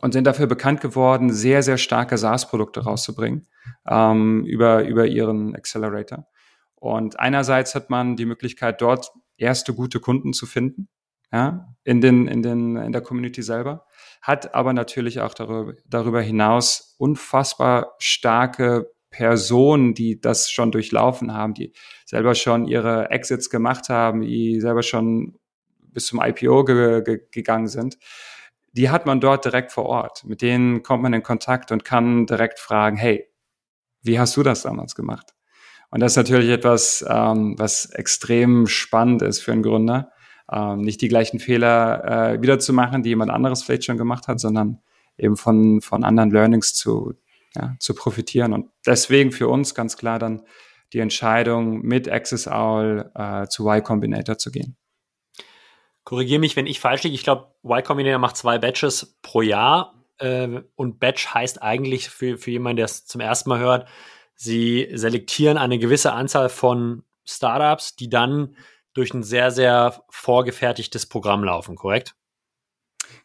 und 0.00 0.12
sind 0.12 0.26
dafür 0.26 0.46
bekannt 0.46 0.80
geworden, 0.80 1.32
sehr, 1.32 1.62
sehr 1.62 1.78
starke 1.78 2.18
SaaS-Produkte 2.18 2.80
rauszubringen 2.80 3.46
ähm, 3.88 4.44
über, 4.44 4.84
über 4.84 5.06
ihren 5.06 5.54
Accelerator. 5.54 6.26
Und 6.74 7.18
einerseits 7.18 7.74
hat 7.74 7.90
man 7.90 8.16
die 8.16 8.26
Möglichkeit, 8.26 8.80
dort 8.80 9.10
erste 9.36 9.74
gute 9.74 10.00
Kunden 10.00 10.32
zu 10.32 10.46
finden, 10.46 10.88
ja, 11.32 11.74
in 11.84 12.00
den, 12.00 12.26
in 12.26 12.42
den, 12.42 12.76
in 12.76 12.92
der 12.92 13.02
Community 13.02 13.42
selber, 13.42 13.86
hat 14.22 14.54
aber 14.54 14.72
natürlich 14.72 15.20
auch 15.20 15.34
darüber, 15.34 15.74
darüber 15.86 16.22
hinaus 16.22 16.94
unfassbar 16.98 17.94
starke 17.98 18.90
Personen, 19.10 19.94
die 19.94 20.20
das 20.20 20.50
schon 20.50 20.70
durchlaufen 20.70 21.32
haben, 21.32 21.54
die 21.54 21.72
selber 22.04 22.34
schon 22.34 22.66
ihre 22.66 23.10
Exits 23.10 23.50
gemacht 23.50 23.88
haben, 23.88 24.20
die 24.22 24.60
selber 24.60 24.82
schon 24.82 25.38
bis 25.80 26.06
zum 26.06 26.20
IPO 26.22 26.64
ge 26.64 27.02
ge 27.02 27.20
gegangen 27.30 27.68
sind, 27.68 27.98
die 28.72 28.90
hat 28.90 29.06
man 29.06 29.20
dort 29.20 29.44
direkt 29.44 29.72
vor 29.72 29.86
Ort. 29.86 30.24
Mit 30.24 30.42
denen 30.42 30.82
kommt 30.82 31.02
man 31.02 31.12
in 31.12 31.22
Kontakt 31.22 31.72
und 31.72 31.84
kann 31.84 32.26
direkt 32.26 32.58
fragen, 32.58 32.96
hey, 32.96 33.28
wie 34.02 34.18
hast 34.18 34.36
du 34.36 34.42
das 34.42 34.62
damals 34.62 34.94
gemacht? 34.94 35.34
Und 35.90 36.00
das 36.00 36.12
ist 36.12 36.16
natürlich 36.16 36.50
etwas, 36.50 37.04
ähm, 37.08 37.54
was 37.58 37.86
extrem 37.86 38.66
spannend 38.66 39.22
ist 39.22 39.40
für 39.40 39.52
einen 39.52 39.62
Gründer, 39.62 40.12
ähm, 40.50 40.82
nicht 40.82 41.00
die 41.00 41.08
gleichen 41.08 41.40
Fehler 41.40 42.34
äh, 42.34 42.42
wieder 42.42 42.58
zu 42.58 42.72
machen, 42.72 43.02
die 43.02 43.10
jemand 43.10 43.30
anderes 43.30 43.62
vielleicht 43.62 43.84
schon 43.84 43.96
gemacht 43.96 44.28
hat, 44.28 44.38
sondern 44.38 44.80
eben 45.16 45.36
von, 45.36 45.80
von 45.80 46.04
anderen 46.04 46.30
Learnings 46.30 46.74
zu, 46.74 47.14
ja, 47.56 47.74
zu 47.80 47.94
profitieren. 47.94 48.52
Und 48.52 48.68
deswegen 48.86 49.32
für 49.32 49.48
uns 49.48 49.74
ganz 49.74 49.96
klar 49.96 50.18
dann 50.18 50.42
die 50.92 51.00
Entscheidung, 51.00 51.82
mit 51.82 52.08
Access 52.08 52.46
Owl 52.46 53.10
äh, 53.14 53.46
zu 53.48 53.64
Y 53.66 53.82
Combinator 53.82 54.38
zu 54.38 54.50
gehen. 54.50 54.76
Korrigiere 56.08 56.40
mich, 56.40 56.56
wenn 56.56 56.66
ich 56.66 56.80
falsch 56.80 57.02
liege. 57.02 57.14
Ich 57.14 57.22
glaube, 57.22 57.52
Y 57.62 57.84
Combinator 57.84 58.18
macht 58.18 58.38
zwei 58.38 58.56
Batches 58.56 59.18
pro 59.20 59.42
Jahr. 59.42 60.06
Äh, 60.16 60.62
und 60.74 61.00
Batch 61.00 61.34
heißt 61.34 61.60
eigentlich 61.60 62.08
für, 62.08 62.38
für 62.38 62.50
jemanden, 62.50 62.78
der 62.78 62.86
es 62.86 63.04
zum 63.04 63.20
ersten 63.20 63.50
Mal 63.50 63.58
hört, 63.58 63.86
sie 64.34 64.88
selektieren 64.94 65.58
eine 65.58 65.78
gewisse 65.78 66.14
Anzahl 66.14 66.48
von 66.48 67.02
Startups, 67.26 67.94
die 67.94 68.08
dann 68.08 68.56
durch 68.94 69.12
ein 69.12 69.22
sehr, 69.22 69.50
sehr 69.50 70.02
vorgefertigtes 70.08 71.04
Programm 71.04 71.44
laufen, 71.44 71.76
korrekt? 71.76 72.14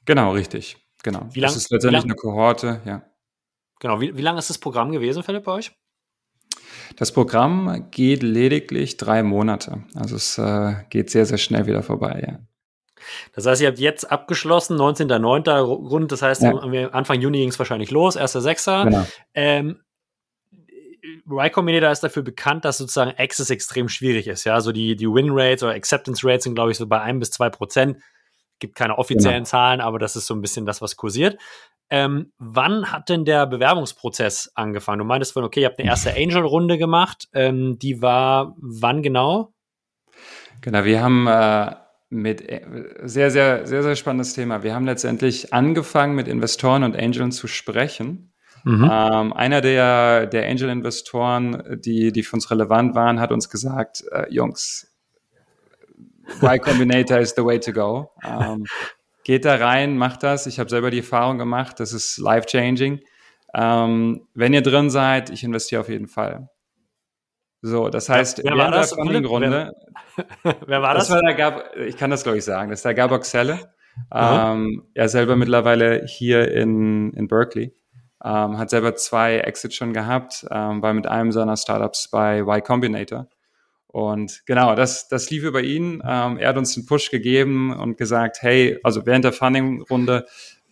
Genau, 0.04 0.34
richtig. 0.34 0.76
Genau. 1.04 1.30
Wie 1.32 1.40
lang, 1.40 1.48
das 1.48 1.56
ist 1.56 1.72
letztendlich 1.72 2.04
lang, 2.04 2.12
eine 2.12 2.16
Kohorte, 2.16 2.82
ja. 2.84 3.06
Genau. 3.80 4.02
Wie, 4.02 4.18
wie 4.18 4.22
lange 4.22 4.40
ist 4.40 4.50
das 4.50 4.58
Programm 4.58 4.92
gewesen, 4.92 5.24
Philipp, 5.24 5.46
bei 5.46 5.54
euch? 5.54 5.72
Das 6.98 7.14
Programm 7.14 7.88
geht 7.92 8.24
lediglich 8.24 8.98
drei 8.98 9.24
Monate. 9.24 9.86
Also 9.96 10.18
es 10.18 10.38
äh, 10.38 10.84
geht 10.90 11.10
sehr, 11.12 11.26
sehr 11.26 11.38
schnell 11.38 11.66
wieder 11.66 11.82
vorbei, 11.82 12.26
ja. 12.28 12.40
Das 13.34 13.46
heißt, 13.46 13.62
ihr 13.62 13.68
habt 13.68 13.80
jetzt 13.80 14.12
abgeschlossen, 14.12 14.78
19.09. 14.78 15.60
rund, 15.62 16.12
das 16.12 16.22
heißt, 16.22 16.44
ja. 16.44 16.52
Anfang 16.90 17.22
Juni 17.22 17.40
ging 17.40 17.50
es 17.50 17.60
wahrscheinlich 17.60 17.92
los, 17.92 18.18
1.06. 18.18 18.84
Genau. 18.86 19.08
Ähm, 19.34 19.80
Y 21.26 21.52
Combinator 21.52 21.92
ist 21.92 22.04
dafür 22.04 22.24
bekannt, 22.24 22.66
dass 22.66 22.78
sozusagen 22.78 23.14
Access 23.18 23.50
extrem 23.50 23.90
schwierig 23.90 24.28
ist. 24.28 24.44
Ja, 24.46 24.62
so 24.62 24.72
die, 24.72 24.96
die 24.96 25.08
Win 25.08 25.30
Rates 25.32 25.64
oder 25.64 25.74
Acceptance 25.74 26.26
Rates 26.26 26.44
sind, 26.44 26.56
glaube 26.56 26.72
ich, 26.72 26.78
so 26.78 26.88
bei 26.88 27.02
ein 27.02 27.20
bis 27.20 27.32
zwei 27.32 27.50
Prozent. 27.50 27.98
Gibt 28.60 28.76
keine 28.76 28.98
offiziellen 28.98 29.40
genau. 29.40 29.50
Zahlen, 29.50 29.82
aber 29.82 30.00
das 30.00 30.16
ist 30.16 30.28
so 30.28 30.34
ein 30.34 30.42
bisschen 30.42 30.66
das, 30.66 30.82
was 30.82 30.96
kursiert. 30.96 31.38
Ähm, 31.90 32.32
wann 32.38 32.92
hat 32.92 33.10
denn 33.10 33.26
der 33.26 33.46
Bewerbungsprozess 33.46 34.52
angefangen? 34.56 35.00
Du 35.00 35.06
meintest 35.06 35.34
von, 35.34 35.44
okay, 35.44 35.62
ihr 35.62 35.68
habt 35.68 35.80
eine 35.80 35.90
erste 35.90 36.14
Angel-Runde 36.16 36.78
gemacht. 36.78 37.28
Ähm, 37.34 37.78
die 37.78 38.02
war 38.02 38.56
wann 38.58 39.04
genau? 39.04 39.54
Genau, 40.62 40.86
wir 40.86 41.02
haben 41.02 41.28
äh, 41.28 41.76
mit 42.14 42.50
äh, 42.50 42.62
sehr, 43.04 43.32
sehr, 43.32 43.66
sehr, 43.66 43.84
sehr 43.84 43.96
spannendes 43.96 44.34
Thema. 44.34 44.64
Wir 44.64 44.76
haben 44.76 44.86
letztendlich 44.86 45.54
angefangen, 45.54 46.16
mit 46.16 46.28
Investoren 46.28 46.84
und 46.84 46.96
Angeln 46.96 47.32
zu 47.32 47.48
sprechen 47.48 48.34
Mhm. 48.64 48.90
Ähm, 48.90 49.34
einer 49.34 49.62
der, 49.62 50.26
der 50.26 50.50
Angel-Investoren, 50.50 51.82
die, 51.84 52.12
die 52.12 52.24
für 52.24 52.38
uns 52.38 52.50
relevant 52.50 52.96
waren, 52.96 53.20
hat 53.20 53.32
uns 53.32 53.50
gesagt, 53.50 54.04
äh, 54.12 54.26
Jungs, 54.30 54.90
Y 56.42 56.62
Combinator 56.62 57.20
is 57.20 57.34
the 57.36 57.44
way 57.44 57.60
to 57.60 57.74
go. 57.74 58.12
Ähm, 58.24 58.66
geht 59.26 59.44
da 59.44 59.56
rein, 59.56 59.98
macht 59.98 60.24
das. 60.24 60.48
Ich 60.48 60.60
habe 60.60 60.70
selber 60.70 60.92
die 60.92 61.00
Erfahrung 61.00 61.38
gemacht, 61.38 61.80
das 61.80 61.92
ist 61.92 62.18
life-changing. 62.18 63.02
Ähm, 63.54 64.28
wenn 64.34 64.54
ihr 64.54 64.62
drin 64.62 64.90
seid, 64.90 65.30
ich 65.30 65.44
investiere 65.44 65.82
auf 65.82 65.90
jeden 65.90 66.08
Fall. 66.08 66.50
So, 67.66 67.88
das 67.88 68.10
heißt, 68.10 68.42
wer, 68.44 68.58
war 68.58 68.72
das? 68.72 68.96
Runde, 68.98 69.24
wer, 69.24 69.74
wer, 70.68 70.82
war 70.82 70.96
das? 70.96 71.08
das 71.08 71.16
war 71.16 71.22
der 71.22 71.34
Gab, 71.34 71.78
ich 71.78 71.96
kann 71.96 72.10
das 72.10 72.24
glaube 72.24 72.38
ich 72.38 72.44
sagen, 72.44 72.70
das 72.70 72.80
ist 72.80 72.86
der 72.86 72.94
Gabor 72.94 73.22
Xelle. 73.22 73.58
Ähm, 74.14 74.84
er 74.94 75.08
selber 75.08 75.38
mittlerweile 75.38 76.04
hier 76.06 76.52
in, 76.52 77.14
in 77.14 77.30
Berkeley. 77.30 77.74
Ähm, 78.22 78.58
hat 78.58 78.70
selber 78.70 78.96
zwei 78.96 79.38
Exits 79.38 79.76
schon 79.76 79.94
gehabt, 79.94 80.46
ähm, 80.52 80.82
war 80.82 80.94
mit 80.94 81.08
einem 81.08 81.32
seiner 81.32 81.56
Startups 81.56 82.10
bei 82.10 82.40
Y 82.40 82.62
Combinator. 82.62 83.30
Und 83.88 84.42
genau, 84.46 84.76
das, 84.76 85.08
das 85.08 85.30
lief 85.30 85.44
über 85.44 85.62
ihn. 85.62 86.04
Ähm, 86.06 86.38
er 86.38 86.50
hat 86.50 86.58
uns 86.58 86.76
einen 86.76 86.86
Push 86.86 87.12
gegeben 87.12 87.74
und 87.74 87.98
gesagt, 87.98 88.42
hey, 88.42 88.78
also 88.84 89.06
während 89.06 89.24
der 89.24 89.32
Funding-Runde 89.32 90.26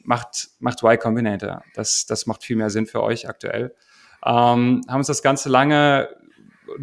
macht, 0.03 0.49
macht 0.59 0.83
Y 0.83 0.99
Combinator. 0.99 1.63
Das, 1.73 2.05
das 2.05 2.25
macht 2.25 2.43
viel 2.43 2.57
mehr 2.57 2.69
Sinn 2.69 2.85
für 2.85 3.01
euch 3.01 3.29
aktuell. 3.29 3.75
Ähm, 4.25 4.81
haben 4.89 4.97
uns 4.97 5.07
das 5.07 5.21
Ganze 5.21 5.47
lange 5.47 6.09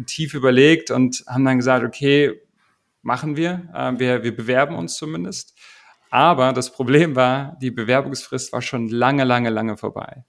tief 0.05 0.33
überlegt 0.33 0.91
und 0.91 1.23
haben 1.27 1.45
dann 1.45 1.57
gesagt, 1.57 1.85
okay, 1.85 2.39
machen 3.01 3.35
wir. 3.35 3.69
Äh, 3.73 3.99
wir, 3.99 4.23
wir 4.23 4.35
bewerben 4.35 4.75
uns 4.75 4.95
zumindest. 4.95 5.55
Aber 6.09 6.53
das 6.53 6.71
Problem 6.71 7.15
war, 7.15 7.57
die 7.61 7.71
Bewerbungsfrist 7.71 8.51
war 8.51 8.61
schon 8.61 8.87
lange, 8.87 9.23
lange, 9.23 9.49
lange 9.49 9.77
vorbei. 9.77 10.25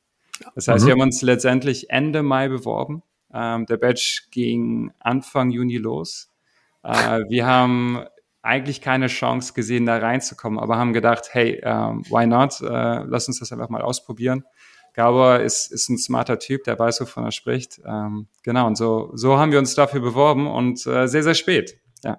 Das 0.54 0.68
heißt, 0.68 0.84
mhm. 0.84 0.86
wir 0.86 0.92
haben 0.92 1.00
uns 1.02 1.22
letztendlich 1.22 1.90
Ende 1.90 2.22
Mai 2.22 2.48
beworben. 2.48 3.02
Ähm, 3.32 3.66
der 3.66 3.76
Batch 3.76 4.30
ging 4.30 4.92
Anfang 4.98 5.50
Juni 5.50 5.76
los. 5.76 6.30
Äh, 6.82 7.20
wir 7.28 7.46
haben 7.46 8.04
eigentlich 8.42 8.80
keine 8.80 9.08
Chance 9.08 9.52
gesehen, 9.52 9.86
da 9.86 9.98
reinzukommen, 9.98 10.58
aber 10.58 10.78
haben 10.78 10.92
gedacht, 10.92 11.28
hey, 11.32 11.60
ähm, 11.62 12.04
why 12.08 12.26
not? 12.26 12.60
Äh, 12.60 13.04
lass 13.04 13.28
uns 13.28 13.38
das 13.38 13.52
einfach 13.52 13.68
mal 13.68 13.82
ausprobieren. 13.82 14.44
Gabor 14.94 15.40
ist, 15.40 15.70
ist 15.72 15.88
ein 15.88 15.98
smarter 15.98 16.38
Typ, 16.38 16.64
der 16.64 16.78
weiß, 16.78 17.00
wovon 17.00 17.24
er 17.24 17.32
spricht. 17.32 17.80
Ähm, 17.84 18.28
genau, 18.42 18.66
und 18.66 18.76
so, 18.76 19.10
so 19.14 19.38
haben 19.38 19.52
wir 19.52 19.58
uns 19.58 19.74
dafür 19.74 20.00
beworben 20.00 20.46
und 20.46 20.86
äh, 20.86 21.06
sehr, 21.06 21.22
sehr 21.22 21.34
spät. 21.34 21.78
Ja. 22.02 22.18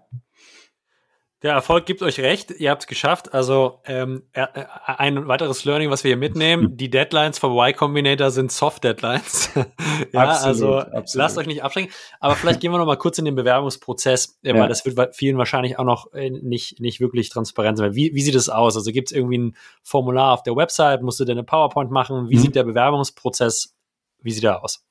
Der 1.44 1.54
Erfolg 1.54 1.88
gibt 1.88 2.04
euch 2.04 2.20
recht, 2.20 2.52
ihr 2.52 2.70
habt 2.70 2.84
es 2.84 2.88
geschafft. 2.88 3.34
Also 3.34 3.80
ähm, 3.86 4.24
äh, 4.34 4.46
ein 4.86 5.28
weiteres 5.28 5.66
Learning, 5.66 5.90
was 5.90 6.04
wir 6.04 6.10
hier 6.10 6.18
mitnehmen, 6.18 6.66
hm. 6.66 6.78
die 6.78 6.92
Deadlines 6.92 7.40
von 7.40 7.52
Y 7.54 7.76
Combinator 7.76 8.30
sind 8.30 8.52
Soft 8.52 8.84
Deadlines. 8.84 9.50
ja, 10.14 10.22
absolut, 10.22 10.46
also 10.46 10.78
absolut. 10.78 11.16
lasst 11.16 11.38
euch 11.40 11.48
nicht 11.48 11.64
abschrecken. 11.64 11.92
Aber 12.20 12.36
vielleicht 12.36 12.60
gehen 12.60 12.72
wir 12.72 12.78
noch 12.78 12.86
mal 12.86 12.98
kurz 12.98 13.18
in 13.18 13.26
den 13.26 13.34
Bewerbungsprozess, 13.34 14.38
äh, 14.44 14.50
ja. 14.50 14.56
weil 14.56 14.70
das 14.70 14.86
wird 14.86 15.16
vielen 15.16 15.40
wahrscheinlich 15.40 15.80
auch 15.80 15.84
noch 15.84 16.14
äh, 16.14 16.30
nicht, 16.30 16.80
nicht 16.80 17.00
wirklich 17.00 17.30
transparent 17.30 17.80
sein. 17.80 17.96
Wie, 17.96 18.14
wie 18.14 18.22
sieht 18.22 18.36
es 18.36 18.48
aus? 18.48 18.76
Also 18.76 18.92
gibt 18.92 19.10
es 19.10 19.18
irgendwie 19.18 19.40
ein 19.40 19.56
Formular 19.82 20.34
auf 20.34 20.44
der 20.44 20.56
Website? 20.56 21.02
Musst 21.02 21.20
du 21.20 21.26
denn 21.26 21.40
eine 21.40 21.44
PowerPoint 21.44 21.90
machen? 21.90 22.30
Wie 22.30 22.36
mhm. 22.36 22.42
sieht 22.42 22.56
der 22.56 22.64
Bewerbungsprozess? 22.64 23.76
Wie 24.22 24.32
sieht 24.32 24.44
er 24.44 24.64
aus? 24.64 24.84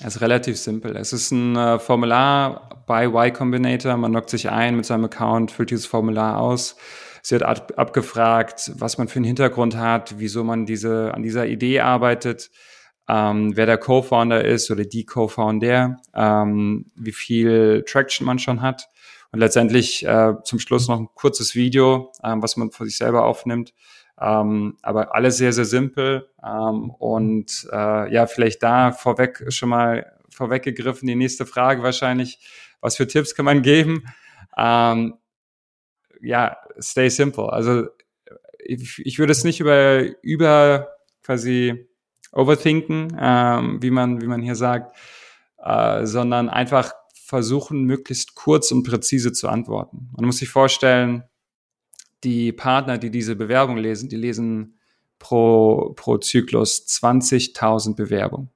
Es 0.00 0.16
ist 0.16 0.20
relativ 0.20 0.58
simpel. 0.58 0.96
Es 0.96 1.12
ist 1.12 1.30
ein 1.30 1.56
äh, 1.56 1.78
Formular 1.78 2.84
bei 2.86 3.06
Y 3.06 3.32
Combinator. 3.32 3.96
Man 3.96 4.12
loggt 4.12 4.30
sich 4.30 4.50
ein 4.50 4.76
mit 4.76 4.86
seinem 4.86 5.04
Account, 5.04 5.50
füllt 5.50 5.70
dieses 5.70 5.86
Formular 5.86 6.38
aus. 6.38 6.76
Es 7.22 7.30
wird 7.30 7.44
ab 7.44 7.72
abgefragt, 7.76 8.72
was 8.76 8.98
man 8.98 9.06
für 9.06 9.16
einen 9.16 9.26
Hintergrund 9.26 9.76
hat, 9.76 10.14
wieso 10.18 10.42
man 10.42 10.66
diese, 10.66 11.14
an 11.14 11.22
dieser 11.22 11.46
Idee 11.46 11.80
arbeitet, 11.80 12.50
ähm, 13.08 13.56
wer 13.56 13.66
der 13.66 13.78
Co-Founder 13.78 14.44
ist 14.44 14.70
oder 14.72 14.84
die 14.84 15.04
Co-Founder, 15.04 15.98
ähm, 16.14 16.90
wie 16.96 17.12
viel 17.12 17.84
Traction 17.86 18.26
man 18.26 18.40
schon 18.40 18.60
hat. 18.60 18.88
Und 19.30 19.38
letztendlich 19.38 20.04
äh, 20.04 20.34
zum 20.44 20.58
Schluss 20.58 20.88
noch 20.88 20.98
ein 20.98 21.08
kurzes 21.14 21.54
Video, 21.54 22.12
ähm, 22.24 22.42
was 22.42 22.56
man 22.56 22.72
für 22.72 22.84
sich 22.84 22.96
selber 22.96 23.24
aufnimmt. 23.24 23.72
Ähm, 24.22 24.76
aber 24.82 25.14
alles 25.14 25.36
sehr, 25.38 25.52
sehr 25.52 25.64
simpel. 25.64 26.28
Ähm, 26.44 26.90
und 26.90 27.66
äh, 27.72 28.12
ja, 28.12 28.26
vielleicht 28.26 28.62
da 28.62 28.92
vorweg 28.92 29.44
schon 29.48 29.70
mal 29.70 30.12
vorweggegriffen, 30.30 31.08
die 31.08 31.14
nächste 31.14 31.44
Frage 31.44 31.82
wahrscheinlich, 31.82 32.38
was 32.80 32.96
für 32.96 33.06
Tipps 33.06 33.34
kann 33.34 33.44
man 33.44 33.62
geben? 33.62 34.04
Ähm, 34.56 35.14
ja, 36.20 36.56
stay 36.80 37.08
simple. 37.08 37.52
Also 37.52 37.86
ich, 38.64 39.00
ich 39.04 39.18
würde 39.18 39.32
es 39.32 39.44
nicht 39.44 39.60
über, 39.60 40.04
über 40.22 40.88
quasi 41.22 41.88
overthinken, 42.32 43.16
ähm, 43.20 43.82
wie 43.82 43.90
man, 43.90 44.20
wie 44.22 44.26
man 44.26 44.40
hier 44.40 44.54
sagt, 44.54 44.96
äh, 45.58 46.06
sondern 46.06 46.48
einfach 46.48 46.92
versuchen, 47.12 47.84
möglichst 47.84 48.34
kurz 48.34 48.70
und 48.70 48.84
präzise 48.84 49.32
zu 49.32 49.48
antworten. 49.48 50.10
Man 50.16 50.26
muss 50.26 50.38
sich 50.38 50.48
vorstellen, 50.48 51.24
die 52.24 52.52
Partner, 52.52 52.98
die 52.98 53.10
diese 53.10 53.36
Bewerbung 53.36 53.76
lesen, 53.76 54.08
die 54.08 54.16
lesen 54.16 54.78
pro, 55.18 55.92
pro 55.96 56.18
Zyklus 56.18 56.86
20.000 56.86 57.94
Bewerbungen. 57.94 58.50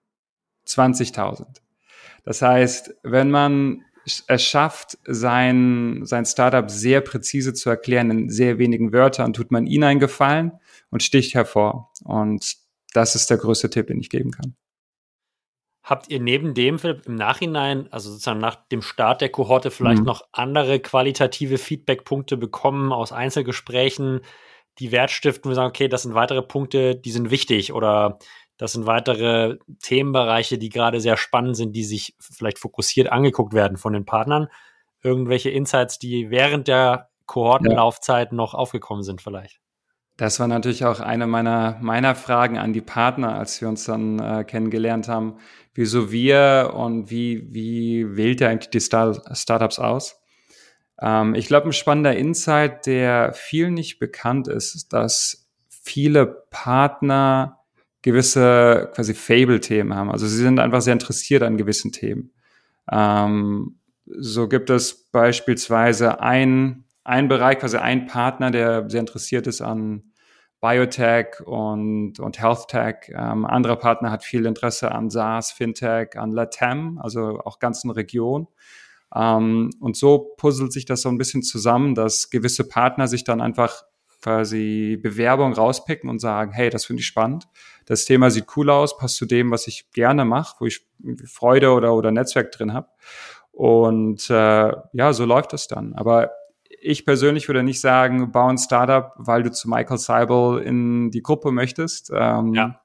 20.000. 0.66 1.46
Das 2.24 2.42
heißt, 2.42 2.94
wenn 3.02 3.30
man 3.30 3.84
es 4.28 4.42
schafft, 4.42 4.98
sein, 5.06 6.00
sein 6.04 6.24
Startup 6.24 6.70
sehr 6.70 7.00
präzise 7.00 7.54
zu 7.54 7.70
erklären 7.70 8.10
in 8.10 8.30
sehr 8.30 8.58
wenigen 8.58 8.92
Wörtern, 8.92 9.32
tut 9.32 9.50
man 9.50 9.66
ihnen 9.66 9.84
einen 9.84 10.00
Gefallen 10.00 10.52
und 10.90 11.02
sticht 11.02 11.34
hervor. 11.34 11.92
Und 12.04 12.56
das 12.92 13.14
ist 13.14 13.30
der 13.30 13.38
größte 13.38 13.70
Tipp, 13.70 13.88
den 13.88 14.00
ich 14.00 14.10
geben 14.10 14.30
kann. 14.30 14.54
Habt 15.86 16.10
ihr 16.10 16.18
neben 16.18 16.52
dem 16.52 16.80
Philipp, 16.80 17.06
im 17.06 17.14
Nachhinein, 17.14 17.86
also 17.92 18.10
sozusagen 18.10 18.40
nach 18.40 18.56
dem 18.56 18.82
Start 18.82 19.20
der 19.20 19.28
Kohorte, 19.28 19.70
vielleicht 19.70 20.00
mhm. 20.00 20.06
noch 20.06 20.22
andere 20.32 20.80
qualitative 20.80 21.58
Feedbackpunkte 21.58 22.36
bekommen 22.36 22.92
aus 22.92 23.12
Einzelgesprächen, 23.12 24.22
die 24.80 24.90
Wert 24.90 25.12
stiften 25.12 25.48
und 25.48 25.54
sagen, 25.54 25.68
okay, 25.68 25.86
das 25.86 26.02
sind 26.02 26.14
weitere 26.14 26.42
Punkte, 26.42 26.96
die 26.96 27.12
sind 27.12 27.30
wichtig 27.30 27.72
oder 27.72 28.18
das 28.56 28.72
sind 28.72 28.86
weitere 28.86 29.58
Themenbereiche, 29.80 30.58
die 30.58 30.70
gerade 30.70 31.00
sehr 31.00 31.16
spannend 31.16 31.56
sind, 31.56 31.76
die 31.76 31.84
sich 31.84 32.16
vielleicht 32.18 32.58
fokussiert 32.58 33.12
angeguckt 33.12 33.54
werden 33.54 33.76
von 33.76 33.92
den 33.92 34.04
Partnern? 34.04 34.48
Irgendwelche 35.04 35.50
Insights, 35.50 36.00
die 36.00 36.30
während 36.30 36.66
der 36.66 37.10
Kohortenlaufzeit 37.26 38.32
ja. 38.32 38.36
noch 38.36 38.54
aufgekommen 38.54 39.04
sind 39.04 39.22
vielleicht? 39.22 39.60
Das 40.16 40.40
war 40.40 40.48
natürlich 40.48 40.84
auch 40.84 41.00
eine 41.00 41.26
meiner, 41.26 41.76
meiner 41.80 42.14
Fragen 42.14 42.56
an 42.58 42.72
die 42.72 42.80
Partner, 42.80 43.34
als 43.38 43.60
wir 43.60 43.68
uns 43.68 43.84
dann 43.84 44.18
äh, 44.18 44.44
kennengelernt 44.44 45.08
haben. 45.08 45.38
Wieso 45.76 46.10
wir 46.10 46.72
und 46.74 47.10
wie, 47.10 47.46
wie 47.52 48.16
wählt 48.16 48.40
ihr 48.40 48.48
eigentlich 48.48 48.70
die 48.70 48.80
Start 48.80 49.20
Startups 49.36 49.78
aus? 49.78 50.20
Ähm, 51.00 51.34
ich 51.34 51.46
glaube, 51.46 51.68
ein 51.68 51.72
spannender 51.72 52.16
Insight, 52.16 52.86
der 52.86 53.32
vielen 53.34 53.74
nicht 53.74 53.98
bekannt 53.98 54.48
ist, 54.48 54.74
ist, 54.74 54.92
dass 54.92 55.48
viele 55.68 56.26
Partner 56.50 57.60
gewisse 58.02 58.90
quasi 58.94 59.14
Fable-Themen 59.14 59.94
haben. 59.94 60.10
Also 60.10 60.26
sie 60.26 60.36
sind 60.36 60.58
einfach 60.58 60.80
sehr 60.80 60.92
interessiert 60.92 61.42
an 61.42 61.56
gewissen 61.56 61.92
Themen. 61.92 62.32
Ähm, 62.90 63.78
so 64.06 64.48
gibt 64.48 64.70
es 64.70 65.10
beispielsweise 65.10 66.20
ein 66.20 66.84
ein 67.06 67.28
Bereich, 67.28 67.60
quasi 67.60 67.76
ein 67.76 68.06
Partner, 68.06 68.50
der 68.50 68.90
sehr 68.90 69.00
interessiert 69.00 69.46
ist 69.46 69.60
an 69.60 70.02
Biotech 70.66 71.40
und, 71.44 72.18
und 72.18 72.40
Health. 72.40 72.66
Ähm, 72.74 73.44
anderer 73.44 73.76
Partner 73.76 74.10
hat 74.10 74.24
viel 74.24 74.46
Interesse 74.46 74.90
an 74.90 75.10
SaaS, 75.10 75.52
Fintech, 75.52 76.18
an 76.18 76.32
Latam, 76.32 76.98
also 77.00 77.40
auch 77.44 77.60
ganzen 77.60 77.90
Region. 77.90 78.48
Ähm, 79.14 79.70
und 79.78 79.96
so 79.96 80.34
puzzelt 80.36 80.72
sich 80.72 80.84
das 80.84 81.02
so 81.02 81.08
ein 81.08 81.18
bisschen 81.18 81.44
zusammen, 81.44 81.94
dass 81.94 82.30
gewisse 82.30 82.66
Partner 82.66 83.06
sich 83.06 83.22
dann 83.22 83.40
einfach 83.40 83.84
quasi 84.22 84.98
Bewerbung 85.00 85.52
rauspicken 85.52 86.10
und 86.10 86.18
sagen, 86.18 86.50
hey, 86.50 86.68
das 86.68 86.84
finde 86.84 87.00
ich 87.00 87.06
spannend. 87.06 87.46
Das 87.84 88.04
Thema 88.04 88.30
sieht 88.30 88.46
cool 88.56 88.68
aus, 88.68 88.98
passt 88.98 89.16
zu 89.16 89.26
dem, 89.26 89.52
was 89.52 89.68
ich 89.68 89.92
gerne 89.92 90.24
mache, 90.24 90.56
wo 90.58 90.66
ich 90.66 90.84
Freude 91.26 91.70
oder, 91.70 91.94
oder 91.94 92.10
Netzwerk 92.10 92.50
drin 92.50 92.72
habe. 92.72 92.88
Und 93.52 94.28
äh, 94.30 94.72
ja, 94.92 95.12
so 95.12 95.24
läuft 95.24 95.52
das 95.52 95.68
dann. 95.68 95.94
Aber 95.94 96.32
ich 96.68 97.04
persönlich 97.04 97.48
würde 97.48 97.62
nicht 97.62 97.80
sagen, 97.80 98.32
bau 98.32 98.48
ein 98.48 98.58
Startup, 98.58 99.12
weil 99.16 99.42
du 99.42 99.50
zu 99.50 99.68
Michael 99.68 99.98
Seibel 99.98 100.62
in 100.62 101.10
die 101.10 101.22
Gruppe 101.22 101.52
möchtest. 101.52 102.10
Ähm, 102.14 102.54
ja. 102.54 102.80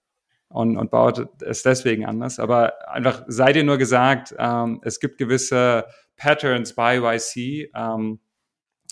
Und, 0.49 0.75
und 0.75 0.91
baut 0.91 1.29
es 1.41 1.63
deswegen 1.63 2.05
anders. 2.05 2.38
Aber 2.38 2.89
einfach 2.89 3.23
sei 3.27 3.53
dir 3.53 3.63
nur 3.63 3.77
gesagt, 3.77 4.36
ähm, 4.38 4.82
es 4.84 4.99
gibt 4.99 5.17
gewisse 5.17 5.86
Patterns 6.17 6.73
bei 6.75 6.97
YC. 6.97 7.71
Ähm, 7.73 8.19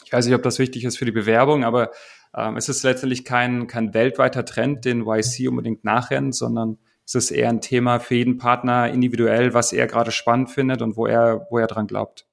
ich 0.05 0.13
weiß 0.13 0.25
nicht, 0.25 0.35
ob 0.35 0.43
das 0.43 0.57
wichtig 0.57 0.85
ist 0.85 0.97
für 0.97 1.05
die 1.05 1.11
Bewerbung, 1.11 1.65
aber 1.65 1.91
ähm, 2.35 2.55
es 2.55 2.69
ist 2.69 2.83
letztendlich 2.83 3.25
kein, 3.25 3.67
kein 3.67 3.93
weltweiter 3.93 4.45
Trend, 4.45 4.85
den 4.85 5.05
YC 5.05 5.49
unbedingt 5.49 5.83
nachrennt, 5.83 6.33
sondern 6.33 6.77
es 7.05 7.15
ist 7.15 7.31
eher 7.31 7.49
ein 7.49 7.59
Thema 7.59 7.99
für 7.99 8.15
jeden 8.15 8.37
Partner 8.37 8.89
individuell, 8.89 9.53
was 9.53 9.73
er 9.73 9.87
gerade 9.87 10.11
spannend 10.11 10.51
findet 10.51 10.81
und 10.81 10.95
wo 10.95 11.07
er, 11.07 11.47
wo 11.49 11.57
er 11.57 11.67
dran 11.67 11.87
glaubt. 11.87 12.28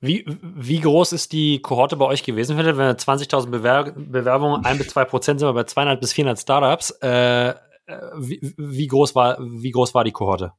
Wie, 0.00 0.26
wie 0.42 0.80
groß 0.80 1.12
ist 1.12 1.32
die 1.32 1.60
Kohorte 1.62 1.96
bei 1.96 2.04
euch 2.04 2.22
gewesen? 2.22 2.56
Wenn 2.58 2.76
wir 2.76 2.96
20.000 2.96 3.50
Bewer 3.50 3.92
Bewerbungen, 3.92 4.64
ein 4.64 4.78
bis 4.78 4.88
zwei 4.88 5.04
Prozent 5.04 5.40
sind 5.40 5.48
wir 5.48 5.54
bei 5.54 5.64
200 5.64 6.00
bis 6.00 6.12
400 6.12 6.38
Startups. 6.38 6.90
Äh, 7.00 7.54
wie, 8.16 8.54
wie, 8.58 8.86
groß 8.86 9.14
war, 9.14 9.38
wie 9.40 9.70
groß 9.70 9.94
war 9.94 10.04
die 10.04 10.12
Kohorte? 10.12 10.52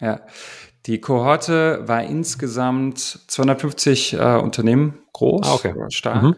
Ja, 0.00 0.20
die 0.86 1.00
Kohorte 1.00 1.86
war 1.86 2.02
insgesamt 2.02 2.98
250 2.98 4.14
äh, 4.14 4.36
Unternehmen 4.36 4.98
groß, 5.12 5.46
ah, 5.46 5.54
okay. 5.54 5.74
stark. 5.90 6.22
Mhm. 6.22 6.36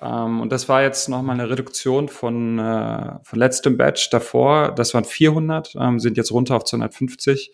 Ähm, 0.00 0.40
und 0.40 0.50
das 0.50 0.68
war 0.68 0.82
jetzt 0.82 1.08
nochmal 1.08 1.38
eine 1.38 1.48
Reduktion 1.48 2.08
von, 2.08 2.58
äh, 2.58 3.12
von 3.22 3.38
letztem 3.38 3.76
Batch 3.76 4.10
davor. 4.10 4.72
Das 4.74 4.94
waren 4.94 5.04
400, 5.04 5.74
ähm, 5.78 6.00
sind 6.00 6.16
jetzt 6.16 6.32
runter 6.32 6.56
auf 6.56 6.64
250. 6.64 7.52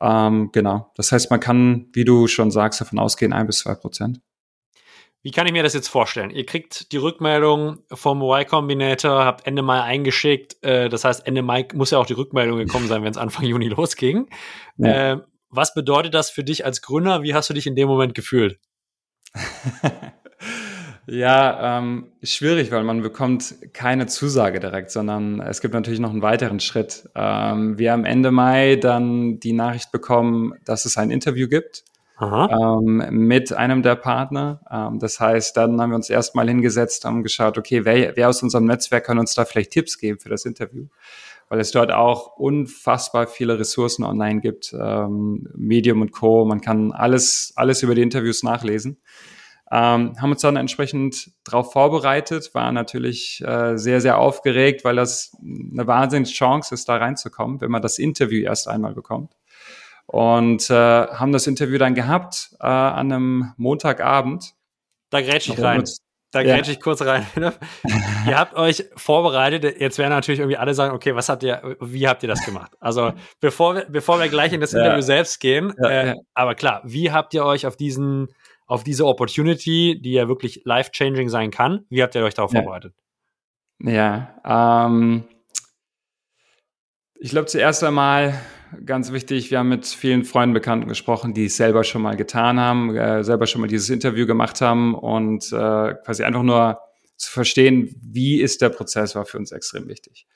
Ähm, 0.00 0.50
genau. 0.52 0.90
Das 0.96 1.12
heißt, 1.12 1.30
man 1.30 1.40
kann, 1.40 1.88
wie 1.92 2.04
du 2.04 2.26
schon 2.26 2.50
sagst, 2.50 2.80
davon 2.80 2.98
ausgehen, 2.98 3.32
ein 3.32 3.46
bis 3.46 3.60
zwei 3.60 3.74
Prozent. 3.74 4.20
Wie 5.22 5.30
kann 5.30 5.46
ich 5.46 5.54
mir 5.54 5.62
das 5.62 5.72
jetzt 5.72 5.88
vorstellen? 5.88 6.28
Ihr 6.30 6.44
kriegt 6.44 6.92
die 6.92 6.98
Rückmeldung 6.98 7.78
vom 7.90 8.20
Y 8.20 8.46
Combinator, 8.46 9.24
habt 9.24 9.46
Ende 9.46 9.62
Mai 9.62 9.80
eingeschickt. 9.80 10.62
Äh, 10.62 10.90
das 10.90 11.04
heißt, 11.04 11.26
Ende 11.26 11.40
Mai 11.40 11.66
muss 11.72 11.92
ja 11.92 11.98
auch 11.98 12.06
die 12.06 12.12
Rückmeldung 12.12 12.58
gekommen 12.58 12.88
sein, 12.88 13.02
wenn 13.02 13.10
es 13.10 13.16
Anfang 13.16 13.44
Juni 13.46 13.68
losging. 13.68 14.28
Ja. 14.76 15.12
Äh, 15.12 15.20
was 15.48 15.72
bedeutet 15.72 16.12
das 16.12 16.28
für 16.30 16.44
dich 16.44 16.66
als 16.66 16.82
Gründer? 16.82 17.22
Wie 17.22 17.32
hast 17.32 17.48
du 17.48 17.54
dich 17.54 17.66
in 17.66 17.76
dem 17.76 17.88
Moment 17.88 18.14
gefühlt? 18.14 18.58
Ja, 21.06 21.78
ähm, 21.78 22.06
schwierig, 22.22 22.70
weil 22.70 22.82
man 22.84 23.02
bekommt 23.02 23.54
keine 23.74 24.06
Zusage 24.06 24.58
direkt, 24.58 24.90
sondern 24.90 25.40
es 25.40 25.60
gibt 25.60 25.74
natürlich 25.74 26.00
noch 26.00 26.10
einen 26.10 26.22
weiteren 26.22 26.60
Schritt. 26.60 27.08
Ähm, 27.14 27.78
wir 27.78 27.92
haben 27.92 28.04
Ende 28.06 28.30
Mai 28.30 28.76
dann 28.76 29.38
die 29.38 29.52
Nachricht 29.52 29.92
bekommen, 29.92 30.54
dass 30.64 30.86
es 30.86 30.96
ein 30.96 31.10
Interview 31.10 31.48
gibt 31.48 31.84
ähm, 32.20 33.06
mit 33.10 33.52
einem 33.52 33.82
der 33.82 33.96
Partner. 33.96 34.60
Ähm, 34.70 34.98
das 34.98 35.20
heißt, 35.20 35.56
dann 35.56 35.80
haben 35.80 35.90
wir 35.90 35.96
uns 35.96 36.10
erstmal 36.10 36.48
hingesetzt, 36.48 37.04
haben 37.04 37.22
geschaut, 37.22 37.58
okay, 37.58 37.84
wer, 37.84 38.16
wer 38.16 38.28
aus 38.28 38.42
unserem 38.42 38.64
Netzwerk 38.64 39.04
kann 39.04 39.18
uns 39.18 39.34
da 39.34 39.44
vielleicht 39.44 39.72
Tipps 39.72 39.98
geben 39.98 40.18
für 40.18 40.28
das 40.28 40.44
Interview? 40.44 40.86
Weil 41.48 41.60
es 41.60 41.72
dort 41.72 41.92
auch 41.92 42.36
unfassbar 42.36 43.26
viele 43.26 43.58
Ressourcen 43.58 44.04
online 44.04 44.40
gibt, 44.40 44.74
ähm, 44.78 45.48
Medium 45.54 46.00
und 46.00 46.12
Co. 46.12 46.44
Man 46.44 46.60
kann 46.60 46.92
alles, 46.92 47.52
alles 47.56 47.82
über 47.82 47.94
die 47.94 48.02
Interviews 48.02 48.42
nachlesen. 48.42 48.98
Ähm, 49.70 50.20
haben 50.20 50.30
uns 50.30 50.42
dann 50.42 50.56
entsprechend 50.56 51.32
darauf 51.44 51.72
vorbereitet, 51.72 52.54
war 52.54 52.70
natürlich 52.70 53.42
äh, 53.44 53.76
sehr, 53.76 54.00
sehr 54.00 54.18
aufgeregt, 54.18 54.84
weil 54.84 54.96
das 54.96 55.36
eine 55.42 55.86
wahnsinnige 55.86 56.30
Chance 56.30 56.74
ist, 56.74 56.88
da 56.88 56.96
reinzukommen, 56.96 57.60
wenn 57.60 57.70
man 57.70 57.82
das 57.82 57.98
Interview 57.98 58.44
erst 58.44 58.68
einmal 58.68 58.94
bekommt. 58.94 59.34
Und 60.06 60.68
äh, 60.68 60.74
haben 60.74 61.32
das 61.32 61.46
Interview 61.46 61.78
dann 61.78 61.94
gehabt 61.94 62.50
äh, 62.60 62.66
an 62.66 63.10
einem 63.10 63.52
Montagabend. 63.56 64.52
Da 65.10 65.22
grätsch 65.22 65.48
ich 65.48 65.60
rein. 65.60 65.84
Da 66.30 66.40
ja. 66.40 66.56
grätsch 66.56 66.68
ich 66.68 66.80
kurz 66.80 67.00
rein. 67.00 67.24
ihr 68.26 68.36
habt 68.36 68.54
euch 68.54 68.84
vorbereitet. 68.96 69.80
Jetzt 69.80 69.98
werden 69.98 70.10
natürlich 70.10 70.40
irgendwie 70.40 70.56
alle 70.56 70.74
sagen, 70.74 70.94
okay, 70.94 71.14
was 71.14 71.28
habt 71.28 71.42
ihr, 71.42 71.76
wie 71.80 72.06
habt 72.06 72.22
ihr 72.22 72.28
das 72.28 72.44
gemacht? 72.44 72.72
Also 72.80 73.12
bevor 73.40 73.76
wir, 73.76 73.86
bevor 73.88 74.18
wir 74.18 74.28
gleich 74.28 74.52
in 74.52 74.60
das 74.60 74.74
Interview 74.74 74.96
ja. 74.96 75.02
selbst 75.02 75.40
gehen, 75.40 75.72
ja, 75.78 75.88
äh, 75.88 76.14
aber 76.34 76.54
klar, 76.54 76.82
wie 76.84 77.12
habt 77.12 77.32
ihr 77.34 77.44
euch 77.44 77.66
auf 77.66 77.76
diesen 77.76 78.34
auf 78.66 78.84
diese 78.84 79.06
Opportunity, 79.06 80.00
die 80.00 80.12
ja 80.12 80.28
wirklich 80.28 80.62
life-changing 80.64 81.28
sein 81.28 81.50
kann. 81.50 81.84
Wie 81.90 82.02
habt 82.02 82.14
ihr 82.14 82.24
euch 82.24 82.34
darauf 82.34 82.52
ja. 82.52 82.62
vorbereitet? 82.62 82.94
Ja, 83.80 84.86
ähm, 84.86 85.24
ich 87.18 87.30
glaube 87.30 87.46
zuerst 87.46 87.82
einmal 87.84 88.34
ganz 88.84 89.12
wichtig, 89.12 89.50
wir 89.50 89.58
haben 89.58 89.68
mit 89.68 89.86
vielen 89.86 90.24
Freunden, 90.24 90.54
Bekannten 90.54 90.88
gesprochen, 90.88 91.34
die 91.34 91.46
es 91.46 91.56
selber 91.56 91.84
schon 91.84 92.02
mal 92.02 92.16
getan 92.16 92.58
haben, 92.58 92.94
äh, 92.96 93.22
selber 93.24 93.46
schon 93.46 93.60
mal 93.60 93.66
dieses 93.66 93.90
Interview 93.90 94.26
gemacht 94.26 94.60
haben 94.60 94.94
und 94.94 95.44
äh, 95.52 95.94
quasi 96.04 96.24
einfach 96.24 96.42
nur 96.42 96.80
zu 97.16 97.30
verstehen, 97.30 97.94
wie 98.02 98.40
ist 98.40 98.60
der 98.62 98.70
Prozess, 98.70 99.14
war 99.14 99.24
für 99.24 99.38
uns 99.38 99.52
extrem 99.52 99.88
wichtig. 99.88 100.26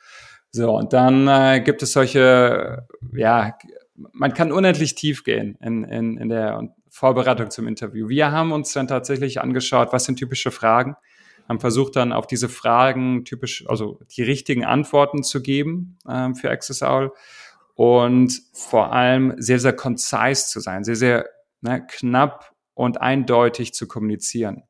So, 0.51 0.77
und 0.77 0.93
dann 0.93 1.29
äh, 1.29 1.61
gibt 1.61 1.83
es 1.83 1.93
solche, 1.93 2.87
ja, 3.13 3.55
man 4.13 4.33
kann 4.33 4.53
unendlich 4.53 4.95
tief 4.95 5.25
gehen 5.25 5.59
in, 5.61 5.85
in, 5.85 6.17
in 6.17 6.29
der 6.29 6.71
Vorbereitung 6.99 7.51
zum 7.51 7.69
Interview. 7.69 8.09
Wir 8.09 8.33
haben 8.33 8.51
uns 8.51 8.73
dann 8.73 8.89
tatsächlich 8.89 9.41
angeschaut, 9.41 9.93
was 9.93 10.05
sind 10.05 10.17
typische 10.17 10.51
Fragen, 10.51 10.97
haben 11.49 11.61
versucht 11.61 11.95
dann 11.95 12.13
auf 12.13 12.27
diese 12.27 12.49
Fragen 12.49 13.25
typisch, 13.25 13.65
also 13.69 14.01
die 14.17 14.25
richtigen 14.25 14.65
Antworten 14.65 15.23
zu 15.23 15.41
geben 15.41 15.97
ähm, 16.09 16.35
für 16.35 16.51
Access 16.51 16.83
Owl 16.83 17.13
und 17.75 18.43
vor 18.53 18.93
allem 18.93 19.35
sehr, 19.37 19.61
sehr 19.61 19.75
concise 19.75 20.49
zu 20.49 20.59
sein, 20.59 20.83
sehr, 20.83 20.97
sehr 20.97 21.29
ne, 21.61 21.87
knapp 21.87 22.53
und 22.75 23.01
eindeutig 23.01 23.73
zu 23.75 23.87
kommunizieren. 23.87 24.65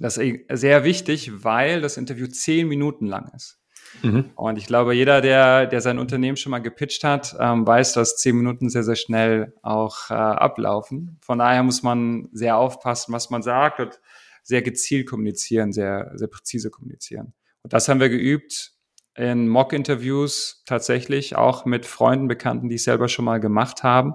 Das 0.00 0.16
ist 0.16 0.46
sehr 0.50 0.84
wichtig, 0.84 1.44
weil 1.44 1.82
das 1.82 1.98
Interview 1.98 2.28
zehn 2.28 2.66
Minuten 2.66 3.06
lang 3.06 3.30
ist. 3.36 3.61
Mhm. 4.02 4.30
Und 4.34 4.58
ich 4.58 4.66
glaube, 4.66 4.94
jeder, 4.94 5.20
der, 5.20 5.66
der 5.66 5.80
sein 5.80 5.98
Unternehmen 5.98 6.36
schon 6.36 6.50
mal 6.50 6.58
gepitcht 6.58 7.04
hat, 7.04 7.36
ähm, 7.38 7.66
weiß, 7.66 7.92
dass 7.92 8.16
zehn 8.16 8.36
Minuten 8.36 8.68
sehr, 8.68 8.82
sehr 8.82 8.96
schnell 8.96 9.54
auch 9.62 10.10
äh, 10.10 10.14
ablaufen. 10.14 11.18
Von 11.22 11.38
daher 11.38 11.62
muss 11.62 11.82
man 11.82 12.28
sehr 12.32 12.56
aufpassen, 12.56 13.12
was 13.12 13.30
man 13.30 13.42
sagt 13.42 13.80
und 13.80 14.00
sehr 14.42 14.62
gezielt 14.62 15.08
kommunizieren, 15.08 15.72
sehr, 15.72 16.10
sehr 16.14 16.28
präzise 16.28 16.70
kommunizieren. 16.70 17.32
Und 17.62 17.72
das 17.72 17.88
haben 17.88 18.00
wir 18.00 18.08
geübt 18.08 18.72
in 19.14 19.48
Mock-Interviews 19.48 20.62
tatsächlich, 20.66 21.36
auch 21.36 21.64
mit 21.64 21.86
Freunden, 21.86 22.28
Bekannten, 22.28 22.68
die 22.68 22.76
es 22.76 22.84
selber 22.84 23.08
schon 23.08 23.24
mal 23.24 23.40
gemacht 23.40 23.82
haben, 23.82 24.14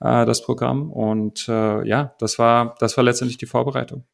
äh, 0.00 0.26
das 0.26 0.42
Programm. 0.42 0.90
Und 0.90 1.48
äh, 1.48 1.86
ja, 1.86 2.14
das 2.18 2.38
war, 2.38 2.74
das 2.80 2.96
war 2.96 3.04
letztendlich 3.04 3.38
die 3.38 3.46
Vorbereitung. 3.46 4.04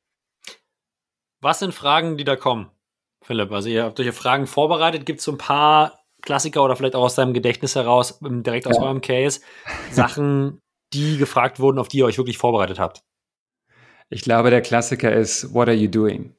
Was 1.40 1.58
sind 1.58 1.74
Fragen, 1.74 2.16
die 2.16 2.24
da 2.24 2.36
kommen? 2.36 2.70
Philipp, 3.22 3.52
also 3.52 3.68
ihr 3.68 3.84
habt 3.84 3.98
euch 4.00 4.10
Fragen 4.12 4.46
vorbereitet. 4.46 5.06
Gibt 5.06 5.20
es 5.20 5.24
so 5.24 5.32
ein 5.32 5.38
paar 5.38 6.00
Klassiker 6.22 6.62
oder 6.62 6.76
vielleicht 6.76 6.94
auch 6.94 7.04
aus 7.04 7.14
deinem 7.14 7.34
Gedächtnis 7.34 7.74
heraus, 7.74 8.20
ähm, 8.24 8.42
direkt 8.42 8.66
aus 8.66 8.76
ja. 8.76 8.82
eurem 8.82 9.00
Case, 9.00 9.40
Sachen, 9.90 10.60
die 10.92 11.18
gefragt 11.18 11.60
wurden, 11.60 11.78
auf 11.78 11.88
die 11.88 11.98
ihr 11.98 12.06
euch 12.06 12.18
wirklich 12.18 12.38
vorbereitet 12.38 12.78
habt? 12.78 13.02
Ich 14.10 14.22
glaube, 14.22 14.50
der 14.50 14.60
Klassiker 14.60 15.12
ist, 15.12 15.54
what 15.54 15.68
are 15.68 15.76
you 15.76 15.88
doing? 15.88 16.34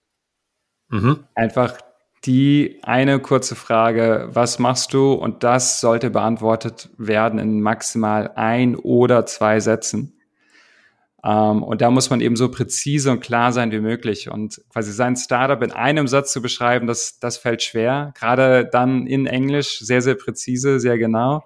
Mhm. 0.89 1.25
Einfach 1.33 1.77
die 2.25 2.79
eine 2.83 3.19
kurze 3.19 3.55
Frage, 3.55 4.29
was 4.31 4.59
machst 4.59 4.93
du? 4.93 5.13
Und 5.13 5.43
das 5.43 5.81
sollte 5.81 6.09
beantwortet 6.09 6.89
werden 6.97 7.39
in 7.39 7.61
maximal 7.61 8.31
ein 8.35 8.75
oder 8.75 9.25
zwei 9.25 9.59
Sätzen. 9.59 10.12
Ähm, 11.25 11.63
und 11.63 11.81
da 11.81 11.89
muss 11.89 12.09
man 12.09 12.21
eben 12.21 12.35
so 12.35 12.49
präzise 12.49 13.11
und 13.11 13.21
klar 13.21 13.53
sein 13.53 13.71
wie 13.71 13.79
möglich. 13.79 14.29
Und 14.29 14.61
quasi 14.69 14.91
sein 14.91 15.15
Startup 15.15 15.61
in 15.61 15.71
einem 15.71 16.07
Satz 16.07 16.33
zu 16.33 16.41
beschreiben, 16.41 16.85
das, 16.85 17.19
das 17.19 17.37
fällt 17.37 17.63
schwer. 17.63 18.13
Gerade 18.17 18.67
dann 18.69 19.07
in 19.07 19.25
Englisch 19.25 19.79
sehr, 19.79 20.01
sehr 20.01 20.15
präzise, 20.15 20.79
sehr 20.79 20.97
genau. 20.97 21.45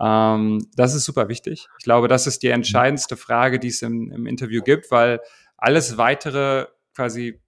Ähm, 0.00 0.66
das 0.74 0.94
ist 0.94 1.04
super 1.04 1.28
wichtig. 1.28 1.68
Ich 1.78 1.84
glaube, 1.84 2.08
das 2.08 2.26
ist 2.26 2.42
die 2.42 2.48
entscheidendste 2.48 3.16
Frage, 3.16 3.58
die 3.58 3.68
es 3.68 3.82
im, 3.82 4.10
im 4.10 4.26
Interview 4.26 4.62
gibt, 4.62 4.90
weil 4.90 5.20
alles 5.58 5.98
weitere 5.98 6.66
quasi 6.94 7.40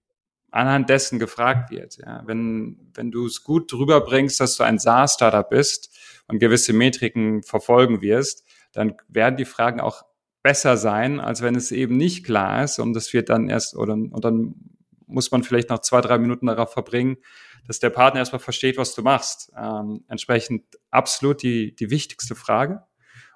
anhand 0.51 0.89
dessen 0.89 1.17
gefragt 1.17 1.71
wird. 1.71 1.97
Ja. 1.97 2.21
Wenn, 2.25 2.77
wenn 2.93 3.09
du 3.09 3.25
es 3.25 3.43
gut 3.43 3.71
drüber 3.71 4.01
bringst, 4.01 4.39
dass 4.39 4.55
du 4.55 4.63
ein 4.63 4.77
SaaS-Startup 4.77 5.49
bist 5.49 5.89
und 6.27 6.37
gewisse 6.37 6.73
Metriken 6.73 7.41
verfolgen 7.41 8.01
wirst, 8.01 8.45
dann 8.71 8.95
werden 9.07 9.37
die 9.37 9.45
Fragen 9.45 9.81
auch 9.81 10.03
besser 10.43 10.77
sein, 10.77 11.19
als 11.19 11.41
wenn 11.41 11.55
es 11.55 11.71
eben 11.71 11.97
nicht 11.97 12.25
klar 12.25 12.63
ist 12.63 12.77
und 12.77 12.93
das 12.93 13.13
wird 13.13 13.29
dann 13.29 13.49
erst 13.49 13.75
oder 13.75 13.93
und 13.93 14.23
dann 14.23 14.55
muss 15.07 15.31
man 15.31 15.43
vielleicht 15.43 15.69
noch 15.69 15.79
zwei, 15.79 16.01
drei 16.01 16.17
Minuten 16.17 16.47
darauf 16.47 16.73
verbringen, 16.73 17.17
dass 17.67 17.79
der 17.79 17.89
Partner 17.89 18.19
erstmal 18.19 18.39
versteht, 18.39 18.77
was 18.77 18.95
du 18.95 19.01
machst. 19.03 19.51
Ähm, 19.57 20.03
entsprechend 20.07 20.63
absolut 20.89 21.43
die, 21.43 21.75
die 21.75 21.89
wichtigste 21.89 22.35
Frage. 22.35 22.83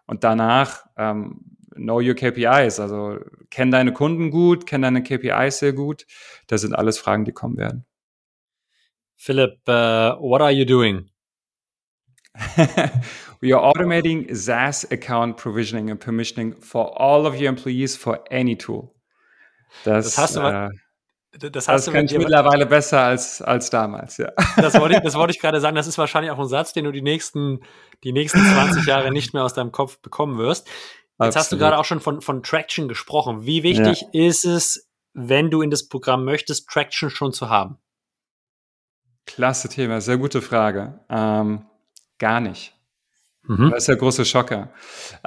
Und 0.05 0.23
danach 0.23 0.85
ähm, 0.97 1.57
know 1.75 1.99
your 1.99 2.15
KPIs, 2.15 2.79
also 2.79 3.19
kenn 3.49 3.71
deine 3.71 3.93
Kunden 3.93 4.31
gut, 4.31 4.65
kenn 4.65 4.81
deine 4.81 5.03
KPIs 5.03 5.59
sehr 5.59 5.73
gut. 5.73 6.05
Das 6.47 6.61
sind 6.61 6.73
alles 6.73 6.97
Fragen, 6.97 7.25
die 7.25 7.31
kommen 7.31 7.57
werden. 7.57 7.85
Philip, 9.15 9.59
uh, 9.67 10.17
what 10.19 10.41
are 10.41 10.51
you 10.51 10.65
doing? 10.65 11.09
we 13.41 13.53
are 13.53 13.61
automating 13.61 14.33
SaaS 14.35 14.85
account 14.91 15.37
provisioning 15.37 15.89
and 15.89 15.99
permissioning 15.99 16.63
for 16.63 16.91
all 16.99 17.25
of 17.25 17.35
your 17.35 17.49
employees 17.49 17.95
for 17.95 18.19
any 18.31 18.55
tool. 18.55 18.93
Das, 19.83 20.05
das 20.05 20.17
hast 20.17 20.35
du 20.35 20.41
mal, 20.41 20.69
äh, 20.71 21.49
das, 21.49 21.67
hast 21.67 21.87
das 21.87 21.93
kann 21.93 22.05
ich 22.05 22.17
mittlerweile 22.17 22.65
besser 22.65 23.01
als, 23.01 23.41
als 23.41 23.69
damals, 23.69 24.17
ja. 24.17 24.31
Das 24.55 24.79
wollte 24.79 24.95
ich, 24.95 25.01
das 25.01 25.15
wollte 25.15 25.31
ich 25.31 25.39
gerade 25.39 25.59
sagen. 25.59 25.75
Das 25.75 25.87
ist 25.87 25.97
wahrscheinlich 25.97 26.31
auch 26.31 26.39
ein 26.39 26.47
Satz, 26.47 26.73
den 26.73 26.85
du 26.85 26.91
die 26.91 27.01
nächsten, 27.01 27.59
die 28.03 28.11
nächsten 28.11 28.39
20 28.39 28.85
Jahre 28.85 29.11
nicht 29.11 29.33
mehr 29.33 29.43
aus 29.43 29.53
deinem 29.53 29.71
Kopf 29.71 29.99
bekommen 30.01 30.37
wirst. 30.37 30.67
Jetzt 30.67 30.75
Absolut. 31.19 31.35
hast 31.35 31.51
du 31.51 31.57
gerade 31.57 31.77
auch 31.77 31.85
schon 31.85 31.99
von, 31.99 32.21
von 32.21 32.43
Traction 32.43 32.87
gesprochen. 32.87 33.45
Wie 33.45 33.63
wichtig 33.63 34.01
ja. 34.01 34.07
ist 34.27 34.45
es, 34.45 34.89
wenn 35.13 35.49
du 35.49 35.61
in 35.61 35.71
das 35.71 35.87
Programm 35.87 36.25
möchtest, 36.25 36.69
Traction 36.69 37.09
schon 37.09 37.33
zu 37.33 37.49
haben? 37.49 37.77
Klasse 39.25 39.67
Thema, 39.67 39.99
sehr 39.99 40.17
gute 40.17 40.41
Frage. 40.41 40.99
Ähm, 41.09 41.65
gar 42.19 42.39
nicht. 42.39 42.73
Mhm. 43.43 43.69
Das 43.71 43.79
ist 43.79 43.87
der 43.87 43.95
große 43.95 44.25
Schocker. 44.25 44.71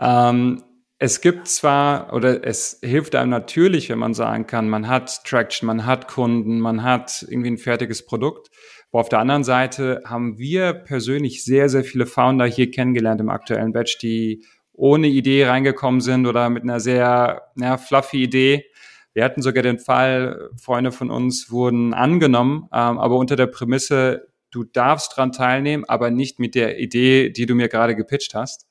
Ähm, 0.00 0.62
es 0.98 1.22
gibt 1.22 1.48
zwar, 1.48 2.12
oder 2.12 2.44
es 2.44 2.78
hilft 2.82 3.14
einem 3.14 3.30
natürlich, 3.30 3.88
wenn 3.88 3.98
man 3.98 4.12
sagen 4.12 4.46
kann, 4.46 4.68
man 4.68 4.86
hat 4.86 5.24
Traction, 5.24 5.66
man 5.66 5.86
hat 5.86 6.08
Kunden, 6.08 6.60
man 6.60 6.82
hat 6.82 7.24
irgendwie 7.26 7.50
ein 7.50 7.58
fertiges 7.58 8.04
Produkt. 8.04 8.50
Aber 8.92 9.00
auf 9.00 9.08
der 9.08 9.20
anderen 9.20 9.44
Seite 9.44 10.02
haben 10.04 10.38
wir 10.38 10.74
persönlich 10.74 11.42
sehr, 11.42 11.70
sehr 11.70 11.84
viele 11.84 12.04
Founder 12.06 12.44
hier 12.44 12.70
kennengelernt 12.70 13.20
im 13.20 13.30
aktuellen 13.30 13.72
Batch, 13.72 13.98
die 13.98 14.44
ohne 14.72 15.06
Idee 15.06 15.46
reingekommen 15.46 16.00
sind 16.00 16.26
oder 16.26 16.50
mit 16.50 16.64
einer 16.64 16.80
sehr 16.80 17.42
ja, 17.56 17.76
fluffy 17.78 18.22
Idee. 18.22 18.66
Wir 19.12 19.24
hatten 19.24 19.42
sogar 19.42 19.62
den 19.62 19.78
Fall, 19.78 20.50
Freunde 20.60 20.92
von 20.92 21.10
uns 21.10 21.50
wurden 21.50 21.94
angenommen, 21.94 22.68
ähm, 22.72 22.98
aber 22.98 23.16
unter 23.16 23.36
der 23.36 23.46
Prämisse, 23.46 24.28
du 24.50 24.64
darfst 24.64 25.16
dran 25.16 25.32
teilnehmen, 25.32 25.84
aber 25.86 26.10
nicht 26.10 26.38
mit 26.38 26.54
der 26.54 26.78
Idee, 26.78 27.30
die 27.30 27.46
du 27.46 27.54
mir 27.54 27.68
gerade 27.68 27.96
gepitcht 27.96 28.34
hast. 28.34 28.66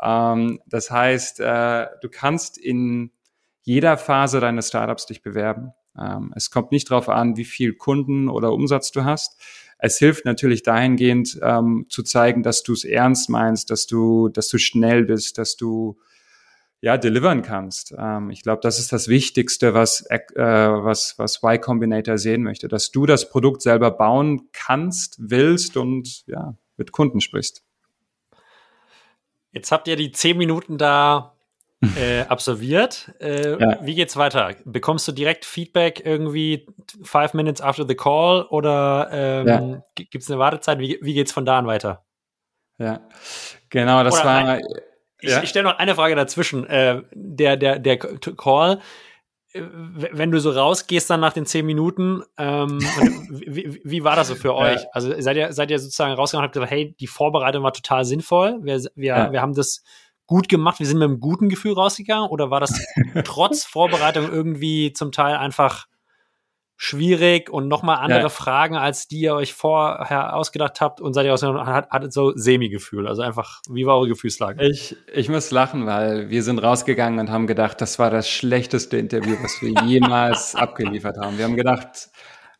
Ähm, 0.00 0.60
das 0.66 0.90
heißt, 0.90 1.40
äh, 1.40 1.86
du 2.00 2.08
kannst 2.10 2.58
in 2.58 3.12
jeder 3.62 3.96
Phase 3.98 4.40
deines 4.40 4.68
Startups 4.68 5.06
dich 5.06 5.22
bewerben. 5.22 5.72
Ähm, 5.98 6.32
es 6.36 6.50
kommt 6.50 6.72
nicht 6.72 6.90
darauf 6.90 7.08
an, 7.08 7.36
wie 7.36 7.44
viel 7.44 7.74
Kunden 7.74 8.28
oder 8.28 8.52
Umsatz 8.52 8.92
du 8.92 9.04
hast. 9.04 9.40
Es 9.78 9.98
hilft 9.98 10.24
natürlich 10.24 10.62
dahingehend 10.62 11.38
ähm, 11.42 11.86
zu 11.88 12.02
zeigen, 12.02 12.42
dass 12.42 12.62
du 12.62 12.72
es 12.72 12.84
ernst 12.84 13.28
meinst, 13.30 13.70
dass 13.70 13.86
du, 13.86 14.28
dass 14.28 14.48
du 14.48 14.58
schnell 14.58 15.04
bist, 15.04 15.38
dass 15.38 15.56
du 15.56 15.98
ja 16.80 16.96
delivern 16.96 17.42
kannst. 17.42 17.94
Ähm, 17.96 18.30
ich 18.30 18.42
glaube, 18.42 18.60
das 18.62 18.78
ist 18.78 18.92
das 18.92 19.08
Wichtigste, 19.08 19.74
was 19.74 20.06
äh, 20.10 20.18
was 20.36 21.18
was 21.18 21.42
Y 21.42 21.60
Combinator 21.60 22.18
sehen 22.18 22.42
möchte, 22.42 22.68
dass 22.68 22.90
du 22.90 23.06
das 23.06 23.28
Produkt 23.28 23.62
selber 23.62 23.90
bauen 23.90 24.48
kannst, 24.52 25.16
willst 25.18 25.76
und 25.76 26.26
ja 26.26 26.54
mit 26.76 26.92
Kunden 26.92 27.20
sprichst. 27.20 27.64
Jetzt 29.52 29.72
habt 29.72 29.88
ihr 29.88 29.96
die 29.96 30.12
zehn 30.12 30.36
Minuten 30.36 30.78
da 30.78 31.34
äh, 31.96 32.22
absolviert. 32.22 33.12
Äh, 33.20 33.58
ja. 33.58 33.78
Wie 33.82 33.94
geht's 33.94 34.16
weiter? 34.16 34.54
Bekommst 34.64 35.06
du 35.08 35.12
direkt 35.12 35.44
Feedback 35.44 36.04
irgendwie 36.04 36.66
five 37.02 37.34
minutes 37.34 37.60
after 37.60 37.86
the 37.86 37.94
call 37.94 38.46
oder 38.50 39.08
ähm, 39.12 39.46
ja. 39.46 39.82
gibt 39.94 40.22
es 40.22 40.30
eine 40.30 40.38
Wartezeit? 40.38 40.78
Wie, 40.78 40.98
wie 41.02 41.14
geht's 41.14 41.32
von 41.32 41.44
da 41.44 41.58
an 41.58 41.66
weiter? 41.66 42.04
Ja, 42.78 43.00
genau, 43.70 44.04
das 44.04 44.14
oder 44.14 44.24
war. 44.24 44.42
Nein, 44.44 44.62
ich, 45.20 45.30
ja. 45.30 45.42
ich 45.42 45.48
stelle 45.48 45.64
noch 45.64 45.78
eine 45.78 45.94
Frage 45.94 46.14
dazwischen. 46.14 46.64
Äh, 46.66 47.02
der, 47.12 47.56
der, 47.56 47.78
der 47.78 47.98
Call, 47.98 48.80
äh, 49.52 49.62
wenn 50.12 50.30
du 50.30 50.40
so 50.40 50.50
rausgehst 50.50 51.10
dann 51.10 51.20
nach 51.20 51.32
den 51.32 51.46
zehn 51.46 51.66
Minuten, 51.66 52.22
ähm, 52.36 52.78
wie, 53.30 53.80
wie, 53.82 54.04
war 54.04 54.16
das 54.16 54.28
so 54.28 54.34
für 54.34 54.54
euch? 54.54 54.86
Also 54.92 55.12
seid 55.20 55.36
ihr, 55.36 55.52
seid 55.52 55.70
ihr 55.70 55.78
sozusagen 55.78 56.14
rausgegangen 56.14 56.44
und 56.44 56.48
habt 56.48 56.54
gesagt, 56.54 56.70
hey, 56.70 56.94
die 56.98 57.06
Vorbereitung 57.06 57.62
war 57.62 57.72
total 57.72 58.04
sinnvoll. 58.04 58.58
Wir, 58.62 58.82
wir, 58.94 59.28
wir 59.32 59.40
haben 59.40 59.54
das 59.54 59.82
gut 60.26 60.48
gemacht? 60.48 60.78
Wir 60.78 60.86
sind 60.86 60.98
mit 60.98 61.08
einem 61.08 61.20
guten 61.20 61.48
Gefühl 61.48 61.72
rausgegangen 61.72 62.28
oder 62.28 62.50
war 62.50 62.60
das 62.60 62.80
trotz 63.24 63.64
Vorbereitung 63.64 64.30
irgendwie 64.30 64.92
zum 64.92 65.10
Teil 65.10 65.36
einfach 65.36 65.86
schwierig 66.80 67.50
und 67.50 67.66
nochmal 67.66 67.96
andere 67.96 68.20
ja. 68.20 68.28
Fragen, 68.28 68.76
als 68.76 69.08
die 69.08 69.22
ihr 69.22 69.34
euch 69.34 69.52
vorher 69.52 70.36
ausgedacht 70.36 70.80
habt 70.80 71.00
und 71.00 71.12
seid 71.12 71.26
ihr 71.26 71.34
aus 71.34 71.42
hattet 71.42 72.12
so 72.12 72.32
Semi-Gefühl? 72.36 73.08
Also 73.08 73.22
einfach, 73.22 73.60
wie 73.68 73.84
war 73.84 73.96
eure 73.96 74.10
Gefühlslage? 74.10 74.64
Ich, 74.64 74.96
ich 75.12 75.28
muss 75.28 75.50
lachen, 75.50 75.86
weil 75.86 76.30
wir 76.30 76.44
sind 76.44 76.60
rausgegangen 76.60 77.18
und 77.18 77.30
haben 77.30 77.48
gedacht, 77.48 77.80
das 77.80 77.98
war 77.98 78.10
das 78.10 78.30
schlechteste 78.30 78.96
Interview, 78.96 79.36
was 79.42 79.60
wir 79.60 79.70
jemals 79.86 80.54
abgeliefert 80.54 81.18
haben. 81.18 81.36
Wir 81.36 81.46
haben 81.46 81.56
gedacht, 81.56 82.10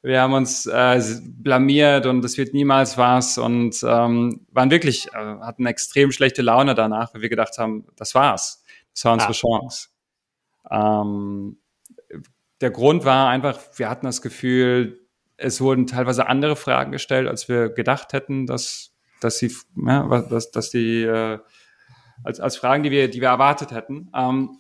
wir 0.03 0.21
haben 0.21 0.33
uns 0.33 0.67
äh, 0.67 1.01
blamiert 1.23 2.07
und 2.07 2.25
es 2.25 2.37
wird 2.37 2.55
niemals 2.55 2.99
was 2.99 3.39
und 3.39 3.77
ähm, 3.85 4.47
waren 4.51 4.73
wirklich, 4.73 5.07
äh, 5.15 5.37
hatten 5.43 5.65
extrem 5.65 6.11
schlechte 6.11 6.43
Laune 6.43 6.75
danach, 6.75 7.15
weil 7.15 7.23
wir 7.23 7.29
gedacht 7.29 7.57
haben, 7.57 7.87
das 7.95 8.17
war's. 8.17 8.65
Das 8.95 9.05
war 9.05 9.13
unsere 9.13 9.31
ah. 9.31 9.33
Chance. 9.33 9.89
Ähm, 10.73 11.59
der 12.61 12.71
Grund 12.71 13.05
war 13.05 13.29
einfach, 13.29 13.59
wir 13.77 13.89
hatten 13.89 14.07
das 14.07 14.23
Gefühl, 14.23 15.01
es 15.37 15.61
wurden 15.61 15.87
teilweise 15.87 16.27
andere 16.27 16.57
Fragen 16.57 16.93
gestellt, 16.93 17.29
als 17.29 17.49
wir 17.49 17.69
gedacht 17.69 18.13
hätten, 18.13 18.47
dass, 18.47 18.93
dass 19.21 19.39
sie, 19.39 19.55
ja, 19.77 20.07
dass, 20.23 20.51
dass 20.51 20.71
die, 20.71 21.03
äh, 21.03 21.39
als, 22.25 22.41
als 22.41 22.57
Fragen, 22.57 22.83
die 22.83 22.91
wir, 22.91 23.09
die 23.09 23.21
wir 23.21 23.29
erwartet 23.29 23.71
hätten. 23.71 24.11
Ähm, 24.15 24.59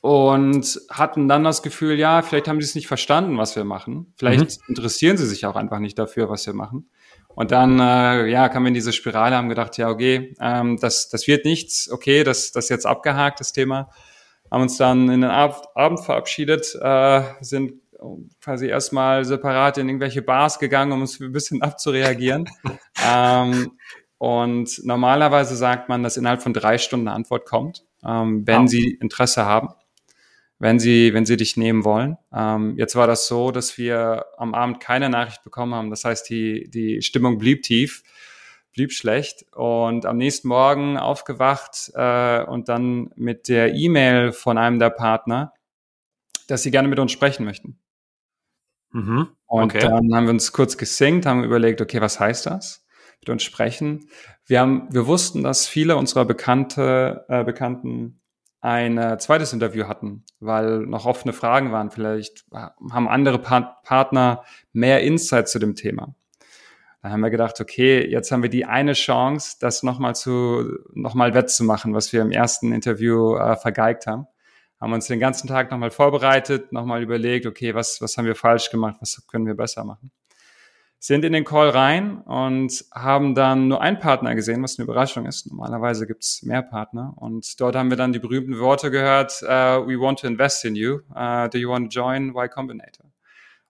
und 0.00 0.80
hatten 0.90 1.26
dann 1.26 1.42
das 1.42 1.62
Gefühl, 1.62 1.98
ja, 1.98 2.22
vielleicht 2.22 2.46
haben 2.46 2.60
sie 2.60 2.66
es 2.66 2.76
nicht 2.76 2.86
verstanden, 2.86 3.36
was 3.36 3.56
wir 3.56 3.64
machen. 3.64 4.14
Vielleicht 4.16 4.60
mhm. 4.60 4.64
interessieren 4.68 5.16
sie 5.16 5.26
sich 5.26 5.44
auch 5.44 5.56
einfach 5.56 5.80
nicht 5.80 5.98
dafür, 5.98 6.30
was 6.30 6.46
wir 6.46 6.54
machen. 6.54 6.88
Und 7.28 7.50
dann, 7.50 7.80
äh, 7.80 8.26
ja, 8.26 8.48
kamen 8.48 8.66
wir 8.66 8.68
in 8.68 8.74
diese 8.74 8.92
Spirale, 8.92 9.36
haben 9.36 9.48
gedacht, 9.48 9.76
ja, 9.76 9.88
okay, 9.88 10.34
ähm, 10.40 10.78
das, 10.80 11.08
das 11.08 11.26
wird 11.26 11.44
nichts, 11.44 11.90
okay, 11.90 12.22
das, 12.24 12.52
das 12.52 12.66
ist 12.66 12.70
jetzt 12.70 12.86
abgehakt, 12.86 13.40
das 13.40 13.52
Thema. 13.52 13.90
Haben 14.50 14.62
uns 14.62 14.76
dann 14.76 15.08
in 15.08 15.22
den 15.22 15.30
Ab 15.30 15.68
Abend 15.74 16.00
verabschiedet, 16.00 16.74
äh, 16.80 17.22
sind 17.40 17.74
quasi 18.40 18.68
erstmal 18.68 19.24
separat 19.24 19.78
in 19.78 19.88
irgendwelche 19.88 20.22
Bars 20.22 20.58
gegangen, 20.58 20.92
um 20.92 21.00
uns 21.00 21.20
ein 21.20 21.32
bisschen 21.32 21.62
abzureagieren. 21.62 22.48
ähm, 23.04 23.72
und 24.18 24.84
normalerweise 24.84 25.56
sagt 25.56 25.88
man, 25.88 26.02
dass 26.02 26.16
innerhalb 26.16 26.42
von 26.42 26.52
drei 26.52 26.78
Stunden 26.78 27.08
eine 27.08 27.16
Antwort 27.16 27.44
kommt, 27.46 27.84
ähm, 28.04 28.46
wenn 28.46 28.62
wow. 28.62 28.68
sie 28.68 28.98
Interesse 29.00 29.44
haben 29.44 29.70
wenn 30.58 30.78
sie, 30.78 31.14
wenn 31.14 31.26
sie 31.26 31.36
dich 31.36 31.56
nehmen 31.56 31.84
wollen. 31.84 32.16
Ähm, 32.32 32.74
jetzt 32.76 32.96
war 32.96 33.06
das 33.06 33.28
so, 33.28 33.50
dass 33.50 33.78
wir 33.78 34.26
am 34.36 34.54
Abend 34.54 34.80
keine 34.80 35.08
Nachricht 35.08 35.44
bekommen 35.44 35.74
haben. 35.74 35.90
Das 35.90 36.04
heißt, 36.04 36.28
die, 36.28 36.68
die 36.68 37.00
Stimmung 37.02 37.38
blieb 37.38 37.62
tief, 37.62 38.02
blieb 38.78 38.92
schlecht. 38.92 39.44
Und 39.54 40.06
am 40.06 40.16
nächsten 40.16 40.46
Morgen 40.46 40.96
aufgewacht 40.96 41.90
äh, 41.94 42.44
und 42.44 42.68
dann 42.68 43.10
mit 43.16 43.48
der 43.48 43.74
E-Mail 43.74 44.30
von 44.30 44.56
einem 44.56 44.78
der 44.78 44.90
Partner, 44.90 45.52
dass 46.46 46.62
sie 46.62 46.70
gerne 46.70 46.86
mit 46.86 47.00
uns 47.00 47.10
sprechen 47.10 47.44
möchten. 47.44 47.80
Mhm. 48.92 49.28
Und 49.46 49.74
okay. 49.74 49.80
dann 49.80 50.14
haben 50.14 50.26
wir 50.26 50.30
uns 50.30 50.52
kurz 50.52 50.78
gesinkt, 50.78 51.26
haben 51.26 51.42
überlegt, 51.42 51.80
okay, 51.80 52.00
was 52.00 52.20
heißt 52.20 52.46
das? 52.46 52.84
mit 53.20 53.30
uns 53.30 53.42
sprechen. 53.42 54.08
Wir 54.46 54.60
haben, 54.60 54.86
wir 54.92 55.08
wussten, 55.08 55.42
dass 55.42 55.66
viele 55.66 55.96
unserer 55.96 56.24
Bekannte, 56.24 57.24
äh, 57.28 57.42
Bekannten 57.42 58.20
ein 58.60 58.96
äh, 58.96 59.18
zweites 59.18 59.52
Interview 59.52 59.88
hatten, 59.88 60.24
weil 60.38 60.86
noch 60.86 61.04
offene 61.04 61.32
Fragen 61.32 61.72
waren. 61.72 61.90
Vielleicht 61.90 62.44
haben 62.52 63.08
andere 63.08 63.40
pa 63.40 63.60
Partner 63.82 64.44
mehr 64.72 65.02
Insight 65.02 65.48
zu 65.48 65.58
dem 65.58 65.74
Thema. 65.74 66.14
Da 67.02 67.10
haben 67.10 67.20
wir 67.20 67.30
gedacht, 67.30 67.60
okay, 67.60 68.04
jetzt 68.08 68.32
haben 68.32 68.42
wir 68.42 68.50
die 68.50 68.64
eine 68.64 68.92
Chance, 68.92 69.56
das 69.60 69.82
nochmal 69.82 70.14
zu, 70.14 70.78
nochmal 70.92 71.34
wettzumachen, 71.34 71.94
was 71.94 72.12
wir 72.12 72.22
im 72.22 72.32
ersten 72.32 72.72
Interview 72.72 73.36
äh, 73.36 73.56
vergeigt 73.56 74.06
haben. 74.06 74.26
Haben 74.80 74.92
uns 74.92 75.06
den 75.06 75.20
ganzen 75.20 75.48
Tag 75.48 75.70
nochmal 75.70 75.90
vorbereitet, 75.90 76.72
nochmal 76.72 77.02
überlegt, 77.02 77.46
okay, 77.46 77.74
was, 77.74 78.00
was 78.00 78.16
haben 78.16 78.26
wir 78.26 78.36
falsch 78.36 78.70
gemacht, 78.70 78.96
was 79.00 79.24
können 79.28 79.46
wir 79.46 79.54
besser 79.54 79.84
machen 79.84 80.10
sind 81.00 81.24
in 81.24 81.32
den 81.32 81.44
Call 81.44 81.70
rein 81.70 82.22
und 82.22 82.84
haben 82.92 83.34
dann 83.34 83.68
nur 83.68 83.80
einen 83.80 83.98
Partner 83.98 84.34
gesehen, 84.34 84.62
was 84.62 84.78
eine 84.78 84.84
Überraschung 84.84 85.26
ist. 85.26 85.46
Normalerweise 85.46 86.06
gibt's 86.06 86.42
mehr 86.42 86.62
Partner. 86.62 87.14
Und 87.16 87.60
dort 87.60 87.76
haben 87.76 87.90
wir 87.90 87.96
dann 87.96 88.12
die 88.12 88.18
berühmten 88.18 88.58
Worte 88.58 88.90
gehört, 88.90 89.40
uh, 89.42 89.86
we 89.86 89.98
want 89.98 90.18
to 90.20 90.26
invest 90.26 90.64
in 90.64 90.74
you. 90.74 91.00
Uh, 91.14 91.48
do 91.48 91.58
you 91.58 91.70
want 91.70 91.92
to 91.92 92.00
join 92.00 92.34
Y 92.34 92.50
Combinator? 92.50 93.07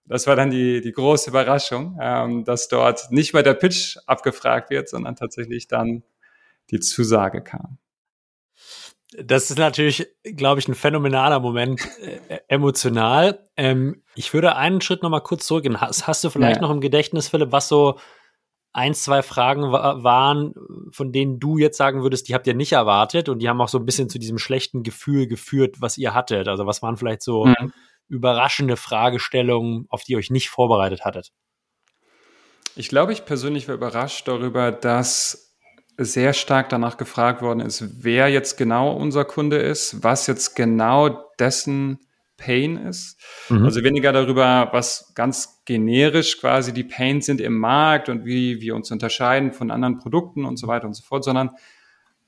Das 0.08 0.26
war 0.26 0.36
dann 0.36 0.50
die, 0.50 0.80
die 0.80 0.92
große 0.92 1.30
Überraschung, 1.30 1.98
ähm, 2.00 2.44
dass 2.44 2.68
dort 2.68 3.10
nicht 3.10 3.34
mehr 3.34 3.42
der 3.42 3.54
Pitch 3.54 3.98
abgefragt 4.06 4.70
wird, 4.70 4.88
sondern 4.88 5.16
tatsächlich 5.16 5.68
dann 5.68 6.02
die 6.70 6.80
Zusage 6.80 7.42
kam. 7.42 7.78
Das 9.16 9.50
ist 9.50 9.58
natürlich, 9.58 10.06
glaube 10.22 10.60
ich, 10.60 10.68
ein 10.68 10.74
phänomenaler 10.74 11.40
Moment 11.40 11.80
äh, 12.00 12.40
emotional. 12.48 13.48
Ähm, 13.56 14.02
ich 14.14 14.34
würde 14.34 14.56
einen 14.56 14.80
Schritt 14.80 15.02
noch 15.02 15.10
mal 15.10 15.20
kurz 15.20 15.46
zurückgehen. 15.46 15.80
Hast, 15.80 16.06
hast 16.06 16.24
du 16.24 16.30
vielleicht 16.30 16.56
ja. 16.56 16.62
noch 16.62 16.70
im 16.70 16.80
Gedächtnis, 16.80 17.28
Philipp, 17.28 17.52
was 17.52 17.68
so 17.68 17.98
ein, 18.72 18.92
zwei 18.94 19.22
Fragen 19.22 19.72
wa 19.72 20.02
waren, 20.02 20.54
von 20.90 21.10
denen 21.10 21.40
du 21.40 21.56
jetzt 21.56 21.78
sagen 21.78 22.02
würdest, 22.02 22.28
die 22.28 22.34
habt 22.34 22.46
ihr 22.46 22.54
nicht 22.54 22.72
erwartet 22.72 23.30
und 23.30 23.38
die 23.40 23.48
haben 23.48 23.60
auch 23.62 23.68
so 23.68 23.78
ein 23.78 23.86
bisschen 23.86 24.10
zu 24.10 24.18
diesem 24.18 24.38
schlechten 24.38 24.82
Gefühl 24.82 25.26
geführt, 25.26 25.80
was 25.80 25.96
ihr 25.96 26.12
hattet? 26.12 26.46
Also 26.46 26.66
was 26.66 26.82
waren 26.82 26.98
vielleicht 26.98 27.22
so 27.22 27.46
mhm. 27.46 27.72
Überraschende 28.08 28.76
Fragestellungen, 28.76 29.86
auf 29.88 30.02
die 30.02 30.12
ihr 30.12 30.18
euch 30.18 30.30
nicht 30.30 30.48
vorbereitet 30.50 31.04
hattet? 31.04 31.32
Ich 32.76 32.88
glaube, 32.88 33.12
ich 33.12 33.24
persönlich 33.24 33.68
war 33.68 33.74
überrascht 33.74 34.28
darüber, 34.28 34.70
dass 34.70 35.56
sehr 35.96 36.32
stark 36.32 36.68
danach 36.68 36.96
gefragt 36.96 37.42
worden 37.42 37.60
ist, 37.60 38.04
wer 38.04 38.28
jetzt 38.28 38.56
genau 38.56 38.92
unser 38.92 39.24
Kunde 39.24 39.56
ist, 39.56 40.02
was 40.04 40.28
jetzt 40.28 40.54
genau 40.54 41.08
dessen 41.40 41.98
Pain 42.36 42.76
ist. 42.76 43.20
Mhm. 43.48 43.64
Also 43.64 43.82
weniger 43.82 44.12
darüber, 44.12 44.68
was 44.72 45.12
ganz 45.14 45.64
generisch 45.64 46.38
quasi 46.40 46.72
die 46.72 46.84
Pains 46.84 47.26
sind 47.26 47.40
im 47.40 47.58
Markt 47.58 48.08
und 48.08 48.24
wie 48.24 48.60
wir 48.60 48.76
uns 48.76 48.90
unterscheiden 48.92 49.52
von 49.52 49.72
anderen 49.72 49.98
Produkten 49.98 50.44
und 50.44 50.56
so 50.56 50.68
weiter 50.68 50.86
und 50.86 50.94
so 50.94 51.02
fort, 51.02 51.24
sondern 51.24 51.50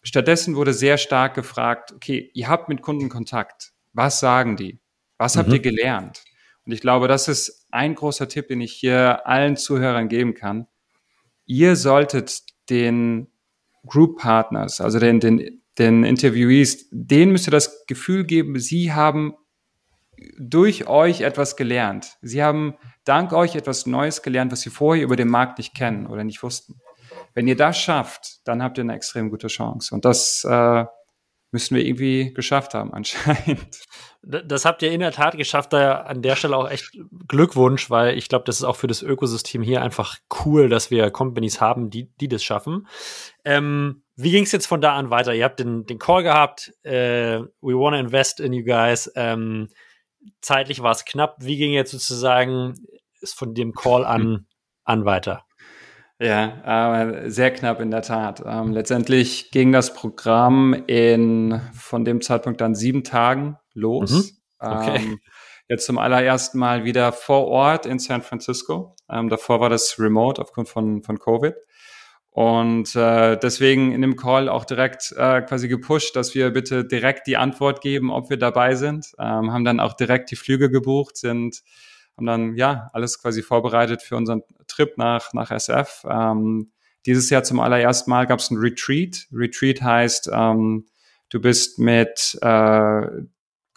stattdessen 0.02 0.56
wurde 0.56 0.74
sehr 0.74 0.98
stark 0.98 1.34
gefragt, 1.34 1.92
okay, 1.92 2.30
ihr 2.34 2.48
habt 2.48 2.68
mit 2.68 2.82
Kunden 2.82 3.08
Kontakt. 3.08 3.72
Was 3.92 4.18
sagen 4.18 4.56
die? 4.56 4.80
Was 5.20 5.34
mhm. 5.34 5.40
habt 5.40 5.52
ihr 5.52 5.58
gelernt? 5.60 6.24
Und 6.64 6.72
ich 6.72 6.80
glaube, 6.80 7.06
das 7.06 7.28
ist 7.28 7.66
ein 7.70 7.94
großer 7.94 8.26
Tipp, 8.26 8.48
den 8.48 8.62
ich 8.62 8.72
hier 8.72 9.26
allen 9.26 9.56
Zuhörern 9.56 10.08
geben 10.08 10.32
kann. 10.32 10.66
Ihr 11.44 11.76
solltet 11.76 12.42
den 12.70 13.28
Group 13.86 14.18
Partners, 14.18 14.80
also 14.80 14.98
den, 14.98 15.20
den, 15.20 15.62
den 15.78 16.04
Interviewees, 16.04 16.88
denen 16.90 17.32
müsst 17.32 17.46
ihr 17.48 17.50
das 17.50 17.86
Gefühl 17.86 18.24
geben, 18.24 18.58
sie 18.58 18.92
haben 18.92 19.34
durch 20.38 20.86
euch 20.86 21.20
etwas 21.20 21.56
gelernt. 21.56 22.16
Sie 22.22 22.42
haben 22.42 22.74
dank 23.04 23.32
euch 23.32 23.56
etwas 23.56 23.84
Neues 23.84 24.22
gelernt, 24.22 24.52
was 24.52 24.62
sie 24.62 24.70
vorher 24.70 25.04
über 25.04 25.16
den 25.16 25.28
Markt 25.28 25.58
nicht 25.58 25.74
kennen 25.74 26.06
oder 26.06 26.24
nicht 26.24 26.42
wussten. 26.42 26.80
Wenn 27.34 27.46
ihr 27.46 27.56
das 27.56 27.78
schafft, 27.78 28.46
dann 28.46 28.62
habt 28.62 28.78
ihr 28.78 28.84
eine 28.84 28.94
extrem 28.94 29.28
gute 29.28 29.48
Chance. 29.48 29.94
Und 29.94 30.04
das 30.04 30.44
äh, 30.44 30.84
müssen 31.52 31.76
wir 31.76 31.84
irgendwie 31.84 32.32
geschafft 32.32 32.72
haben, 32.72 32.92
anscheinend. 32.94 33.80
Das 34.22 34.66
habt 34.66 34.82
ihr 34.82 34.92
in 34.92 35.00
der 35.00 35.12
Tat 35.12 35.36
geschafft. 35.36 35.72
Da 35.72 36.02
an 36.02 36.20
der 36.20 36.36
Stelle 36.36 36.56
auch 36.56 36.70
echt 36.70 36.98
Glückwunsch, 37.26 37.88
weil 37.88 38.18
ich 38.18 38.28
glaube, 38.28 38.44
das 38.44 38.56
ist 38.56 38.64
auch 38.64 38.76
für 38.76 38.86
das 38.86 39.02
Ökosystem 39.02 39.62
hier 39.62 39.82
einfach 39.82 40.18
cool, 40.44 40.68
dass 40.68 40.90
wir 40.90 41.10
Companies 41.10 41.60
haben, 41.60 41.88
die, 41.88 42.10
die 42.20 42.28
das 42.28 42.44
schaffen. 42.44 42.86
Ähm, 43.44 44.02
wie 44.16 44.30
ging 44.30 44.44
es 44.44 44.52
jetzt 44.52 44.66
von 44.66 44.82
da 44.82 44.94
an 44.94 45.08
weiter? 45.08 45.34
Ihr 45.34 45.44
habt 45.44 45.58
den, 45.58 45.86
den 45.86 45.98
Call 45.98 46.22
gehabt. 46.22 46.72
Äh, 46.82 47.40
we 47.62 47.74
want 47.74 47.94
to 47.94 48.00
invest 48.00 48.40
in 48.40 48.52
you 48.52 48.62
guys. 48.62 49.10
Ähm, 49.16 49.68
zeitlich 50.42 50.82
war 50.82 50.92
es 50.92 51.06
knapp. 51.06 51.36
Wie 51.40 51.56
ging 51.56 51.72
jetzt 51.72 51.92
sozusagen 51.92 52.74
ist 53.20 53.38
von 53.38 53.54
dem 53.54 53.72
Call 53.72 54.04
an, 54.04 54.46
an 54.84 55.06
weiter? 55.06 55.44
Ja, 56.18 57.00
äh, 57.00 57.30
sehr 57.30 57.50
knapp 57.50 57.80
in 57.80 57.90
der 57.90 58.02
Tat. 58.02 58.42
Ähm, 58.44 58.72
letztendlich 58.72 59.50
ging 59.50 59.72
das 59.72 59.94
Programm 59.94 60.74
in 60.86 61.62
von 61.72 62.04
dem 62.04 62.20
Zeitpunkt 62.20 62.60
dann 62.60 62.74
sieben 62.74 63.04
Tagen 63.04 63.56
los. 63.74 64.10
Mhm. 64.10 64.30
Okay. 64.58 64.96
Ähm, 64.96 65.20
jetzt 65.68 65.86
zum 65.86 65.98
allerersten 65.98 66.58
Mal 66.58 66.84
wieder 66.84 67.12
vor 67.12 67.46
Ort 67.46 67.86
in 67.86 67.98
San 67.98 68.22
Francisco. 68.22 68.96
Ähm, 69.10 69.28
davor 69.28 69.60
war 69.60 69.70
das 69.70 69.98
remote 69.98 70.40
aufgrund 70.40 70.68
von, 70.68 71.02
von 71.02 71.18
Covid. 71.18 71.54
Und 72.30 72.94
äh, 72.94 73.36
deswegen 73.36 73.92
in 73.92 74.02
dem 74.02 74.16
Call 74.16 74.48
auch 74.48 74.64
direkt 74.64 75.12
äh, 75.16 75.42
quasi 75.42 75.66
gepusht, 75.66 76.14
dass 76.14 76.34
wir 76.34 76.50
bitte 76.50 76.84
direkt 76.84 77.26
die 77.26 77.36
Antwort 77.36 77.80
geben, 77.80 78.12
ob 78.12 78.30
wir 78.30 78.36
dabei 78.36 78.76
sind. 78.76 79.12
Ähm, 79.18 79.52
haben 79.52 79.64
dann 79.64 79.80
auch 79.80 79.94
direkt 79.94 80.30
die 80.30 80.36
Flüge 80.36 80.70
gebucht, 80.70 81.16
sind 81.16 81.62
haben 82.16 82.26
dann 82.26 82.56
ja 82.56 82.90
alles 82.92 83.20
quasi 83.20 83.42
vorbereitet 83.42 84.02
für 84.02 84.16
unseren 84.16 84.42
Trip 84.66 84.96
nach, 84.98 85.32
nach 85.32 85.50
SF. 85.50 86.04
Ähm, 86.08 86.70
dieses 87.06 87.30
Jahr 87.30 87.42
zum 87.44 87.60
allerersten 87.60 88.10
Mal 88.10 88.26
gab 88.26 88.40
es 88.40 88.50
ein 88.50 88.58
Retreat. 88.58 89.26
Retreat 89.32 89.80
heißt, 89.80 90.30
ähm, 90.32 90.86
du 91.30 91.40
bist 91.40 91.78
mit 91.78 92.38
äh, 92.42 93.02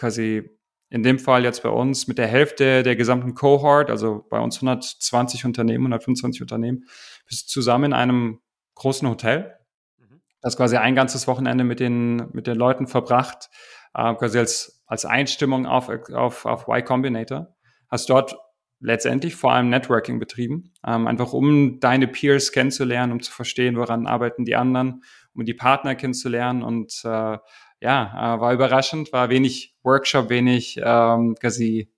quasi 0.04 0.50
in 0.90 1.02
dem 1.02 1.18
Fall 1.18 1.46
jetzt 1.46 1.64
bei 1.64 1.70
uns 1.70 2.08
mit 2.08 2.18
der 2.18 2.28
Hälfte 2.28 2.84
der 2.84 2.98
gesamten 2.98 3.36
Cohort, 3.36 3.90
also 3.90 4.26
bei 4.30 4.40
uns 4.40 4.58
120 4.58 5.46
Unternehmen, 5.46 5.86
125 5.86 6.42
Unternehmen, 6.42 6.86
bist 7.26 7.50
zusammen 7.50 7.86
in 7.86 7.94
einem 7.94 8.42
großen 8.76 9.08
Hotel. 9.08 9.58
Mhm. 9.98 10.22
Das 10.42 10.58
quasi 10.58 10.76
ein 10.76 10.94
ganzes 10.94 11.26
Wochenende 11.26 11.64
mit 11.64 11.80
den, 11.80 12.30
mit 12.34 12.48
den 12.48 12.58
Leuten 12.58 12.88
verbracht, 12.88 13.50
äh, 13.94 14.14
quasi 14.14 14.40
als, 14.40 14.84
als 14.86 15.06
Einstimmung 15.06 15.66
auf, 15.66 15.90
auf, 16.12 16.46
auf 16.46 16.68
Y 16.68 16.84
Combinator 16.84 17.56
hast 17.88 18.10
dort 18.10 18.36
letztendlich 18.82 19.36
vor 19.36 19.54
allem 19.54 19.70
Networking 19.70 20.20
betrieben, 20.20 20.74
ähm, 20.86 21.08
einfach 21.08 21.32
um 21.32 21.80
deine 21.80 22.08
Peers 22.08 22.52
kennenzulernen, 22.52 23.14
um 23.14 23.22
zu 23.22 23.32
verstehen, 23.32 23.78
woran 23.78 24.06
arbeiten 24.06 24.44
die 24.44 24.56
anderen, 24.56 25.04
um 25.34 25.46
die 25.46 25.54
Partner 25.54 25.96
kennenzulernen 25.96 26.62
und 26.62 27.02
äh, 27.06 27.38
ja, 27.84 28.36
äh, 28.36 28.40
war 28.40 28.54
überraschend, 28.54 29.12
war 29.12 29.30
wenig 29.30 29.76
Workshop, 29.84 30.30
wenig 30.30 30.80
ähm, 30.82 31.36
quasi 31.40 31.92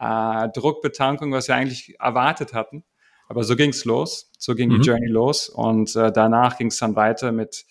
äh, 0.00 0.48
Druckbetankung, 0.48 1.30
was 1.30 1.48
wir 1.48 1.54
eigentlich 1.54 1.94
erwartet 2.00 2.54
hatten. 2.54 2.84
Aber 3.28 3.44
so 3.44 3.54
ging's 3.54 3.84
los, 3.84 4.30
so 4.38 4.54
ging 4.54 4.70
mhm. 4.70 4.80
die 4.80 4.88
Journey 4.88 5.08
los 5.08 5.50
und 5.50 5.94
äh, 5.94 6.10
danach 6.10 6.56
ging's 6.56 6.78
dann 6.78 6.96
weiter 6.96 7.32
mit 7.32 7.66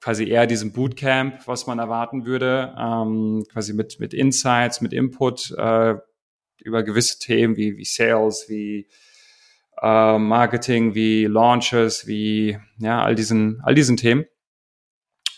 quasi 0.00 0.28
eher 0.28 0.48
diesem 0.48 0.72
Bootcamp, 0.72 1.46
was 1.46 1.68
man 1.68 1.78
erwarten 1.78 2.26
würde, 2.26 2.74
ähm, 2.76 3.44
quasi 3.52 3.74
mit, 3.74 4.00
mit 4.00 4.12
Insights, 4.12 4.80
mit 4.80 4.92
Input, 4.92 5.52
äh, 5.56 5.94
über 6.64 6.82
gewisse 6.82 7.20
Themen 7.20 7.56
wie, 7.56 7.76
wie 7.76 7.84
Sales, 7.84 8.46
wie 8.48 8.88
äh, 9.80 10.18
Marketing, 10.18 10.96
wie 10.96 11.26
Launches, 11.26 12.08
wie 12.08 12.58
ja, 12.78 13.02
all 13.02 13.14
diesen, 13.14 13.60
all 13.62 13.76
diesen 13.76 13.96
Themen. 13.96 14.24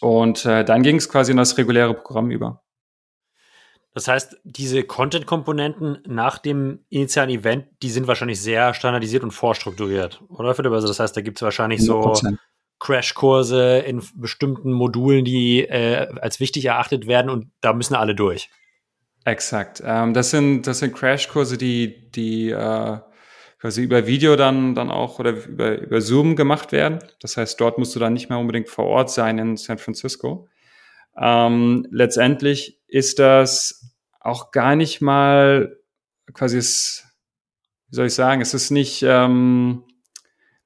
Und 0.00 0.44
äh, 0.44 0.64
dann 0.64 0.82
ging 0.82 0.96
es 0.96 1.08
quasi 1.08 1.32
in 1.32 1.36
das 1.36 1.56
reguläre 1.56 1.94
Programm 1.94 2.30
über. 2.30 2.62
Das 3.94 4.08
heißt, 4.08 4.38
diese 4.42 4.82
Content-Komponenten 4.82 5.98
nach 6.06 6.38
dem 6.38 6.80
initialen 6.88 7.30
Event, 7.30 7.66
die 7.80 7.90
sind 7.90 8.08
wahrscheinlich 8.08 8.40
sehr 8.40 8.74
standardisiert 8.74 9.22
und 9.22 9.30
vorstrukturiert, 9.30 10.20
oder? 10.28 10.48
Also 10.48 10.88
das 10.88 10.98
heißt, 10.98 11.16
da 11.16 11.20
gibt 11.20 11.38
es 11.38 11.42
wahrscheinlich 11.42 11.80
100%. 11.80 11.84
so 11.84 12.36
Crashkurse 12.80 13.78
in 13.78 14.02
bestimmten 14.16 14.72
Modulen, 14.72 15.24
die 15.24 15.60
äh, 15.60 16.08
als 16.20 16.40
wichtig 16.40 16.64
erachtet 16.64 17.06
werden 17.06 17.30
und 17.30 17.50
da 17.60 17.72
müssen 17.72 17.94
alle 17.94 18.16
durch. 18.16 18.50
Exakt. 19.24 19.82
Ähm, 19.84 20.12
das 20.12 20.30
sind 20.30 20.66
das 20.66 20.80
sind 20.80 20.94
Crashkurse, 20.94 21.56
die 21.56 22.10
die 22.10 22.50
äh, 22.50 22.98
quasi 23.64 23.82
über 23.82 24.06
Video 24.06 24.36
dann 24.36 24.74
dann 24.74 24.90
auch 24.90 25.18
oder 25.18 25.30
über 25.30 25.78
über 25.78 26.02
Zoom 26.02 26.36
gemacht 26.36 26.70
werden. 26.70 26.98
Das 27.20 27.38
heißt, 27.38 27.58
dort 27.58 27.78
musst 27.78 27.96
du 27.96 27.98
dann 27.98 28.12
nicht 28.12 28.28
mehr 28.28 28.38
unbedingt 28.38 28.68
vor 28.68 28.84
Ort 28.84 29.08
sein 29.08 29.38
in 29.38 29.56
San 29.56 29.78
Francisco. 29.78 30.48
Ähm, 31.18 31.86
letztendlich 31.90 32.78
ist 32.88 33.18
das 33.18 33.90
auch 34.20 34.50
gar 34.50 34.76
nicht 34.76 35.00
mal 35.00 35.78
quasi 36.34 36.58
es, 36.58 37.06
wie 37.88 37.96
soll 37.96 38.06
ich 38.08 38.14
sagen, 38.14 38.42
es 38.42 38.52
ist 38.52 38.70
nicht 38.70 39.02
ähm, 39.02 39.84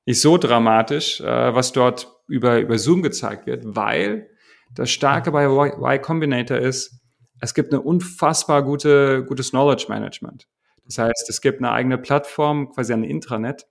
nicht 0.05 0.21
so 0.21 0.37
dramatisch, 0.37 1.21
äh, 1.21 1.55
was 1.55 1.71
dort 1.71 2.09
über 2.27 2.59
über 2.59 2.79
Zoom 2.79 3.03
gezeigt 3.03 3.47
wird, 3.47 3.63
weil 3.65 4.29
das 4.75 4.91
Starke 4.91 5.31
bei 5.31 5.45
Y 5.45 6.03
Combinator 6.03 6.57
ist, 6.57 7.01
es 7.41 7.55
gibt 7.55 7.73
eine 7.73 7.81
unfassbar 7.81 8.65
gute, 8.65 9.25
gutes 9.25 9.51
Knowledge 9.51 9.87
Management. 9.89 10.49
Das 10.89 10.99
heißt, 10.99 11.29
es 11.29 11.41
gibt 11.41 11.59
eine 11.59 11.71
eigene 11.71 11.99
Plattform, 11.99 12.71
quasi 12.73 12.93
ein 12.93 13.05
Intranet, 13.05 13.67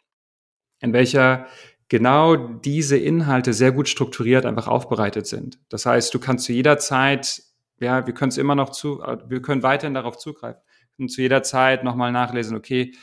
in 0.80 0.93
welcher 0.93 1.47
genau 1.89 2.36
diese 2.36 2.97
Inhalte 2.97 3.53
sehr 3.53 3.72
gut 3.72 3.89
strukturiert 3.89 4.45
einfach 4.45 4.68
aufbereitet 4.68 5.26
sind. 5.26 5.59
Das 5.70 5.86
heißt, 5.86 6.13
du 6.13 6.20
kannst 6.20 6.45
zu 6.45 6.53
jeder 6.53 6.78
Zeit, 6.78 7.41
ja, 7.80 8.05
wir 8.05 8.13
können 8.13 8.30
es 8.30 8.38
immer 8.38 8.55
noch 8.55 8.70
zu, 8.70 9.01
äh, 9.01 9.18
wir 9.28 9.41
können 9.41 9.63
weiterhin 9.63 9.95
darauf 9.95 10.18
zugreifen 10.18 10.61
und 10.99 11.09
zu 11.09 11.22
jeder 11.22 11.43
Zeit 11.43 11.84
nochmal 11.84 12.11
nachlesen, 12.11 12.55
okay, 12.55 12.93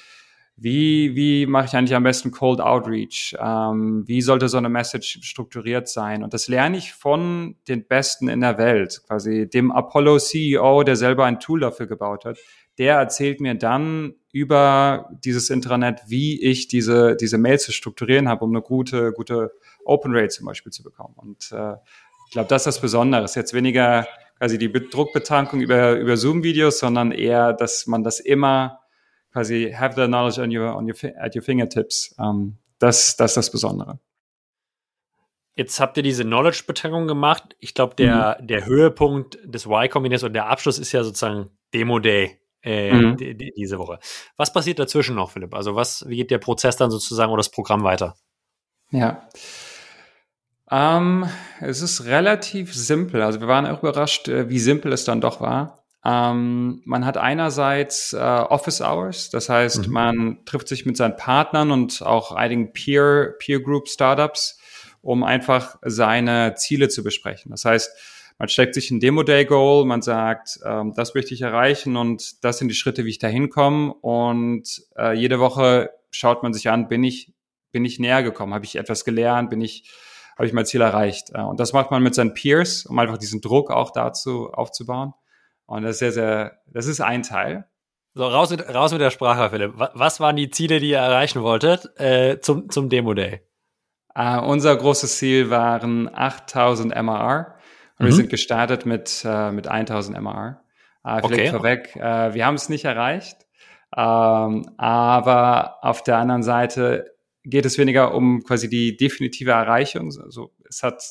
wie, 0.56 1.16
wie 1.16 1.46
mache 1.46 1.66
ich 1.66 1.74
eigentlich 1.74 1.96
am 1.96 2.04
besten 2.04 2.30
Cold 2.30 2.60
Outreach? 2.60 3.34
Ähm, 3.40 4.04
wie 4.06 4.22
sollte 4.22 4.48
so 4.48 4.56
eine 4.56 4.68
Message 4.68 5.18
strukturiert 5.22 5.88
sein? 5.88 6.22
Und 6.22 6.32
das 6.32 6.46
lerne 6.46 6.76
ich 6.76 6.92
von 6.92 7.56
den 7.66 7.88
Besten 7.88 8.28
in 8.28 8.40
der 8.40 8.56
Welt, 8.56 9.02
quasi 9.06 9.48
dem 9.48 9.72
Apollo 9.72 10.20
CEO, 10.20 10.84
der 10.84 10.94
selber 10.94 11.24
ein 11.24 11.40
Tool 11.40 11.58
dafür 11.58 11.88
gebaut 11.88 12.24
hat. 12.24 12.38
Der 12.78 12.96
erzählt 12.96 13.40
mir 13.40 13.54
dann 13.54 14.14
über 14.32 15.08
dieses 15.24 15.48
Intranet, 15.48 16.00
wie 16.08 16.42
ich 16.42 16.66
diese, 16.66 17.14
diese 17.16 17.38
Mails 17.38 17.64
zu 17.64 17.72
strukturieren 17.72 18.28
habe, 18.28 18.44
um 18.44 18.50
eine 18.50 18.62
gute, 18.62 19.12
gute 19.12 19.52
Open 19.84 20.12
Rate 20.14 20.28
zum 20.28 20.46
Beispiel 20.46 20.72
zu 20.72 20.82
bekommen. 20.82 21.14
Und 21.16 21.52
äh, 21.52 21.74
ich 22.26 22.32
glaube, 22.32 22.48
das 22.48 22.62
ist 22.62 22.66
das 22.66 22.80
Besondere. 22.80 23.26
Jetzt 23.32 23.54
weniger 23.54 24.08
quasi 24.38 24.58
die 24.58 24.72
Druckbetankung 24.72 25.60
über, 25.60 25.92
über 25.92 26.16
Zoom-Videos, 26.16 26.80
sondern 26.80 27.12
eher, 27.12 27.52
dass 27.52 27.86
man 27.86 28.02
das 28.02 28.18
immer 28.18 28.80
quasi 29.32 29.72
have 29.72 29.94
the 29.94 30.06
knowledge 30.06 30.40
on 30.40 30.50
your, 30.50 30.76
on 30.76 30.84
your, 30.86 30.96
at 31.18 31.36
your 31.36 31.42
fingertips. 31.42 32.14
Ähm, 32.18 32.58
das, 32.78 33.16
das 33.16 33.32
ist 33.32 33.36
das 33.36 33.50
Besondere. 33.52 34.00
Jetzt 35.56 35.78
habt 35.78 35.96
ihr 35.96 36.02
diese 36.02 36.24
Knowledge-Betankung 36.24 37.06
gemacht. 37.06 37.54
Ich 37.60 37.74
glaube, 37.74 37.94
der, 37.94 38.38
mhm. 38.40 38.46
der 38.48 38.66
Höhepunkt 38.66 39.38
des 39.44 39.66
Y-Kombinators 39.66 40.24
und 40.24 40.32
der 40.32 40.48
Abschluss 40.48 40.80
ist 40.80 40.90
ja 40.90 41.04
sozusagen 41.04 41.50
Demo 41.72 42.00
Day 42.00 42.40
äh, 42.64 42.92
mhm. 42.92 43.16
die, 43.16 43.36
die, 43.36 43.52
diese 43.56 43.78
Woche. 43.78 43.98
Was 44.36 44.52
passiert 44.52 44.78
dazwischen 44.78 45.14
noch, 45.14 45.30
Philipp? 45.30 45.54
Also 45.54 45.76
was, 45.76 46.04
wie 46.08 46.16
geht 46.16 46.30
der 46.30 46.38
Prozess 46.38 46.76
dann 46.76 46.90
sozusagen 46.90 47.30
oder 47.30 47.40
das 47.40 47.50
Programm 47.50 47.84
weiter? 47.84 48.16
Ja. 48.90 49.28
Ähm, 50.70 51.28
es 51.60 51.82
ist 51.82 52.06
relativ 52.06 52.74
simpel. 52.74 53.22
Also 53.22 53.40
wir 53.40 53.48
waren 53.48 53.66
auch 53.66 53.80
überrascht, 53.80 54.28
äh, 54.28 54.48
wie 54.48 54.58
simpel 54.58 54.92
es 54.92 55.04
dann 55.04 55.20
doch 55.20 55.40
war. 55.40 55.84
Ähm, 56.04 56.82
man 56.84 57.06
hat 57.06 57.16
einerseits 57.16 58.12
äh, 58.12 58.18
Office 58.18 58.82
Hours, 58.82 59.30
das 59.30 59.48
heißt, 59.48 59.86
mhm. 59.86 59.92
man 59.92 60.44
trifft 60.44 60.68
sich 60.68 60.84
mit 60.84 60.98
seinen 60.98 61.16
Partnern 61.16 61.70
und 61.70 62.02
auch 62.02 62.32
einigen 62.32 62.72
Peer, 62.74 63.34
Peer 63.38 63.60
Group 63.60 63.88
Startups, 63.88 64.58
um 65.00 65.22
einfach 65.22 65.76
seine 65.82 66.54
Ziele 66.56 66.88
zu 66.88 67.02
besprechen. 67.02 67.50
Das 67.50 67.64
heißt, 67.64 67.90
man 68.38 68.48
steckt 68.48 68.74
sich 68.74 68.90
ein 68.90 69.00
Demo-Day-Goal, 69.00 69.84
man 69.84 70.02
sagt, 70.02 70.58
ähm, 70.64 70.92
das 70.96 71.14
möchte 71.14 71.34
ich 71.34 71.42
erreichen 71.42 71.96
und 71.96 72.44
das 72.44 72.58
sind 72.58 72.68
die 72.68 72.74
Schritte, 72.74 73.04
wie 73.04 73.10
ich 73.10 73.18
da 73.18 73.28
hinkomme. 73.28 73.94
Und 73.94 74.82
äh, 74.96 75.12
jede 75.16 75.38
Woche 75.38 75.90
schaut 76.10 76.42
man 76.42 76.52
sich 76.52 76.68
an, 76.68 76.88
bin 76.88 77.04
ich, 77.04 77.32
bin 77.70 77.84
ich 77.84 77.98
näher 77.98 78.22
gekommen, 78.22 78.54
habe 78.54 78.64
ich 78.64 78.76
etwas 78.76 79.04
gelernt, 79.04 79.50
bin 79.50 79.60
ich, 79.60 79.88
habe 80.36 80.46
ich 80.46 80.52
mein 80.52 80.66
Ziel 80.66 80.80
erreicht. 80.80 81.30
Äh, 81.32 81.42
und 81.42 81.60
das 81.60 81.72
macht 81.72 81.90
man 81.90 82.02
mit 82.02 82.14
seinen 82.14 82.34
Peers, 82.34 82.86
um 82.86 82.98
einfach 82.98 83.18
diesen 83.18 83.40
Druck 83.40 83.70
auch 83.70 83.92
dazu 83.92 84.50
aufzubauen. 84.52 85.14
Und 85.66 85.82
das 85.82 85.92
ist 85.92 85.98
sehr, 86.00 86.12
sehr, 86.12 86.58
das 86.66 86.86
ist 86.86 87.00
ein 87.00 87.22
Teil. 87.22 87.66
So, 88.14 88.26
raus 88.26 88.50
mit, 88.50 88.68
raus 88.72 88.92
mit 88.92 89.00
der 89.00 89.10
Sprache, 89.10 89.50
Philipp. 89.50 89.74
Was 89.76 90.20
waren 90.20 90.36
die 90.36 90.50
Ziele, 90.50 90.78
die 90.78 90.90
ihr 90.90 90.98
erreichen 90.98 91.42
wolltet 91.42 91.98
äh, 91.98 92.38
zum, 92.40 92.68
zum 92.70 92.88
Demo-Day? 92.88 93.42
Uh, 94.16 94.38
unser 94.46 94.76
großes 94.76 95.18
Ziel 95.18 95.50
waren 95.50 96.08
8000 96.14 96.94
MRR. 96.94 97.53
Mhm. 97.98 98.04
wir 98.04 98.12
sind 98.12 98.30
gestartet 98.30 98.86
mit, 98.86 99.22
äh, 99.24 99.50
mit 99.50 99.68
1000 99.68 100.16
MR. 100.16 100.62
Äh, 101.04 101.22
vielleicht 101.22 101.24
okay. 101.24 101.50
vorweg, 101.50 101.96
äh, 101.96 102.34
wir 102.34 102.46
haben 102.46 102.54
es 102.54 102.68
nicht 102.68 102.84
erreicht. 102.84 103.38
Ähm, 103.96 104.70
aber 104.76 105.84
auf 105.84 106.02
der 106.02 106.18
anderen 106.18 106.42
Seite 106.42 107.14
geht 107.44 107.66
es 107.66 107.78
weniger 107.78 108.14
um 108.14 108.42
quasi 108.42 108.68
die 108.68 108.96
definitive 108.96 109.52
Erreichung. 109.52 110.06
Also 110.06 110.52
es 110.68 110.82
hat 110.82 111.02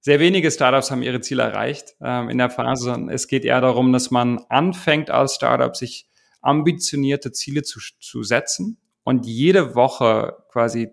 sehr 0.00 0.18
wenige 0.18 0.50
Startups 0.50 0.90
haben 0.90 1.02
ihre 1.02 1.20
Ziele 1.20 1.44
erreicht 1.44 1.94
ähm, 2.00 2.28
in 2.28 2.38
der 2.38 2.50
Phase, 2.50 2.84
sondern 2.84 3.08
es 3.08 3.28
geht 3.28 3.44
eher 3.44 3.60
darum, 3.60 3.92
dass 3.92 4.10
man 4.10 4.38
anfängt 4.48 5.10
als 5.10 5.36
Startup 5.36 5.76
sich 5.76 6.08
ambitionierte 6.40 7.30
Ziele 7.30 7.62
zu, 7.62 7.78
zu 8.00 8.24
setzen 8.24 8.78
und 9.04 9.26
jede 9.26 9.76
Woche 9.76 10.36
quasi 10.50 10.90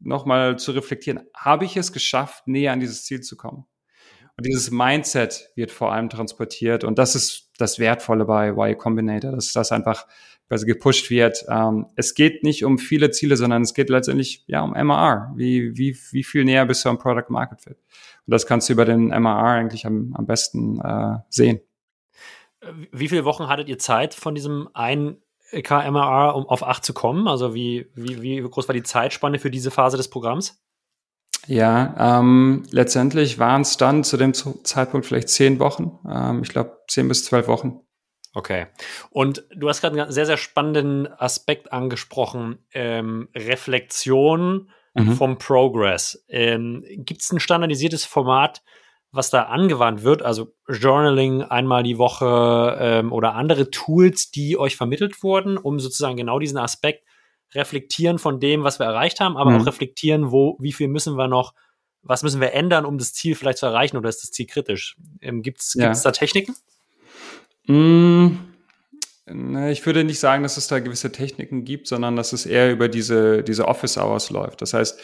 nochmal 0.00 0.58
zu 0.58 0.72
reflektieren, 0.72 1.20
habe 1.34 1.64
ich 1.64 1.76
es 1.76 1.92
geschafft, 1.92 2.48
näher 2.48 2.72
an 2.72 2.80
dieses 2.80 3.04
Ziel 3.04 3.20
zu 3.20 3.36
kommen? 3.36 3.66
Dieses 4.40 4.70
Mindset 4.70 5.50
wird 5.54 5.70
vor 5.70 5.92
allem 5.92 6.08
transportiert. 6.08 6.84
Und 6.84 6.98
das 6.98 7.14
ist 7.14 7.50
das 7.58 7.78
Wertvolle 7.78 8.24
bei 8.24 8.48
Y 8.50 8.76
Combinator, 8.76 9.32
dass 9.32 9.52
das 9.52 9.72
einfach 9.72 10.06
quasi 10.48 10.66
gepusht 10.66 11.10
wird. 11.10 11.44
Ähm, 11.48 11.86
es 11.94 12.14
geht 12.14 12.42
nicht 12.42 12.64
um 12.64 12.78
viele 12.78 13.12
Ziele, 13.12 13.36
sondern 13.36 13.62
es 13.62 13.72
geht 13.72 13.88
letztendlich 13.88 14.44
ja 14.48 14.62
um 14.62 14.72
MR. 14.72 15.32
Wie, 15.36 15.76
wie, 15.76 15.96
wie 16.10 16.24
viel 16.24 16.44
näher 16.44 16.66
bist 16.66 16.84
du 16.84 16.88
am 16.88 16.98
Product 16.98 17.26
Market 17.28 17.60
Fit? 17.60 17.76
Und 18.26 18.32
das 18.32 18.46
kannst 18.46 18.68
du 18.68 18.72
über 18.72 18.84
den 18.84 19.10
MR 19.10 19.44
eigentlich 19.44 19.86
am, 19.86 20.12
am 20.14 20.26
besten 20.26 20.80
äh, 20.80 21.18
sehen. 21.28 21.60
Wie 22.90 23.08
viele 23.08 23.24
Wochen 23.24 23.48
hattet 23.48 23.68
ihr 23.68 23.78
Zeit 23.78 24.12
von 24.12 24.34
diesem 24.34 24.68
einen 24.74 25.22
KMR, 25.52 26.34
um 26.34 26.46
auf 26.46 26.66
acht 26.66 26.84
zu 26.84 26.92
kommen? 26.92 27.28
Also 27.28 27.54
wie, 27.54 27.86
wie, 27.94 28.20
wie 28.20 28.40
groß 28.40 28.68
war 28.68 28.74
die 28.74 28.82
Zeitspanne 28.82 29.38
für 29.38 29.50
diese 29.50 29.70
Phase 29.70 29.96
des 29.96 30.10
Programms? 30.10 30.60
Ja, 31.46 32.20
ähm, 32.20 32.64
letztendlich 32.70 33.38
waren 33.38 33.62
es 33.62 33.76
dann 33.76 34.04
zu 34.04 34.16
dem 34.16 34.34
Zeitpunkt 34.34 35.06
vielleicht 35.06 35.28
zehn 35.28 35.58
Wochen. 35.58 35.98
Ähm, 36.08 36.42
ich 36.42 36.50
glaube, 36.50 36.78
zehn 36.88 37.08
bis 37.08 37.24
zwölf 37.24 37.48
Wochen. 37.48 37.80
Okay. 38.34 38.66
Und 39.10 39.44
du 39.54 39.68
hast 39.68 39.80
gerade 39.80 40.00
einen 40.00 40.12
sehr, 40.12 40.26
sehr 40.26 40.36
spannenden 40.36 41.08
Aspekt 41.12 41.72
angesprochen. 41.72 42.64
Ähm, 42.72 43.28
Reflexion 43.34 44.70
mhm. 44.94 45.12
vom 45.14 45.38
Progress. 45.38 46.24
Ähm, 46.28 46.84
Gibt 46.88 47.22
es 47.22 47.32
ein 47.32 47.40
standardisiertes 47.40 48.04
Format, 48.04 48.62
was 49.10 49.30
da 49.30 49.44
angewandt 49.44 50.04
wird? 50.04 50.22
Also 50.22 50.54
Journaling 50.68 51.42
einmal 51.42 51.82
die 51.82 51.98
Woche 51.98 52.76
ähm, 52.78 53.12
oder 53.12 53.34
andere 53.34 53.70
Tools, 53.70 54.30
die 54.30 54.56
euch 54.56 54.76
vermittelt 54.76 55.22
wurden, 55.22 55.56
um 55.56 55.80
sozusagen 55.80 56.16
genau 56.16 56.38
diesen 56.38 56.58
Aspekt 56.58 57.04
reflektieren 57.54 58.18
von 58.18 58.40
dem, 58.40 58.62
was 58.64 58.78
wir 58.78 58.86
erreicht 58.86 59.20
haben, 59.20 59.36
aber 59.36 59.50
mhm. 59.50 59.60
auch 59.60 59.66
reflektieren, 59.66 60.30
wo, 60.30 60.56
wie 60.60 60.72
viel 60.72 60.88
müssen 60.88 61.16
wir 61.16 61.28
noch, 61.28 61.54
was 62.02 62.22
müssen 62.22 62.40
wir 62.40 62.52
ändern, 62.52 62.84
um 62.84 62.98
das 62.98 63.12
Ziel 63.12 63.34
vielleicht 63.34 63.58
zu 63.58 63.66
erreichen 63.66 63.96
oder 63.96 64.08
ist 64.08 64.22
das 64.22 64.30
Ziel 64.30 64.46
kritisch? 64.46 64.96
Ähm, 65.20 65.42
Gibt 65.42 65.60
es 65.60 65.74
ja. 65.74 65.92
da 65.92 66.12
Techniken? 66.12 66.54
Mm, 67.66 68.28
ich 69.70 69.84
würde 69.84 70.04
nicht 70.04 70.18
sagen, 70.18 70.42
dass 70.42 70.56
es 70.56 70.68
da 70.68 70.78
gewisse 70.78 71.12
Techniken 71.12 71.64
gibt, 71.64 71.86
sondern 71.88 72.16
dass 72.16 72.32
es 72.32 72.46
eher 72.46 72.72
über 72.72 72.88
diese, 72.88 73.42
diese 73.42 73.68
Office 73.68 73.98
Hours 73.98 74.30
läuft. 74.30 74.62
Das 74.62 74.74
heißt, 74.74 74.98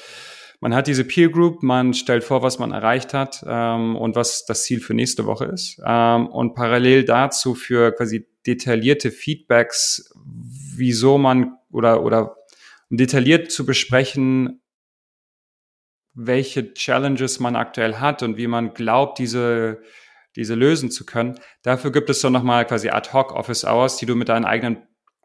man 0.60 0.74
hat 0.74 0.86
diese 0.86 1.04
Peer 1.04 1.28
Group, 1.28 1.62
man 1.62 1.92
stellt 1.92 2.24
vor, 2.24 2.42
was 2.42 2.58
man 2.58 2.72
erreicht 2.72 3.12
hat 3.12 3.44
ähm, 3.46 3.94
und 3.94 4.16
was 4.16 4.46
das 4.46 4.62
Ziel 4.64 4.80
für 4.80 4.94
nächste 4.94 5.26
Woche 5.26 5.44
ist. 5.46 5.80
Ähm, 5.84 6.28
und 6.28 6.54
parallel 6.54 7.04
dazu 7.04 7.54
für 7.54 7.92
quasi 7.92 8.26
detaillierte 8.46 9.10
Feedbacks, 9.10 10.10
wieso 10.24 11.18
man 11.18 11.56
oder, 11.70 12.02
oder 12.02 12.35
um 12.90 12.96
detailliert 12.96 13.50
zu 13.50 13.66
besprechen, 13.66 14.62
welche 16.14 16.72
Challenges 16.72 17.40
man 17.40 17.56
aktuell 17.56 17.96
hat 17.96 18.22
und 18.22 18.36
wie 18.36 18.46
man 18.46 18.72
glaubt, 18.74 19.18
diese, 19.18 19.82
diese 20.34 20.54
lösen 20.54 20.90
zu 20.90 21.04
können. 21.04 21.38
Dafür 21.62 21.92
gibt 21.92 22.08
es 22.10 22.20
dann 22.20 22.32
nochmal 22.32 22.66
quasi 22.66 22.88
ad 22.88 23.12
hoc 23.12 23.32
Office 23.32 23.64
Hours, 23.64 23.96
die 23.98 24.06
du 24.06 24.16
mit 24.16 24.28
deinen 24.28 24.46
eigenen 24.46 24.78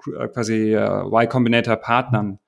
äh, 0.07 0.27
quasi 0.27 0.73
äh, 0.73 1.05
Y 1.05 1.29
Combinator 1.29 1.77
Partnern 1.77 2.39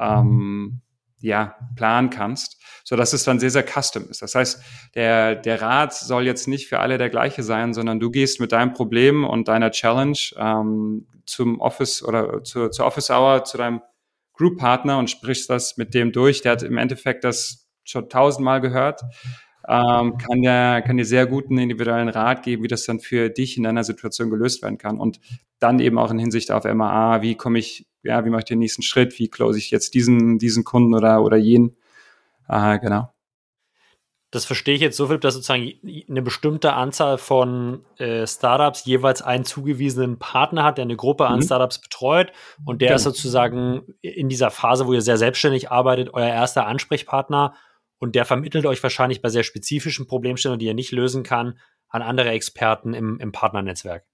ähm, 0.00 0.82
ja, 1.20 1.56
planen 1.76 2.10
kannst, 2.10 2.62
so 2.84 2.96
dass 2.96 3.12
es 3.12 3.24
dann 3.24 3.40
sehr, 3.40 3.50
sehr 3.50 3.64
custom 3.64 4.08
ist. 4.08 4.22
Das 4.22 4.34
heißt, 4.34 4.62
der, 4.94 5.36
der 5.36 5.60
Rat 5.60 5.92
soll 5.92 6.24
jetzt 6.24 6.48
nicht 6.48 6.68
für 6.68 6.78
alle 6.78 6.96
der 6.96 7.10
gleiche 7.10 7.42
sein, 7.42 7.74
sondern 7.74 8.00
du 8.00 8.10
gehst 8.10 8.40
mit 8.40 8.52
deinem 8.52 8.72
Problem 8.72 9.24
und 9.24 9.48
deiner 9.48 9.70
Challenge 9.70 10.18
ähm, 10.36 11.06
zum 11.26 11.60
Office 11.60 12.02
oder 12.02 12.42
zu, 12.42 12.70
zur 12.70 12.86
Office 12.86 13.10
Hour, 13.10 13.44
zu 13.44 13.58
deinem 13.58 13.82
Group-Partner 14.40 14.98
und 14.98 15.10
sprichst 15.10 15.50
das 15.50 15.76
mit 15.76 15.92
dem 15.92 16.12
durch. 16.12 16.40
Der 16.40 16.52
hat 16.52 16.62
im 16.62 16.78
Endeffekt 16.78 17.24
das 17.24 17.68
schon 17.84 18.08
tausendmal 18.08 18.60
gehört, 18.60 19.02
ähm, 19.68 20.16
kann 20.16 20.40
dir, 20.40 20.82
kann 20.82 20.96
dir 20.96 21.04
sehr 21.04 21.26
guten 21.26 21.58
individuellen 21.58 22.08
Rat 22.08 22.42
geben, 22.42 22.62
wie 22.62 22.68
das 22.68 22.84
dann 22.84 23.00
für 23.00 23.28
dich 23.28 23.56
in 23.58 23.64
deiner 23.64 23.84
Situation 23.84 24.30
gelöst 24.30 24.62
werden 24.62 24.78
kann. 24.78 24.98
Und 24.98 25.20
dann 25.58 25.78
eben 25.78 25.98
auch 25.98 26.10
in 26.10 26.18
Hinsicht 26.18 26.50
auf 26.50 26.64
MAA, 26.64 27.20
wie 27.20 27.34
komme 27.34 27.58
ich 27.58 27.86
ja, 28.02 28.24
wie 28.24 28.30
mache 28.30 28.40
ich 28.40 28.46
den 28.46 28.58
nächsten 28.58 28.82
Schritt, 28.82 29.18
wie 29.18 29.28
close 29.28 29.58
ich 29.58 29.70
jetzt 29.70 29.94
diesen, 29.94 30.38
diesen 30.38 30.64
Kunden 30.64 30.94
oder, 30.94 31.22
oder 31.22 31.36
jenen. 31.36 31.76
Äh, 32.48 32.78
genau. 32.78 33.12
Das 34.32 34.44
verstehe 34.44 34.76
ich 34.76 34.80
jetzt 34.80 34.96
so, 34.96 35.08
Philipp, 35.08 35.22
dass 35.22 35.34
sozusagen 35.34 35.72
eine 36.08 36.22
bestimmte 36.22 36.74
Anzahl 36.74 37.18
von 37.18 37.84
äh, 37.98 38.26
Startups 38.26 38.84
jeweils 38.84 39.22
einen 39.22 39.44
zugewiesenen 39.44 40.20
Partner 40.20 40.62
hat, 40.62 40.78
der 40.78 40.84
eine 40.84 40.94
Gruppe 40.94 41.26
an 41.26 41.40
mhm. 41.40 41.42
Startups 41.42 41.80
betreut 41.80 42.32
und 42.64 42.80
der 42.80 42.88
genau. 42.88 42.96
ist 42.96 43.02
sozusagen 43.02 43.82
in 44.02 44.28
dieser 44.28 44.50
Phase, 44.50 44.86
wo 44.86 44.92
ihr 44.92 45.02
sehr 45.02 45.16
selbstständig 45.16 45.72
arbeitet, 45.72 46.14
euer 46.14 46.28
erster 46.28 46.66
Ansprechpartner 46.66 47.54
und 47.98 48.14
der 48.14 48.24
vermittelt 48.24 48.66
euch 48.66 48.82
wahrscheinlich 48.82 49.20
bei 49.20 49.28
sehr 49.30 49.42
spezifischen 49.42 50.06
Problemstellungen, 50.06 50.60
die 50.60 50.66
ihr 50.66 50.74
nicht 50.74 50.92
lösen 50.92 51.24
kann, 51.24 51.58
an 51.88 52.02
andere 52.02 52.30
Experten 52.30 52.94
im, 52.94 53.18
im 53.18 53.32
Partnernetzwerk. 53.32 54.04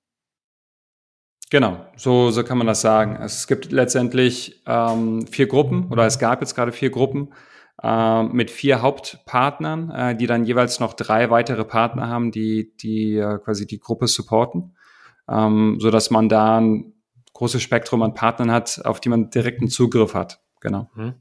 Genau, 1.50 1.86
so, 1.96 2.30
so 2.30 2.42
kann 2.42 2.58
man 2.58 2.66
das 2.66 2.80
sagen. 2.80 3.16
Es 3.22 3.46
gibt 3.46 3.70
letztendlich 3.70 4.62
ähm, 4.66 5.26
vier 5.28 5.46
Gruppen 5.46 5.92
oder 5.92 6.04
es 6.04 6.18
gab 6.18 6.40
jetzt 6.40 6.54
gerade 6.54 6.72
vier 6.72 6.90
Gruppen. 6.90 7.32
Äh, 7.83 8.22
mit 8.22 8.51
vier 8.51 8.83
Hauptpartnern, 8.83 9.91
äh, 9.91 10.16
die 10.16 10.27
dann 10.27 10.45
jeweils 10.45 10.81
noch 10.81 10.95
drei 10.95 11.31
weitere 11.31 11.64
Partner 11.64 12.09
haben, 12.09 12.31
die, 12.31 12.74
die 12.77 13.16
äh, 13.16 13.39
quasi 13.39 13.66
die 13.66 13.79
Gruppe 13.79 14.09
supporten, 14.09 14.77
ähm, 15.29 15.77
so 15.81 15.91
dass 15.91 16.11
man 16.11 16.29
da 16.29 16.59
ein 16.59 16.95
großes 17.35 17.62
Spektrum 17.62 18.03
an 18.03 18.14
Partnern 18.14 18.51
hat, 18.51 18.81
auf 18.85 19.01
die 19.01 19.11
man 19.11 19.31
direkten 19.31 19.68
Zugriff 19.68 20.14
hat. 20.14 20.41
Genau. 20.61 20.91
Mhm. 20.95 21.14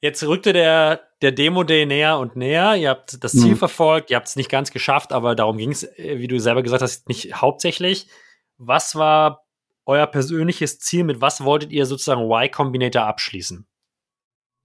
Jetzt 0.00 0.22
rückte 0.22 0.54
der, 0.54 1.00
der 1.20 1.32
Demo-Day 1.32 1.84
näher 1.84 2.18
und 2.18 2.34
näher. 2.34 2.74
Ihr 2.76 2.88
habt 2.88 3.22
das 3.22 3.32
Ziel 3.32 3.52
mhm. 3.52 3.56
verfolgt, 3.56 4.10
ihr 4.10 4.16
habt 4.16 4.28
es 4.28 4.36
nicht 4.36 4.48
ganz 4.48 4.70
geschafft, 4.70 5.12
aber 5.12 5.34
darum 5.34 5.58
ging 5.58 5.72
es, 5.72 5.82
äh, 5.98 6.18
wie 6.18 6.28
du 6.28 6.38
selber 6.38 6.62
gesagt 6.62 6.82
hast, 6.82 7.08
nicht 7.08 7.34
hauptsächlich. 7.34 8.08
Was 8.56 8.94
war 8.94 9.44
euer 9.84 10.06
persönliches 10.06 10.78
Ziel? 10.78 11.04
Mit 11.04 11.20
was 11.20 11.44
wolltet 11.44 11.72
ihr 11.72 11.84
sozusagen 11.84 12.22
Y 12.22 12.50
Combinator 12.50 13.02
abschließen? 13.02 13.66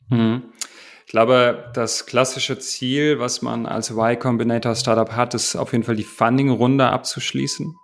Mhm. 0.09 0.53
Ich 1.05 1.11
glaube, 1.11 1.69
das 1.73 2.07
klassische 2.07 2.57
Ziel, 2.57 3.19
was 3.19 3.41
man 3.41 3.65
als 3.65 3.91
Y 3.91 4.17
Combinator 4.17 4.75
Startup 4.75 5.11
hat, 5.11 5.33
ist 5.35 5.55
auf 5.55 5.71
jeden 5.71 5.83
Fall 5.83 5.95
die 5.95 6.03
Funding-Runde 6.03 6.87
abzuschließen. 6.87 7.75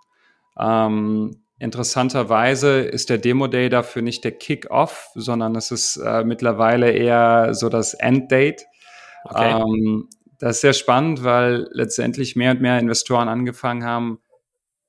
Ähm, 0.58 1.42
interessanterweise 1.58 2.80
ist 2.80 3.10
der 3.10 3.18
Demo 3.18 3.46
Day 3.46 3.68
dafür 3.68 4.02
nicht 4.02 4.24
der 4.24 4.32
Kick-Off, 4.32 5.10
sondern 5.14 5.54
es 5.54 5.70
ist 5.70 5.96
äh, 5.98 6.24
mittlerweile 6.24 6.90
eher 6.90 7.54
so 7.54 7.68
das 7.68 7.94
Enddate. 7.94 8.64
Okay. 9.24 9.52
Ähm, 9.52 10.08
das 10.40 10.56
ist 10.56 10.60
sehr 10.62 10.72
spannend, 10.72 11.22
weil 11.22 11.68
letztendlich 11.70 12.34
mehr 12.34 12.50
und 12.50 12.60
mehr 12.60 12.80
Investoren 12.80 13.28
angefangen 13.28 13.84
haben, 13.84 14.18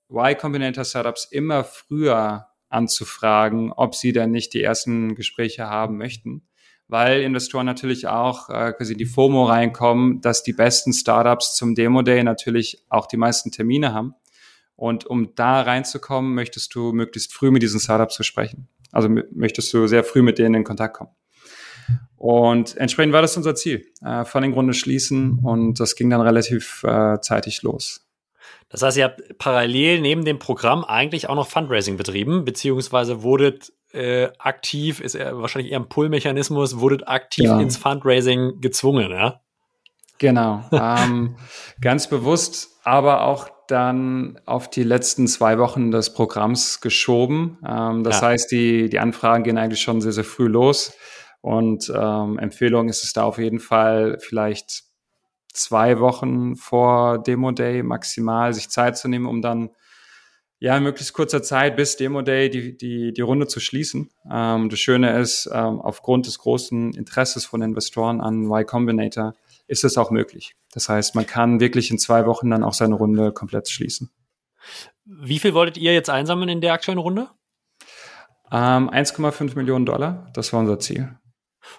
Y 0.10 0.36
Combinator 0.36 0.84
Startups 0.84 1.26
immer 1.26 1.64
früher 1.64 2.48
anzufragen, 2.70 3.72
ob 3.72 3.94
sie 3.94 4.12
denn 4.12 4.32
nicht 4.32 4.56
die 4.56 4.64
ersten 4.64 5.14
Gespräche 5.14 5.70
haben 5.70 5.98
möchten 5.98 6.48
weil 6.88 7.22
Investoren 7.22 7.66
natürlich 7.66 8.08
auch 8.08 8.50
äh, 8.50 8.74
quasi 8.74 8.96
die 8.96 9.06
FOMO 9.06 9.46
reinkommen, 9.46 10.22
dass 10.22 10.44
die 10.44 10.54
besten 10.54 10.94
Startups 10.94 11.56
zum 11.56 11.76
Demo 11.76 12.02
Day 12.02 12.24
natürlich 12.24 12.84
auch 12.90 13.08
die 13.08 13.18
meisten 13.18 13.52
Termine 13.52 13.94
haben. 13.94 14.14
Und 14.76 15.06
um 15.06 15.36
da 15.36 15.62
reinzukommen, 15.62 16.34
möchtest 16.34 16.74
du 16.76 16.92
möglichst 16.92 17.34
früh 17.34 17.52
mit 17.52 17.62
diesen 17.62 17.80
Startups 17.80 18.24
sprechen. 18.26 18.68
Also 18.92 19.10
möchtest 19.10 19.74
du 19.74 19.88
sehr 19.88 20.04
früh 20.04 20.22
mit 20.22 20.38
denen 20.38 20.56
in 20.56 20.64
Kontakt 20.64 20.98
kommen. 20.98 21.12
Und 22.16 22.78
entsprechend 22.78 23.14
war 23.14 23.22
das 23.22 23.36
unser 23.36 23.56
Ziel, 23.56 23.86
äh, 24.02 24.24
von 24.24 24.44
den 24.44 24.54
Grunde 24.54 24.74
schließen 24.74 25.40
und 25.44 25.80
das 25.80 25.96
ging 25.96 26.10
dann 26.10 26.22
relativ 26.22 26.84
äh, 26.84 27.20
zeitig 27.20 27.64
los. 27.64 28.08
Das 28.70 28.82
heißt, 28.82 28.98
ihr 28.98 29.04
habt 29.04 29.38
parallel 29.38 30.02
neben 30.02 30.26
dem 30.26 30.40
Programm 30.40 30.84
eigentlich 30.86 31.28
auch 31.28 31.36
noch 31.36 31.48
Fundraising 31.48 31.98
betrieben, 31.98 32.46
beziehungsweise 32.46 33.24
wurdet 33.24 33.74
äh, 33.94 34.30
aktiv, 34.40 35.00
ist 35.00 35.16
er 35.16 35.38
wahrscheinlich 35.40 35.72
eher 35.72 35.80
ein 35.80 35.90
Pull-Mechanismus, 35.90 36.80
wurdet 36.80 37.08
aktiv 37.08 37.46
ja. 37.46 37.60
ins 37.60 37.78
Fundraising 37.78 38.60
gezwungen, 38.60 39.12
ja? 39.12 39.42
Genau, 40.18 40.64
ähm, 40.72 41.36
ganz 41.82 42.08
bewusst, 42.08 42.80
aber 42.84 43.26
auch 43.26 43.50
dann 43.68 44.40
auf 44.46 44.70
die 44.70 44.84
letzten 44.84 45.28
zwei 45.28 45.58
Wochen 45.58 45.92
des 45.92 46.14
Programms 46.14 46.82
geschoben. 46.82 47.58
Ähm, 47.68 48.04
das 48.04 48.22
ja. 48.22 48.28
heißt, 48.28 48.52
die, 48.52 48.90
die 48.90 49.00
Anfragen 49.00 49.44
gehen 49.44 49.58
eigentlich 49.58 49.82
schon 49.82 50.02
sehr, 50.02 50.12
sehr 50.12 50.24
früh 50.24 50.48
los. 50.48 50.94
Und 51.42 51.92
ähm, 51.94 52.40
Empfehlung 52.40 52.90
ist 52.90 53.04
es 53.04 53.14
da 53.14 53.24
auf 53.24 53.38
jeden 53.38 53.60
Fall 53.60 54.18
vielleicht 54.20 54.84
zwei 55.54 56.00
Wochen 56.00 56.56
vor 56.56 57.22
Demo 57.22 57.52
Day 57.52 57.84
maximal 57.84 58.54
sich 58.54 58.70
Zeit 58.70 58.98
zu 58.98 59.08
nehmen, 59.08 59.26
um 59.26 59.42
dann 59.42 59.70
ja, 60.64 60.78
in 60.78 60.84
möglichst 60.84 61.12
kurzer 61.12 61.44
Zeit 61.44 61.76
bis 61.76 61.98
Demo 61.98 62.22
Day 62.22 62.50
die, 62.50 62.78
die, 62.78 63.12
die 63.12 63.22
Runde 63.22 63.48
zu 63.48 63.60
schließen. 63.60 64.10
Ähm, 64.32 64.70
das 64.70 64.80
Schöne 64.80 65.20
ist, 65.20 65.50
ähm, 65.52 65.82
aufgrund 65.82 66.26
des 66.26 66.40
großen 66.40 66.94
Interesses 66.94 67.44
von 67.44 67.62
Investoren 67.62 68.22
an 68.22 68.46
Y 68.46 68.66
Combinator 68.66 69.34
ist 69.68 69.84
es 69.84 69.98
auch 69.98 70.10
möglich. 70.10 70.56
Das 70.72 70.88
heißt, 70.88 71.16
man 71.16 71.28
kann 71.28 71.60
wirklich 71.60 71.92
in 71.92 72.00
zwei 72.00 72.26
Wochen 72.26 72.50
dann 72.50 72.64
auch 72.64 72.72
seine 72.72 72.96
Runde 72.96 73.34
komplett 73.34 73.68
schließen. 73.68 74.10
Wie 75.04 75.40
viel 75.40 75.54
wolltet 75.54 75.76
ihr 75.76 75.94
jetzt 75.94 76.10
einsammeln 76.10 76.48
in 76.48 76.62
der 76.62 76.72
aktuellen 76.72 77.00
Runde? 77.00 77.28
Ähm, 78.50 78.90
1,5 78.90 79.58
Millionen 79.58 79.86
Dollar, 79.86 80.32
das 80.34 80.54
war 80.54 80.62
unser 80.62 80.80
Ziel. 80.80 81.14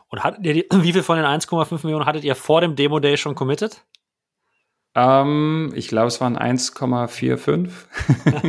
Und 0.08 0.22
hattet 0.22 0.44
ihr 0.44 0.52
die, 0.52 0.66
wie 0.70 0.92
viel 0.92 1.02
von 1.02 1.16
den 1.16 1.24
1,5 1.24 1.84
Millionen 1.84 2.04
hattet 2.04 2.22
ihr 2.22 2.34
vor 2.34 2.60
dem 2.60 2.76
Demo 2.76 3.00
Day 3.00 3.16
schon 3.16 3.34
committed? 3.34 3.82
Ähm, 4.96 5.72
ich 5.74 5.88
glaube, 5.88 6.06
es 6.06 6.20
waren 6.20 6.38
1,45. 6.38 7.68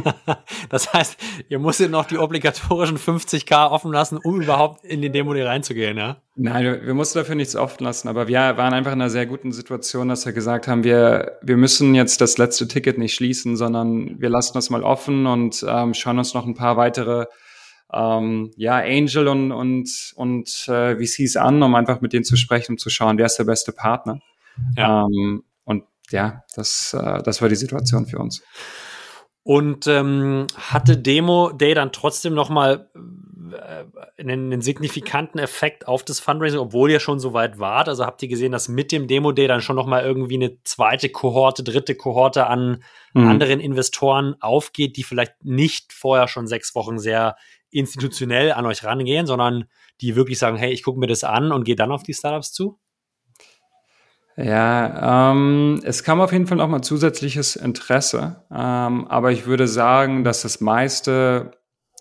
das 0.70 0.94
heißt, 0.94 1.18
ihr 1.50 1.58
musstet 1.58 1.90
noch 1.90 2.06
die 2.06 2.20
obligatorischen 2.20 2.98
50k 2.98 3.72
offen 3.72 3.92
lassen, 3.92 4.20
um 4.24 4.42
überhaupt 4.42 4.86
in 4.86 5.02
die 5.02 5.10
Demo 5.10 5.32
reinzugehen, 5.32 5.98
ja? 5.98 6.18
Nein, 6.36 6.64
wir, 6.64 6.86
wir 6.86 6.94
mussten 6.94 7.18
dafür 7.18 7.34
nichts 7.34 7.56
offen 7.56 7.84
lassen, 7.84 8.10
aber 8.10 8.28
wir 8.28 8.58
waren 8.58 8.74
einfach 8.74 8.92
in 8.92 9.02
einer 9.02 9.10
sehr 9.10 9.26
guten 9.26 9.54
Situation, 9.54 10.08
dass 10.08 10.26
wir 10.26 10.34
gesagt 10.34 10.68
haben, 10.68 10.84
wir, 10.84 11.40
wir 11.42 11.58
müssen 11.58 11.96
jetzt 11.96 12.22
das 12.22 12.38
letzte 12.38 12.68
Ticket 12.68 13.00
nicht 13.00 13.16
schließen, 13.16 13.56
sondern 13.56 14.22
wir 14.22 14.30
lassen 14.30 14.54
das 14.54 14.70
mal 14.70 14.84
offen 14.84 15.26
und 15.26 15.66
ähm, 15.68 15.96
schauen 15.96 16.20
uns 16.20 16.36
noch 16.36 16.46
ein 16.46 16.54
paar 16.54 16.78
weitere 16.78 17.26
ähm, 17.92 18.52
ja, 18.56 18.76
Angel 18.78 19.28
und, 19.30 19.52
und, 19.52 20.14
und 20.16 20.68
äh, 20.68 20.96
VCs 20.96 21.38
an, 21.38 21.64
um 21.64 21.74
einfach 21.74 22.02
mit 22.02 22.14
denen 22.14 22.26
zu 22.26 22.36
sprechen, 22.36 22.74
um 22.74 22.78
zu 22.78 22.90
schauen, 22.92 23.18
wer 23.18 23.26
ist 23.26 23.38
der 23.38 23.46
beste 23.46 23.72
Partner. 23.72 24.20
Ja. 24.76 25.06
Ähm, 25.06 25.44
ja, 26.12 26.44
das, 26.56 26.94
äh, 26.94 27.22
das 27.24 27.42
war 27.42 27.50
die 27.50 27.56
Situation 27.56 28.06
für 28.06 28.20
uns. 28.20 28.44
Und 29.48 29.86
ähm, 29.86 30.48
hatte 30.56 30.98
Demo 30.98 31.52
Day 31.52 31.76
dann 31.76 31.92
trotzdem 31.92 32.34
noch 32.34 32.50
mal 32.50 32.90
äh, 32.96 33.84
einen, 34.20 34.52
einen, 34.52 34.62
signifikanten 34.62 35.40
Effekt 35.40 35.88
auf 35.88 36.04
das 36.04 36.20
Fundraising, 36.20 36.60
obwohl 36.60 36.90
ihr 36.90 37.00
schon 37.00 37.20
so 37.20 37.34
weit 37.34 37.60
wart? 37.60 37.88
Also 37.88 38.06
habt 38.06 38.24
ihr 38.24 38.28
gesehen, 38.28 38.52
dass 38.52 38.70
mit 38.70 38.92
dem 38.92 39.08
Demo 39.08 39.34
Day 39.34 39.48
dann 39.48 39.62
schon 39.62 39.76
noch 39.76 39.86
mal 39.86 40.04
irgendwie 40.04 40.36
eine 40.36 40.58
zweite 40.64 41.10
Kohorte, 41.10 41.64
dritte 41.64 41.94
Kohorte 41.94 42.48
an 42.48 42.84
mhm. 43.14 43.28
anderen 43.28 43.60
Investoren 43.60 44.36
aufgeht, 44.40 44.98
die 44.98 45.04
vielleicht 45.04 45.34
nicht 45.44 45.94
vorher 45.94 46.28
schon 46.28 46.48
sechs 46.48 46.74
Wochen 46.74 46.98
sehr 46.98 47.36
institutionell 47.70 48.52
an 48.52 48.66
euch 48.66 48.84
rangehen, 48.84 49.28
sondern 49.28 49.66
die 50.02 50.16
wirklich 50.16 50.40
sagen, 50.40 50.58
hey, 50.58 50.72
ich 50.72 50.82
gucke 50.82 51.00
mir 51.00 51.08
das 51.08 51.24
an 51.24 51.52
und 51.52 51.66
gehe 51.66 51.76
dann 51.76 51.92
auf 51.92 52.02
die 52.02 52.14
Startups 52.16 52.52
zu? 52.52 52.80
Ja, 54.38 55.32
ähm, 55.32 55.82
es 55.84 56.04
kam 56.04 56.20
auf 56.20 56.34
jeden 56.34 56.46
Fall 56.46 56.58
nochmal 56.58 56.82
zusätzliches 56.82 57.56
Interesse, 57.56 58.44
ähm, 58.52 59.08
aber 59.08 59.32
ich 59.32 59.46
würde 59.46 59.68
sagen, 59.68 60.26
dass 60.26 60.42
das 60.42 60.60
meiste 60.60 61.52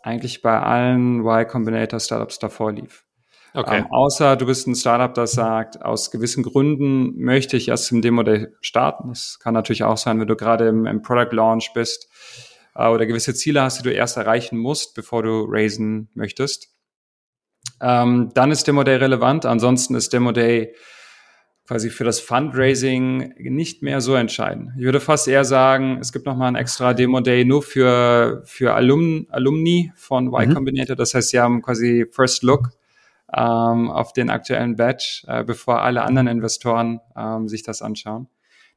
eigentlich 0.03 0.43
bei 0.43 0.61
allen 0.61 1.21
Y 1.21 1.47
Combinator 1.47 2.01
Startups 2.01 2.41
davor 2.41 2.73
lief. 2.73 3.05
Okay. 3.55 3.79
Ähm, 3.79 3.87
außer 3.89 4.35
du 4.35 4.47
bist 4.47 4.67
ein 4.67 4.75
Startup, 4.75 5.15
das 5.15 5.33
sagt, 5.33 5.81
aus 5.81 6.11
gewissen 6.11 6.43
Gründen 6.43 7.17
möchte 7.23 7.57
ich 7.57 7.69
erst 7.69 7.93
im 7.93 8.03
Demo 8.03 8.25
Day 8.25 8.49
starten. 8.61 9.11
Das 9.11 9.39
kann 9.41 9.55
natürlich 9.55 9.85
auch 9.85 9.97
sein, 9.97 10.19
wenn 10.19 10.27
du 10.27 10.35
gerade 10.35 10.67
im, 10.67 10.87
im 10.87 11.03
Product 11.03 11.33
Launch 11.33 11.71
bist 11.73 12.09
äh, 12.75 12.89
oder 12.89 13.07
gewisse 13.07 13.33
Ziele 13.33 13.63
hast, 13.63 13.79
die 13.79 13.85
du 13.85 13.93
erst 13.93 14.17
erreichen 14.17 14.59
musst, 14.59 14.97
bevor 14.97 15.23
du 15.23 15.47
raisen 15.49 16.11
möchtest. 16.15 16.75
Ähm, 17.81 18.33
dann 18.35 18.51
ist 18.51 18.67
Demo 18.67 18.83
Day 18.83 18.97
relevant. 18.97 19.47
Ansonsten 19.47 19.95
ist 19.95 20.13
Demo 20.13 20.33
Day 20.33 20.75
quasi 21.67 21.89
für 21.91 22.05
das 22.05 22.21
Fundraising 22.21 23.35
nicht 23.39 23.83
mehr 23.83 24.01
so 24.01 24.15
entscheidend. 24.15 24.73
Ich 24.77 24.85
würde 24.85 25.01
fast 25.01 25.27
eher 25.29 25.45
sagen, 25.45 25.99
es 26.01 26.13
gibt 26.13 26.27
nochmal 26.27 26.49
ein 26.49 26.57
extra 26.57 26.93
Demo 26.93 27.21
Day 27.21 27.45
nur 27.45 27.63
für, 27.63 28.43
für 28.45 28.75
Alum, 28.75 29.27
Alumni 29.31 29.93
von 29.97 30.27
Y 30.27 30.49
mhm. 30.51 30.55
Combinator. 30.55 30.97
Das 30.97 31.15
heißt, 31.15 31.31
sie 31.31 31.41
haben 31.41 31.63
quasi 31.63 32.07
First 32.11 32.43
Look 32.43 32.71
ähm, 33.35 33.91
auf 33.91 34.13
den 34.13 34.29
aktuellen 34.29 34.77
Batch, 34.77 35.25
äh, 35.27 35.43
bevor 35.43 35.81
alle 35.81 36.03
anderen 36.03 36.29
Investoren 36.29 37.01
ähm, 37.17 37.49
sich 37.49 37.63
das 37.63 37.81
anschauen. 37.81 38.29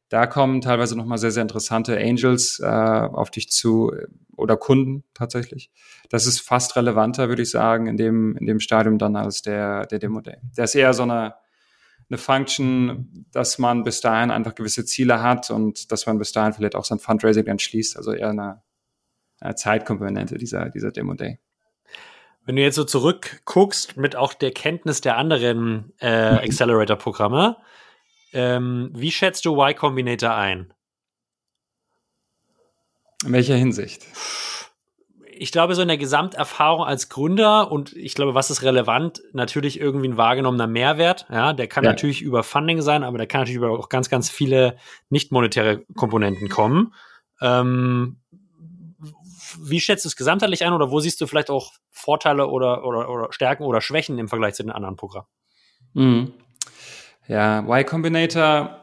Da 0.09 0.25
kommen 0.25 0.61
teilweise 0.61 0.97
nochmal 0.97 1.17
sehr, 1.17 1.31
sehr 1.31 1.41
interessante 1.41 1.97
Angels 1.97 2.61
äh, 2.63 2.65
auf 2.65 3.29
dich 3.29 3.49
zu 3.51 3.91
oder 4.37 4.55
Kunden 4.55 5.03
tatsächlich. 5.13 5.69
Das 6.09 6.25
ist 6.25 6.39
fast 6.39 6.77
relevanter, 6.77 7.27
würde 7.27 7.41
ich 7.41 7.49
sagen, 7.49 7.87
in 7.87 7.97
dem, 7.97 8.37
in 8.37 8.45
dem 8.45 8.61
Stadium 8.61 8.97
dann 8.97 9.17
als 9.17 9.41
der, 9.41 9.85
der 9.87 9.99
Demo 9.99 10.21
Day. 10.21 10.37
Der 10.55 10.63
ist 10.63 10.75
eher 10.75 10.93
so 10.93 11.03
eine 11.03 11.33
eine 12.09 12.17
Function, 12.17 13.25
dass 13.31 13.57
man 13.57 13.83
bis 13.83 14.01
dahin 14.01 14.31
einfach 14.31 14.55
gewisse 14.55 14.85
Ziele 14.85 15.21
hat 15.21 15.49
und 15.49 15.91
dass 15.91 16.05
man 16.05 16.17
bis 16.17 16.31
dahin 16.31 16.53
vielleicht 16.53 16.75
auch 16.75 16.85
sein 16.85 16.99
Fundraising 16.99 17.45
dann 17.45 17.59
schließt. 17.59 17.97
Also 17.97 18.13
eher 18.13 18.29
eine, 18.29 18.61
eine 19.39 19.55
Zeitkomponente 19.55 20.37
dieser, 20.37 20.69
dieser 20.69 20.91
Demo 20.91 21.13
Day. 21.15 21.39
Wenn 22.45 22.55
du 22.55 22.61
jetzt 22.61 22.75
so 22.75 22.85
zurückguckst 22.85 23.97
mit 23.97 24.15
auch 24.15 24.33
der 24.33 24.51
Kenntnis 24.51 25.01
der 25.01 25.17
anderen 25.17 25.93
äh. 25.99 26.07
Accelerator-Programme, 26.07 27.57
ähm, 28.31 28.91
wie 28.93 29.11
schätzt 29.11 29.43
du 29.43 29.53
Y 29.53 29.75
Combinator 29.75 30.33
ein? 30.33 30.73
In 33.25 33.33
welcher 33.33 33.55
Hinsicht? 33.55 34.05
Ich 35.39 35.51
glaube, 35.51 35.75
so 35.75 35.81
in 35.81 35.87
der 35.87 35.97
Gesamterfahrung 35.97 36.83
als 36.83 37.09
Gründer 37.09 37.71
und 37.71 37.95
ich 37.95 38.13
glaube, 38.15 38.35
was 38.35 38.49
ist 38.49 38.63
relevant, 38.63 39.21
natürlich 39.33 39.79
irgendwie 39.79 40.07
ein 40.07 40.17
wahrgenommener 40.17 40.67
Mehrwert. 40.67 41.25
Ja, 41.31 41.53
der 41.53 41.67
kann 41.67 41.83
ja. 41.83 41.91
natürlich 41.91 42.21
über 42.21 42.43
Funding 42.43 42.81
sein, 42.81 43.03
aber 43.03 43.17
der 43.17 43.27
kann 43.27 43.41
natürlich 43.41 43.57
über 43.57 43.71
auch 43.71 43.89
ganz, 43.89 44.09
ganz 44.09 44.29
viele 44.29 44.77
nicht 45.09 45.31
monetäre 45.31 45.83
Komponenten 45.95 46.49
kommen. 46.49 46.93
Ähm, 47.41 48.17
wie 49.59 49.79
schätzt 49.79 50.05
du 50.05 50.09
es 50.09 50.15
gesamtheitlich 50.15 50.65
ein 50.65 50.73
oder 50.73 50.91
wo 50.91 50.99
siehst 50.99 51.21
du 51.21 51.27
vielleicht 51.27 51.49
auch 51.49 51.71
Vorteile 51.91 52.47
oder, 52.47 52.85
oder, 52.85 53.09
oder 53.09 53.31
Stärken 53.31 53.63
oder 53.63 53.81
Schwächen 53.81 54.19
im 54.19 54.27
Vergleich 54.27 54.55
zu 54.55 54.63
den 54.63 54.71
anderen 54.71 54.95
Programmen? 54.95 55.27
Mhm. 55.93 56.33
Ja, 57.27 57.59
Y 57.59 57.85
Combinator 57.85 58.81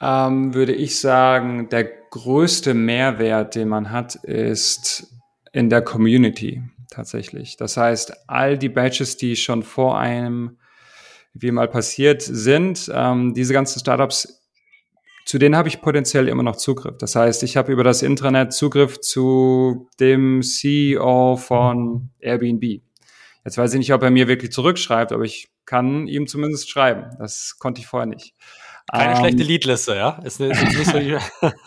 ähm, 0.00 0.54
würde 0.54 0.72
ich 0.72 1.00
sagen, 1.00 1.68
der 1.68 1.84
größte 2.10 2.74
Mehrwert, 2.74 3.54
den 3.54 3.68
man 3.68 3.90
hat, 3.90 4.14
ist 4.14 5.17
in 5.52 5.70
der 5.70 5.82
Community 5.82 6.62
tatsächlich. 6.90 7.56
Das 7.56 7.76
heißt, 7.76 8.28
all 8.28 8.58
die 8.58 8.68
Badges, 8.68 9.16
die 9.16 9.36
schon 9.36 9.62
vor 9.62 9.98
einem 9.98 10.58
wie 11.34 11.50
mal 11.50 11.68
passiert 11.68 12.22
sind, 12.22 12.90
ähm, 12.92 13.34
diese 13.34 13.52
ganzen 13.52 13.78
Startups, 13.78 14.42
zu 15.24 15.38
denen 15.38 15.56
habe 15.56 15.68
ich 15.68 15.82
potenziell 15.82 16.26
immer 16.26 16.42
noch 16.42 16.56
Zugriff. 16.56 16.96
Das 16.98 17.14
heißt, 17.14 17.42
ich 17.42 17.56
habe 17.56 17.70
über 17.70 17.84
das 17.84 18.02
Intranet 18.02 18.52
Zugriff 18.52 19.00
zu 19.00 19.88
dem 20.00 20.42
CEO 20.42 21.36
von 21.36 22.10
Airbnb. 22.18 22.80
Jetzt 23.44 23.58
weiß 23.58 23.74
ich 23.74 23.78
nicht, 23.78 23.92
ob 23.92 24.02
er 24.02 24.10
mir 24.10 24.26
wirklich 24.26 24.52
zurückschreibt, 24.52 25.12
aber 25.12 25.24
ich 25.24 25.48
kann 25.64 26.06
ihm 26.08 26.26
zumindest 26.26 26.70
schreiben. 26.70 27.14
Das 27.18 27.56
konnte 27.58 27.80
ich 27.80 27.86
vorher 27.86 28.06
nicht. 28.06 28.34
Keine 28.90 29.12
ähm, 29.12 29.18
schlechte 29.18 29.42
Leadliste, 29.42 29.96
ja? 29.96 30.18
Ist, 30.24 30.40
eine, 30.40 30.52
ist 30.52 30.62
nicht 30.62 30.86
so 30.86 30.98
die, 30.98 31.18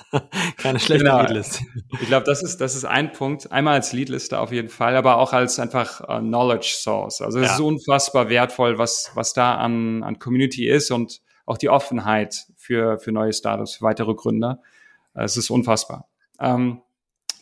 keine 0.57 0.79
schlechte 0.79 1.05
genau. 1.05 1.21
Leadliste. 1.21 1.63
Ich 2.01 2.07
glaube, 2.07 2.25
das 2.25 2.41
ist, 2.41 2.59
das 2.59 2.75
ist 2.75 2.85
ein 2.85 3.11
Punkt. 3.11 3.51
Einmal 3.51 3.75
als 3.75 3.93
Leadliste 3.93 4.39
auf 4.39 4.51
jeden 4.51 4.69
Fall, 4.69 4.95
aber 4.95 5.17
auch 5.17 5.31
als 5.31 5.59
einfach 5.59 6.01
uh, 6.01 6.19
Knowledge 6.19 6.73
Source. 6.75 7.21
Also 7.21 7.39
es 7.39 7.47
ja. 7.47 7.53
ist 7.53 7.59
unfassbar 7.59 8.29
wertvoll, 8.29 8.79
was, 8.79 9.11
was 9.13 9.33
da 9.33 9.55
an, 9.55 10.01
an 10.01 10.17
Community 10.17 10.67
ist 10.67 10.89
und 10.89 11.21
auch 11.45 11.59
die 11.59 11.69
Offenheit 11.69 12.45
für, 12.57 12.97
für 12.97 13.11
neue 13.11 13.33
Startups, 13.33 13.75
für 13.75 13.85
weitere 13.85 14.15
Gründer. 14.15 14.59
Es 15.13 15.37
ist 15.37 15.51
unfassbar. 15.51 16.07
Ähm, 16.39 16.81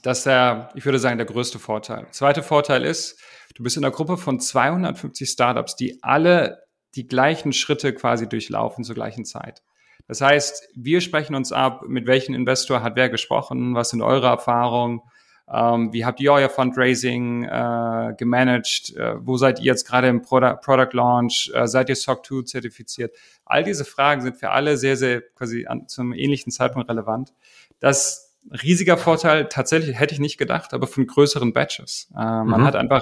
das 0.02 0.20
ist 0.20 0.26
der, 0.26 0.72
ich 0.76 0.84
würde 0.84 1.00
sagen, 1.00 1.18
der 1.18 1.28
größte 1.28 1.60
Vorteil. 1.60 2.08
Zweiter 2.12 2.44
Vorteil 2.44 2.84
ist, 2.84 3.20
du 3.56 3.64
bist 3.64 3.78
in 3.78 3.86
einer 3.86 3.94
Gruppe 3.94 4.18
von 4.18 4.42
250 4.42 5.30
Startups, 5.30 5.76
die 5.76 6.04
alle 6.04 6.64
die 6.96 7.08
gleichen 7.08 7.54
Schritte 7.54 7.94
quasi 7.94 8.28
durchlaufen 8.28 8.84
zur 8.84 8.96
gleichen 8.96 9.24
Zeit. 9.26 9.62
Das 10.10 10.22
heißt, 10.22 10.70
wir 10.74 11.02
sprechen 11.02 11.36
uns 11.36 11.52
ab, 11.52 11.84
mit 11.88 12.08
welchem 12.08 12.34
Investor 12.34 12.82
hat 12.82 12.96
wer 12.96 13.10
gesprochen, 13.10 13.76
was 13.76 13.92
sind 13.92 14.02
eure 14.02 14.26
Erfahrungen, 14.26 15.02
ähm, 15.48 15.94
wie 15.94 16.04
habt 16.04 16.20
ihr 16.20 16.34
euer 16.34 16.50
Fundraising 16.50 17.44
äh, 17.44 18.16
gemanagt, 18.18 18.96
äh, 18.96 19.14
wo 19.20 19.38
seid 19.38 19.60
ihr 19.60 19.66
jetzt 19.66 19.88
gerade 19.88 20.08
im 20.08 20.24
Product, 20.24 20.58
Product 20.64 20.94
Launch, 20.94 21.52
äh, 21.54 21.68
seid 21.68 21.90
ihr 21.90 21.96
SOC 21.96 22.26
2 22.26 22.42
zertifiziert? 22.42 23.16
All 23.46 23.64
diese 23.64 23.86
Fragen 23.86 24.22
sind 24.22 24.38
für 24.38 24.50
alle 24.50 24.78
sehr, 24.78 24.98
sehr 24.98 25.22
quasi 25.22 25.68
an, 25.68 25.88
zum 25.88 26.12
ähnlichen 26.12 26.52
Zeitpunkt 26.52 26.90
relevant. 26.90 27.32
Das 27.80 28.36
riesiger 28.64 28.98
Vorteil, 28.98 29.48
tatsächlich 29.48 30.00
hätte 30.00 30.16
ich 30.16 30.20
nicht 30.20 30.40
gedacht, 30.40 30.74
aber 30.74 30.88
von 30.88 31.06
größeren 31.06 31.54
Batches. 31.54 32.10
Äh, 32.16 32.18
man 32.18 32.62
mhm. 32.62 32.66
hat 32.66 32.76
einfach 32.76 33.02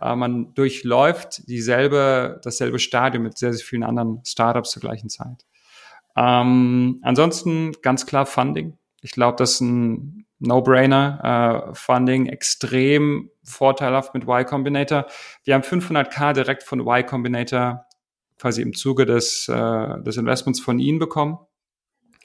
äh, 0.00 0.16
man 0.16 0.54
durchläuft 0.54 1.46
dieselbe, 1.46 2.40
dasselbe 2.42 2.78
Stadium 2.78 3.24
mit 3.24 3.36
sehr, 3.36 3.52
sehr 3.52 3.66
vielen 3.66 3.82
anderen 3.82 4.22
Startups 4.24 4.70
zur 4.70 4.80
gleichen 4.80 5.10
Zeit. 5.10 5.44
Ähm, 6.16 7.00
ansonsten 7.02 7.72
ganz 7.82 8.06
klar 8.06 8.26
Funding. 8.26 8.76
Ich 9.00 9.12
glaube, 9.12 9.36
das 9.36 9.52
ist 9.52 9.60
ein 9.60 10.26
No-Brainer. 10.38 11.70
Äh, 11.70 11.74
Funding 11.74 12.26
extrem 12.26 13.30
vorteilhaft 13.44 14.14
mit 14.14 14.24
Y 14.24 14.44
Combinator. 14.46 15.06
Wir 15.44 15.54
haben 15.54 15.62
500k 15.62 16.32
direkt 16.32 16.62
von 16.62 16.80
Y 16.80 17.06
Combinator 17.06 17.86
quasi 18.38 18.62
im 18.62 18.74
Zuge 18.74 19.06
des, 19.06 19.48
äh, 19.48 20.02
des 20.02 20.16
Investments 20.16 20.60
von 20.60 20.78
Ihnen 20.78 20.98
bekommen. 20.98 21.38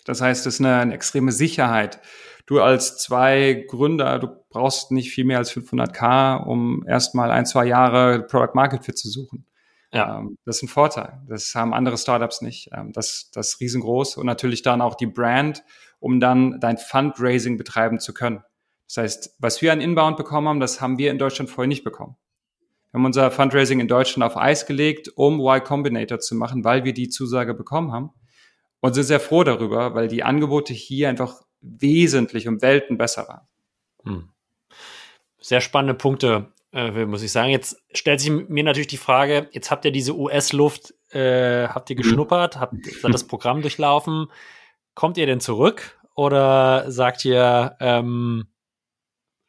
Das 0.06 0.22
heißt, 0.22 0.48
es 0.48 0.56
ist 0.56 0.62
eine, 0.62 0.78
eine 0.78 0.94
extreme 0.94 1.32
Sicherheit. 1.32 2.00
Du 2.46 2.62
als 2.62 2.98
zwei 2.98 3.66
Gründer, 3.68 4.20
du 4.20 4.30
brauchst 4.50 4.92
nicht 4.92 5.12
viel 5.12 5.26
mehr 5.26 5.38
als 5.38 5.52
500k, 5.52 6.44
um 6.44 6.86
erstmal 6.88 7.30
ein, 7.30 7.46
zwei 7.46 7.66
Jahre 7.66 8.24
Product 8.24 8.56
Market 8.56 8.86
Fit 8.86 8.98
zu 8.98 9.10
suchen. 9.10 9.46
Ja. 9.94 10.20
Ähm, 10.20 10.38
das 10.46 10.58
ist 10.58 10.64
ein 10.64 10.68
Vorteil. 10.68 11.22
Das 11.28 11.54
haben 11.56 11.74
andere 11.74 11.98
Startups 11.98 12.42
nicht. 12.42 12.70
Ähm, 12.74 12.92
das, 12.92 13.32
das 13.34 13.54
ist 13.54 13.60
riesengroß. 13.62 14.18
Und 14.18 14.26
natürlich 14.26 14.62
dann 14.62 14.82
auch 14.82 14.96
die 14.96 15.08
Brand, 15.08 15.64
um 16.00 16.20
dann 16.20 16.60
dein 16.60 16.78
Fundraising 16.78 17.58
betreiben 17.58 18.00
zu 18.00 18.14
können. 18.14 18.44
Das 18.88 18.98
heißt, 18.98 19.36
was 19.40 19.62
wir 19.62 19.74
an 19.74 19.82
Inbound 19.82 20.18
bekommen 20.18 20.48
haben, 20.48 20.60
das 20.60 20.80
haben 20.82 20.98
wir 20.98 21.12
in 21.12 21.18
Deutschland 21.18 21.50
vorher 21.50 21.68
nicht 21.68 21.84
bekommen. 21.84 22.16
Wir 22.92 23.00
haben 23.00 23.06
unser 23.06 23.32
Fundraising 23.32 23.80
in 23.80 23.88
Deutschland 23.88 24.30
auf 24.30 24.38
Eis 24.38 24.66
gelegt, 24.66 25.10
um 25.16 25.40
Y 25.40 25.64
Combinator 25.64 26.20
zu 26.20 26.36
machen, 26.36 26.64
weil 26.64 26.84
wir 26.86 26.94
die 26.94 27.10
Zusage 27.10 27.54
bekommen 27.54 27.92
haben. 27.92 28.12
Und 28.80 28.94
sind 28.94 29.06
sehr 29.06 29.20
froh 29.20 29.44
darüber, 29.44 29.96
weil 29.96 30.08
die 30.08 30.24
Angebote 30.24 30.74
hier 30.74 31.10
einfach 31.10 31.42
wesentlich 31.62 32.48
um 32.48 32.62
Welten 32.62 32.98
besser 32.98 33.28
waren. 33.28 33.48
Hm. 34.04 34.30
Sehr 35.40 35.62
spannende 35.62 35.96
Punkte 35.96 36.52
äh, 36.78 37.06
muss 37.06 37.24
ich 37.24 37.32
sagen. 37.32 37.50
Jetzt 37.50 37.82
stellt 37.92 38.22
sich 38.22 38.30
mir 38.30 38.64
natürlich 38.64 38.88
die 38.88 38.98
Frage, 38.98 39.50
jetzt 39.52 39.72
habt 39.72 39.84
ihr 39.86 39.92
diese 39.92 40.16
US-Luft, 40.16 40.94
äh, 41.10 41.68
habt 41.68 41.90
ihr 41.90 41.96
mhm. 41.96 42.02
geschnuppert, 42.02 42.60
habt 42.60 42.76
das 43.04 43.26
Programm 43.26 43.62
durchlaufen. 43.62 44.28
Kommt 44.94 45.18
ihr 45.18 45.26
denn 45.26 45.40
zurück 45.40 46.00
oder 46.16 46.90
sagt 46.92 47.26
ihr, 47.26 47.76
ähm, 47.80 48.48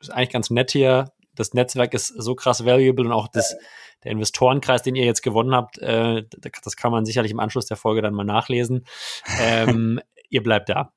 ist 0.00 0.10
eigentlich 0.10 0.30
ganz 0.30 0.50
nett 0.50 0.70
hier, 0.70 1.12
das 1.34 1.54
Netzwerk 1.54 1.94
ist 1.94 2.08
so 2.08 2.34
krass 2.34 2.64
valuable 2.64 3.04
und 3.04 3.12
auch 3.12 3.28
das, 3.28 3.56
der 4.04 4.12
Investorenkreis, 4.12 4.82
den 4.82 4.94
ihr 4.94 5.04
jetzt 5.04 5.22
gewonnen 5.22 5.54
habt, 5.54 5.78
äh, 5.78 6.24
das 6.40 6.76
kann 6.76 6.92
man 6.92 7.04
sicherlich 7.04 7.32
im 7.32 7.40
Anschluss 7.40 7.66
der 7.66 7.76
Folge 7.76 8.02
dann 8.02 8.14
mal 8.14 8.24
nachlesen. 8.24 8.86
Ähm, 9.40 10.00
ihr 10.30 10.42
bleibt 10.42 10.68
da. 10.68 10.92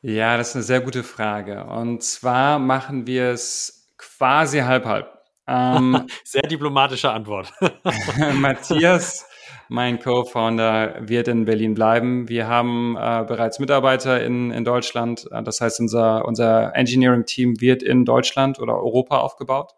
Ja, 0.00 0.36
das 0.36 0.50
ist 0.50 0.56
eine 0.56 0.64
sehr 0.64 0.80
gute 0.80 1.02
Frage. 1.02 1.64
Und 1.64 2.02
zwar 2.02 2.58
machen 2.58 3.06
wir 3.06 3.30
es 3.30 3.75
quasi 3.96 4.60
halb-halb. 4.60 5.16
Ähm, 5.46 6.06
Sehr 6.24 6.42
diplomatische 6.42 7.10
Antwort. 7.10 7.52
Matthias, 8.34 9.26
mein 9.68 10.00
Co-Founder, 10.00 10.96
wird 11.00 11.28
in 11.28 11.44
Berlin 11.44 11.74
bleiben. 11.74 12.28
Wir 12.28 12.48
haben 12.48 12.96
äh, 12.96 13.24
bereits 13.26 13.58
Mitarbeiter 13.58 14.22
in, 14.22 14.50
in 14.50 14.64
Deutschland. 14.64 15.28
Äh, 15.30 15.42
das 15.42 15.60
heißt, 15.60 15.80
unser, 15.80 16.24
unser 16.24 16.74
Engineering-Team 16.74 17.60
wird 17.60 17.82
in 17.82 18.04
Deutschland 18.04 18.58
oder 18.58 18.76
Europa 18.76 19.18
aufgebaut. 19.18 19.72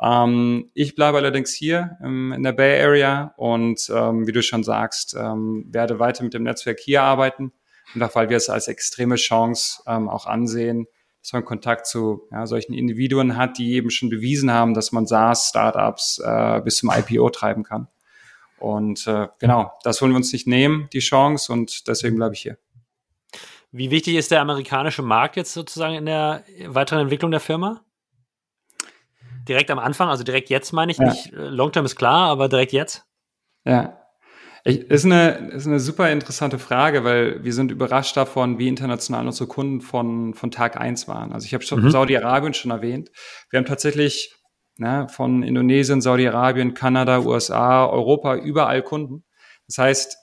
Ähm, 0.00 0.70
ich 0.74 0.94
bleibe 0.94 1.18
allerdings 1.18 1.52
hier 1.52 1.96
im, 2.02 2.32
in 2.32 2.42
der 2.42 2.52
Bay 2.52 2.80
Area 2.82 3.32
und 3.36 3.90
ähm, 3.94 4.26
wie 4.26 4.32
du 4.32 4.42
schon 4.42 4.64
sagst, 4.64 5.14
ähm, 5.18 5.66
werde 5.68 5.98
weiter 5.98 6.24
mit 6.24 6.34
dem 6.34 6.42
Netzwerk 6.42 6.80
hier 6.80 7.02
arbeiten. 7.02 7.52
Einfach 7.94 8.14
weil 8.16 8.28
wir 8.28 8.36
es 8.36 8.48
als 8.48 8.66
extreme 8.66 9.16
Chance 9.16 9.82
ähm, 9.86 10.08
auch 10.08 10.26
ansehen, 10.26 10.86
dass 11.24 11.32
man 11.32 11.46
Kontakt 11.46 11.86
zu 11.86 12.28
ja, 12.30 12.46
solchen 12.46 12.74
Individuen 12.74 13.38
hat, 13.38 13.56
die 13.56 13.72
eben 13.72 13.88
schon 13.88 14.10
bewiesen 14.10 14.52
haben, 14.52 14.74
dass 14.74 14.92
man 14.92 15.06
SaaS-Startups 15.06 16.18
äh, 16.18 16.60
bis 16.62 16.76
zum 16.76 16.90
IPO 16.90 17.30
treiben 17.30 17.62
kann. 17.62 17.88
Und 18.58 19.06
äh, 19.06 19.28
genau, 19.38 19.72
das 19.84 20.02
wollen 20.02 20.12
wir 20.12 20.18
uns 20.18 20.34
nicht 20.34 20.46
nehmen, 20.46 20.90
die 20.92 20.98
Chance, 20.98 21.50
und 21.50 21.88
deswegen 21.88 22.16
bleibe 22.16 22.34
ich 22.34 22.42
hier. 22.42 22.58
Wie 23.72 23.90
wichtig 23.90 24.16
ist 24.16 24.32
der 24.32 24.42
amerikanische 24.42 25.00
Markt 25.00 25.36
jetzt 25.36 25.54
sozusagen 25.54 25.94
in 25.94 26.04
der 26.04 26.44
weiteren 26.66 27.00
Entwicklung 27.00 27.30
der 27.30 27.40
Firma? 27.40 27.80
Direkt 29.48 29.70
am 29.70 29.78
Anfang, 29.78 30.10
also 30.10 30.24
direkt 30.24 30.50
jetzt 30.50 30.72
meine 30.72 30.92
ich 30.92 30.98
ja. 30.98 31.04
nicht. 31.06 31.32
Äh, 31.32 31.48
Long-Term 31.48 31.86
ist 31.86 31.96
klar, 31.96 32.28
aber 32.28 32.50
direkt 32.50 32.72
jetzt? 32.72 33.06
Ja, 33.64 34.03
ich, 34.66 34.90
ist, 34.90 35.04
eine, 35.04 35.50
ist 35.52 35.66
eine 35.66 35.78
super 35.78 36.10
interessante 36.10 36.58
Frage, 36.58 37.04
weil 37.04 37.44
wir 37.44 37.52
sind 37.52 37.70
überrascht 37.70 38.16
davon, 38.16 38.58
wie 38.58 38.68
international 38.68 39.26
unsere 39.26 39.46
Kunden 39.46 39.82
von, 39.82 40.32
von 40.32 40.50
Tag 40.50 40.80
eins 40.80 41.06
waren. 41.06 41.32
Also 41.32 41.44
ich 41.44 41.52
habe 41.52 41.64
schon 41.64 41.82
mhm. 41.82 41.90
Saudi-Arabien 41.90 42.54
schon 42.54 42.70
erwähnt. 42.70 43.10
Wir 43.50 43.58
haben 43.58 43.66
tatsächlich 43.66 44.34
ne, 44.78 45.06
von 45.10 45.42
Indonesien, 45.42 46.00
Saudi-Arabien, 46.00 46.72
Kanada, 46.72 47.20
USA, 47.20 47.86
Europa 47.86 48.36
überall 48.36 48.82
Kunden. 48.82 49.24
Das 49.66 49.76
heißt, 49.76 50.16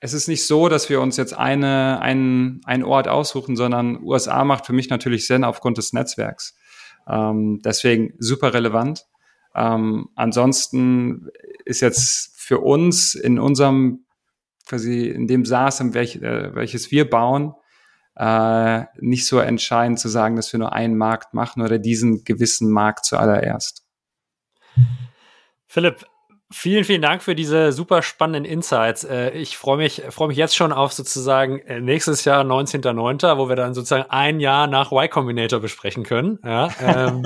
es 0.00 0.12
ist 0.14 0.28
nicht 0.28 0.46
so, 0.46 0.68
dass 0.68 0.88
wir 0.88 1.00
uns 1.00 1.16
jetzt 1.16 1.36
eine, 1.36 2.00
einen, 2.00 2.60
einen 2.64 2.84
Ort 2.84 3.08
aussuchen, 3.08 3.56
sondern 3.56 4.02
USA 4.02 4.44
macht 4.44 4.66
für 4.66 4.72
mich 4.72 4.88
natürlich 4.88 5.26
Sinn 5.26 5.42
aufgrund 5.42 5.78
des 5.78 5.92
Netzwerks. 5.92 6.56
Ähm, 7.08 7.60
deswegen 7.64 8.14
super 8.18 8.54
relevant. 8.54 9.04
Ähm, 9.54 10.10
ansonsten 10.14 11.28
ist 11.64 11.80
jetzt 11.80 12.39
für 12.50 12.58
uns 12.58 13.14
in 13.14 13.38
unserem, 13.38 14.06
quasi 14.66 15.06
in 15.06 15.28
dem 15.28 15.44
SaaS, 15.44 15.80
welch, 15.94 16.16
äh, 16.16 16.52
welches 16.52 16.90
wir 16.90 17.08
bauen, 17.08 17.54
äh, 18.16 18.86
nicht 18.98 19.28
so 19.28 19.38
entscheidend 19.38 20.00
zu 20.00 20.08
sagen, 20.08 20.34
dass 20.34 20.52
wir 20.52 20.58
nur 20.58 20.72
einen 20.72 20.96
Markt 20.98 21.32
machen 21.32 21.62
oder 21.62 21.78
diesen 21.78 22.24
gewissen 22.24 22.68
Markt 22.68 23.04
zuallererst. 23.04 23.86
Philipp, 25.68 26.04
Vielen, 26.52 26.82
vielen 26.82 27.00
Dank 27.00 27.22
für 27.22 27.36
diese 27.36 27.70
super 27.70 28.02
spannenden 28.02 28.44
Insights. 28.44 29.04
Äh, 29.04 29.30
ich 29.30 29.56
freue 29.56 29.76
mich, 29.76 30.02
freue 30.08 30.26
mich 30.26 30.36
jetzt 30.36 30.56
schon 30.56 30.72
auf 30.72 30.92
sozusagen 30.92 31.60
äh, 31.60 31.80
nächstes 31.80 32.24
Jahr, 32.24 32.42
19.09., 32.42 33.38
wo 33.38 33.48
wir 33.48 33.54
dann 33.54 33.72
sozusagen 33.72 34.10
ein 34.10 34.40
Jahr 34.40 34.66
nach 34.66 34.90
Y 34.90 35.08
Combinator 35.08 35.60
besprechen 35.60 36.02
können. 36.02 36.40
Ja, 36.42 36.68
ähm, 36.80 37.22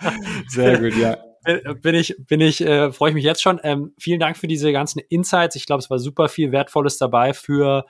Sehr 0.46 0.78
gut, 0.78 0.94
ja 0.94 1.18
bin 1.44 1.94
ich, 1.94 2.16
bin 2.18 2.40
ich, 2.40 2.60
äh, 2.60 2.92
freue 2.92 3.10
ich 3.10 3.14
mich 3.14 3.24
jetzt 3.24 3.42
schon. 3.42 3.60
Ähm, 3.62 3.92
vielen 3.98 4.20
Dank 4.20 4.36
für 4.36 4.46
diese 4.48 4.72
ganzen 4.72 5.00
Insights. 5.08 5.56
Ich 5.56 5.66
glaube, 5.66 5.80
es 5.80 5.90
war 5.90 5.98
super 5.98 6.28
viel 6.28 6.52
Wertvolles 6.52 6.98
dabei 6.98 7.34
für 7.34 7.86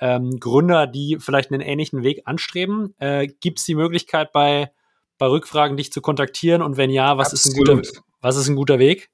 ähm, 0.00 0.38
Gründer, 0.40 0.86
die 0.86 1.18
vielleicht 1.20 1.52
einen 1.52 1.60
ähnlichen 1.60 2.02
Weg 2.02 2.22
anstreben. 2.24 2.94
Äh, 2.98 3.28
Gibt 3.40 3.60
es 3.60 3.64
die 3.64 3.74
Möglichkeit, 3.74 4.32
bei, 4.32 4.72
bei 5.18 5.26
Rückfragen 5.26 5.76
dich 5.76 5.92
zu 5.92 6.00
kontaktieren? 6.00 6.62
Und 6.62 6.76
wenn 6.76 6.90
ja, 6.90 7.18
was 7.18 7.32
ist, 7.32 7.46
ein 7.46 7.54
guter, 7.54 7.80
was 8.20 8.36
ist 8.36 8.48
ein 8.48 8.56
guter 8.56 8.78
Weg? 8.78 9.10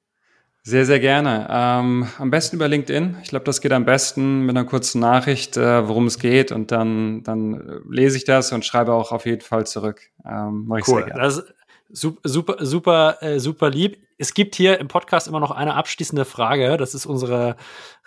Sehr, 0.62 0.84
sehr 0.84 1.01
gerne. 1.01 1.47
Ähm, 1.51 2.09
am 2.18 2.30
besten 2.30 2.57
über 2.57 2.68
LinkedIn. 2.68 3.16
Ich 3.22 3.30
glaube, 3.30 3.45
das 3.45 3.61
geht 3.61 3.72
am 3.72 3.86
besten 3.86 4.43
mit 4.43 4.57
einer 4.57 4.66
kurzen 4.66 5.01
Nachricht, 5.01 5.57
äh, 5.57 5.89
worum 5.89 6.07
es 6.07 6.18
geht. 6.18 6.53
Und 6.53 6.72
dann, 6.72 7.22
dann 7.22 7.82
lese 7.89 8.16
ich 8.16 8.24
das 8.24 8.53
und 8.53 8.64
schreibe 8.64 8.93
auch 8.93 9.12
auf 9.12 9.24
jeden 9.24 9.41
Fall 9.41 9.66
zurück. 9.66 10.11
Ähm, 10.26 10.64
mach 10.66 10.78
ich 10.78 10.89
cool. 10.89 11.05
sehr 11.05 11.07
gerne. 11.07 11.22
Das 11.22 11.45
super, 11.89 12.28
super, 12.28 12.57
super, 12.64 13.22
äh, 13.22 13.39
super 13.39 13.70
lieb. 13.70 13.99
Es 14.18 14.34
gibt 14.34 14.55
hier 14.55 14.78
im 14.80 14.89
Podcast 14.89 15.28
immer 15.28 15.41
noch 15.41 15.51
eine 15.51 15.74
abschließende 15.74 16.24
Frage. 16.24 16.76
Das 16.76 16.95
ist 16.95 17.07
unsere 17.07 17.57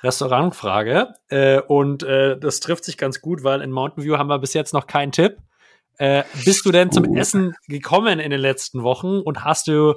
Restaurantfrage. 0.01 1.13
Äh, 1.29 1.61
und 1.61 2.03
äh, 2.03 2.38
das 2.38 2.59
trifft 2.59 2.84
sich 2.84 2.97
ganz 2.97 3.21
gut, 3.21 3.43
weil 3.43 3.61
in 3.61 3.71
Mountain 3.71 4.03
View 4.03 4.17
haben 4.17 4.27
wir 4.27 4.39
bis 4.39 4.53
jetzt 4.53 4.73
noch 4.73 4.88
keinen 4.88 5.11
Tipp. 5.11 5.38
Äh, 5.97 6.23
bist 6.45 6.65
du 6.65 6.71
denn 6.71 6.91
zum 6.91 7.07
uh. 7.07 7.17
Essen 7.17 7.55
gekommen 7.67 8.19
in 8.19 8.32
den 8.32 8.41
letzten 8.41 8.84
Wochen 8.84 9.19
und 9.19 9.43
hast 9.43 9.67
du 9.67 9.95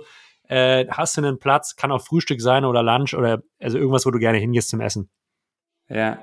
äh, 0.48 0.86
hast 0.90 1.16
du 1.16 1.22
einen 1.22 1.38
Platz, 1.38 1.76
kann 1.76 1.90
auch 1.90 2.04
Frühstück 2.04 2.40
sein 2.40 2.64
oder 2.64 2.82
Lunch 2.82 3.14
oder 3.14 3.42
also 3.60 3.78
irgendwas, 3.78 4.04
wo 4.04 4.10
du 4.10 4.18
gerne 4.18 4.38
hingehst 4.38 4.68
zum 4.68 4.80
Essen? 4.80 5.08
Ja. 5.88 6.18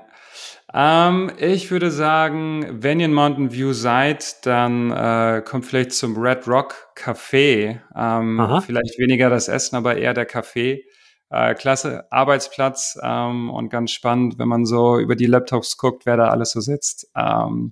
Ähm, 0.74 1.30
ich 1.38 1.70
würde 1.70 1.90
sagen, 1.90 2.66
wenn 2.82 2.98
ihr 2.98 3.06
in 3.06 3.12
Mountain 3.12 3.52
View 3.52 3.72
seid, 3.72 4.44
dann 4.46 4.90
äh, 4.90 5.42
kommt 5.44 5.66
vielleicht 5.66 5.92
zum 5.92 6.16
Red 6.16 6.48
Rock 6.48 6.74
Café. 6.96 7.80
Ähm, 7.94 8.62
vielleicht 8.64 8.98
weniger 8.98 9.28
das 9.28 9.48
Essen, 9.48 9.76
aber 9.76 9.96
eher 9.96 10.14
der 10.14 10.28
Café. 10.28 10.82
Äh, 11.30 11.54
klasse 11.54 12.10
Arbeitsplatz 12.10 12.98
ähm, 13.02 13.50
und 13.50 13.70
ganz 13.70 13.90
spannend, 13.90 14.38
wenn 14.38 14.48
man 14.48 14.66
so 14.66 14.98
über 14.98 15.16
die 15.16 15.26
Laptops 15.26 15.78
guckt, 15.78 16.04
wer 16.04 16.16
da 16.18 16.28
alles 16.28 16.52
so 16.52 16.60
sitzt. 16.60 17.10
Ähm, 17.16 17.70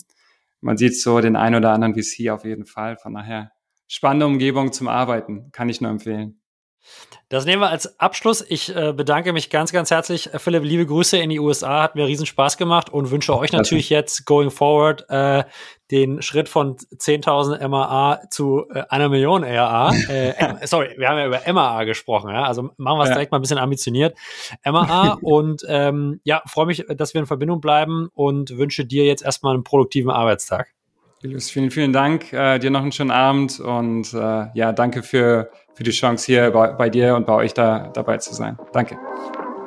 man 0.63 0.77
sieht 0.77 0.99
so 0.99 1.21
den 1.21 1.37
ein 1.37 1.55
oder 1.55 1.73
anderen 1.73 1.95
VC 1.95 2.31
auf 2.31 2.45
jeden 2.45 2.67
Fall. 2.67 2.97
Von 2.97 3.15
daher 3.15 3.53
spannende 3.87 4.27
Umgebung 4.27 4.73
zum 4.73 4.89
Arbeiten, 4.89 5.53
kann 5.53 5.69
ich 5.69 5.81
nur 5.81 5.91
empfehlen. 5.91 6.40
Das 7.29 7.45
nehmen 7.45 7.63
wir 7.63 7.71
als 7.71 8.01
Abschluss. 8.01 8.45
Ich 8.49 8.75
äh, 8.75 8.93
bedanke 8.93 9.33
mich 9.33 9.51
ganz, 9.51 9.71
ganz 9.71 9.91
herzlich. 9.93 10.35
Äh, 10.35 10.39
Philipp, 10.41 10.65
liebe 10.65 10.85
Grüße 10.85 11.17
in 11.17 11.31
die 11.31 11.39
USA. 11.39 11.83
Hat 11.83 11.95
mir 11.95 12.07
riesen 12.07 12.27
Spaß 12.27 12.57
gemacht 12.57 12.91
und 12.91 13.13
wünsche 13.13 13.37
euch 13.37 13.53
natürlich 13.53 13.89
jetzt 13.89 14.27
going 14.27 14.51
forward 14.51 15.05
äh, 15.09 15.45
den 15.93 16.23
Schritt 16.23 16.49
von 16.49 16.77
10.000 16.77 17.67
MAA 17.69 18.21
zu 18.31 18.65
äh, 18.75 18.83
einer 18.89 19.09
Million 19.09 19.45
RA. 19.45 19.93
Äh, 20.11 20.67
sorry, 20.67 20.95
wir 20.99 21.09
haben 21.09 21.19
ja 21.19 21.27
über 21.27 21.41
MAA 21.53 21.85
gesprochen. 21.85 22.31
Ja? 22.31 22.45
Also 22.45 22.71
machen 22.77 22.99
wir 22.99 23.03
es 23.03 23.11
ja. 23.11 23.15
direkt 23.15 23.33
mal 23.33 23.39
ein 23.39 23.43
bisschen 23.43 23.59
ambitioniert. 23.59 24.17
MAA 24.65 25.19
und 25.23 25.63
ähm, 25.69 26.21
ja, 26.25 26.43
freue 26.47 26.67
mich, 26.67 26.85
dass 26.89 27.15
wir 27.15 27.21
in 27.21 27.27
Verbindung 27.27 27.61
bleiben 27.61 28.09
und 28.13 28.57
wünsche 28.57 28.85
dir 28.85 29.05
jetzt 29.05 29.23
erstmal 29.23 29.55
einen 29.55 29.63
produktiven 29.63 30.11
Arbeitstag. 30.11 30.73
Vielen, 31.21 31.71
vielen 31.71 31.93
Dank. 31.93 32.33
Äh, 32.33 32.59
dir 32.59 32.71
noch 32.71 32.83
einen 32.83 32.93
schönen 32.93 33.11
Abend 33.11 33.61
und 33.61 34.13
ja, 34.13 34.73
danke 34.73 35.03
für, 35.03 35.51
für 35.75 35.85
die 35.85 35.91
Chance 35.91 36.27
hier 36.27 36.51
bei, 36.51 36.69
bei 36.73 36.91
dir 36.91 37.15
und 37.15 37.27
bei 37.27 37.35
euch 37.35 37.55
da 37.55 37.91
dabei 37.93 38.19
zu 38.19 38.35
sein. 38.35 38.59
Danke. 38.73 38.99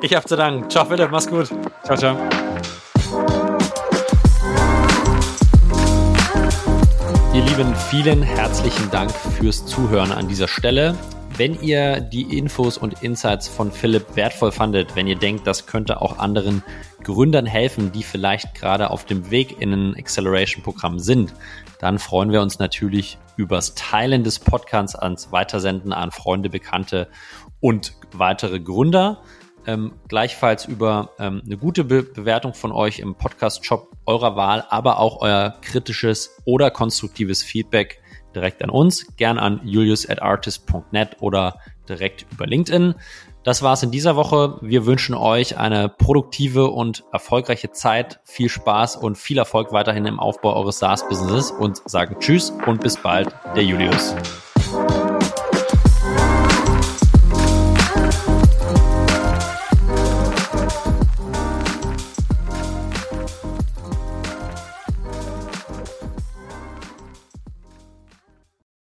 Ich 0.02 0.14
habe 0.14 0.26
zu 0.26 0.36
danken. 0.36 0.68
Ciao, 0.68 0.84
Philipp. 0.84 1.10
Mach's 1.10 1.28
gut. 1.28 1.48
Ciao, 1.84 1.96
ciao. 1.96 2.16
Ihr 7.32 7.42
Lieben, 7.42 7.74
vielen 7.90 8.22
herzlichen 8.22 8.90
Dank 8.90 9.10
fürs 9.10 9.66
Zuhören 9.66 10.12
an 10.12 10.28
dieser 10.28 10.46
Stelle. 10.46 10.96
Wenn 11.36 11.60
ihr 11.60 12.00
die 12.00 12.38
Infos 12.38 12.78
und 12.78 13.02
Insights 13.02 13.48
von 13.48 13.72
Philipp 13.72 14.14
wertvoll 14.14 14.52
fandet, 14.52 14.94
wenn 14.94 15.08
ihr 15.08 15.16
denkt, 15.16 15.48
das 15.48 15.66
könnte 15.66 16.00
auch 16.00 16.20
anderen 16.20 16.62
Gründern 17.02 17.44
helfen, 17.44 17.90
die 17.90 18.04
vielleicht 18.04 18.54
gerade 18.54 18.90
auf 18.90 19.04
dem 19.04 19.32
Weg 19.32 19.60
in 19.60 19.72
ein 19.72 19.96
Acceleration-Programm 19.96 21.00
sind, 21.00 21.34
dann 21.80 21.98
freuen 21.98 22.30
wir 22.30 22.40
uns 22.40 22.60
natürlich 22.60 23.18
übers 23.36 23.74
Teilen 23.74 24.22
des 24.22 24.38
Podcasts 24.38 24.94
ans 24.94 25.32
Weitersenden 25.32 25.92
an 25.92 26.12
Freunde, 26.12 26.50
Bekannte 26.50 27.08
und 27.58 27.94
weitere 28.12 28.60
Gründer. 28.60 29.20
Ähm, 29.66 29.94
gleichfalls 30.06 30.66
über 30.66 31.10
ähm, 31.18 31.42
eine 31.44 31.56
gute 31.56 31.82
Be 31.82 32.04
Bewertung 32.04 32.54
von 32.54 32.70
euch 32.70 33.00
im 33.00 33.16
Podcast-Shop 33.16 33.90
eurer 34.06 34.36
Wahl, 34.36 34.66
aber 34.68 35.00
auch 35.00 35.20
euer 35.20 35.56
kritisches 35.62 36.36
oder 36.44 36.70
konstruktives 36.70 37.42
Feedback 37.42 38.03
direkt 38.34 38.62
an 38.62 38.70
uns, 38.70 39.16
gern 39.16 39.38
an 39.38 39.60
julius@artist.net 39.64 41.16
oder 41.20 41.58
direkt 41.88 42.26
über 42.32 42.46
LinkedIn. 42.46 42.94
Das 43.44 43.62
war's 43.62 43.82
in 43.82 43.90
dieser 43.90 44.16
Woche. 44.16 44.56
Wir 44.62 44.86
wünschen 44.86 45.14
euch 45.14 45.58
eine 45.58 45.90
produktive 45.90 46.68
und 46.68 47.04
erfolgreiche 47.12 47.70
Zeit, 47.72 48.20
viel 48.24 48.48
Spaß 48.48 48.96
und 48.96 49.18
viel 49.18 49.36
Erfolg 49.36 49.72
weiterhin 49.72 50.06
im 50.06 50.18
Aufbau 50.18 50.56
eures 50.56 50.78
SaaS-Businesses 50.78 51.50
und 51.50 51.82
sagen 51.88 52.16
Tschüss 52.20 52.54
und 52.66 52.80
bis 52.80 52.96
bald, 52.96 53.34
der 53.54 53.64
Julius. 53.64 54.14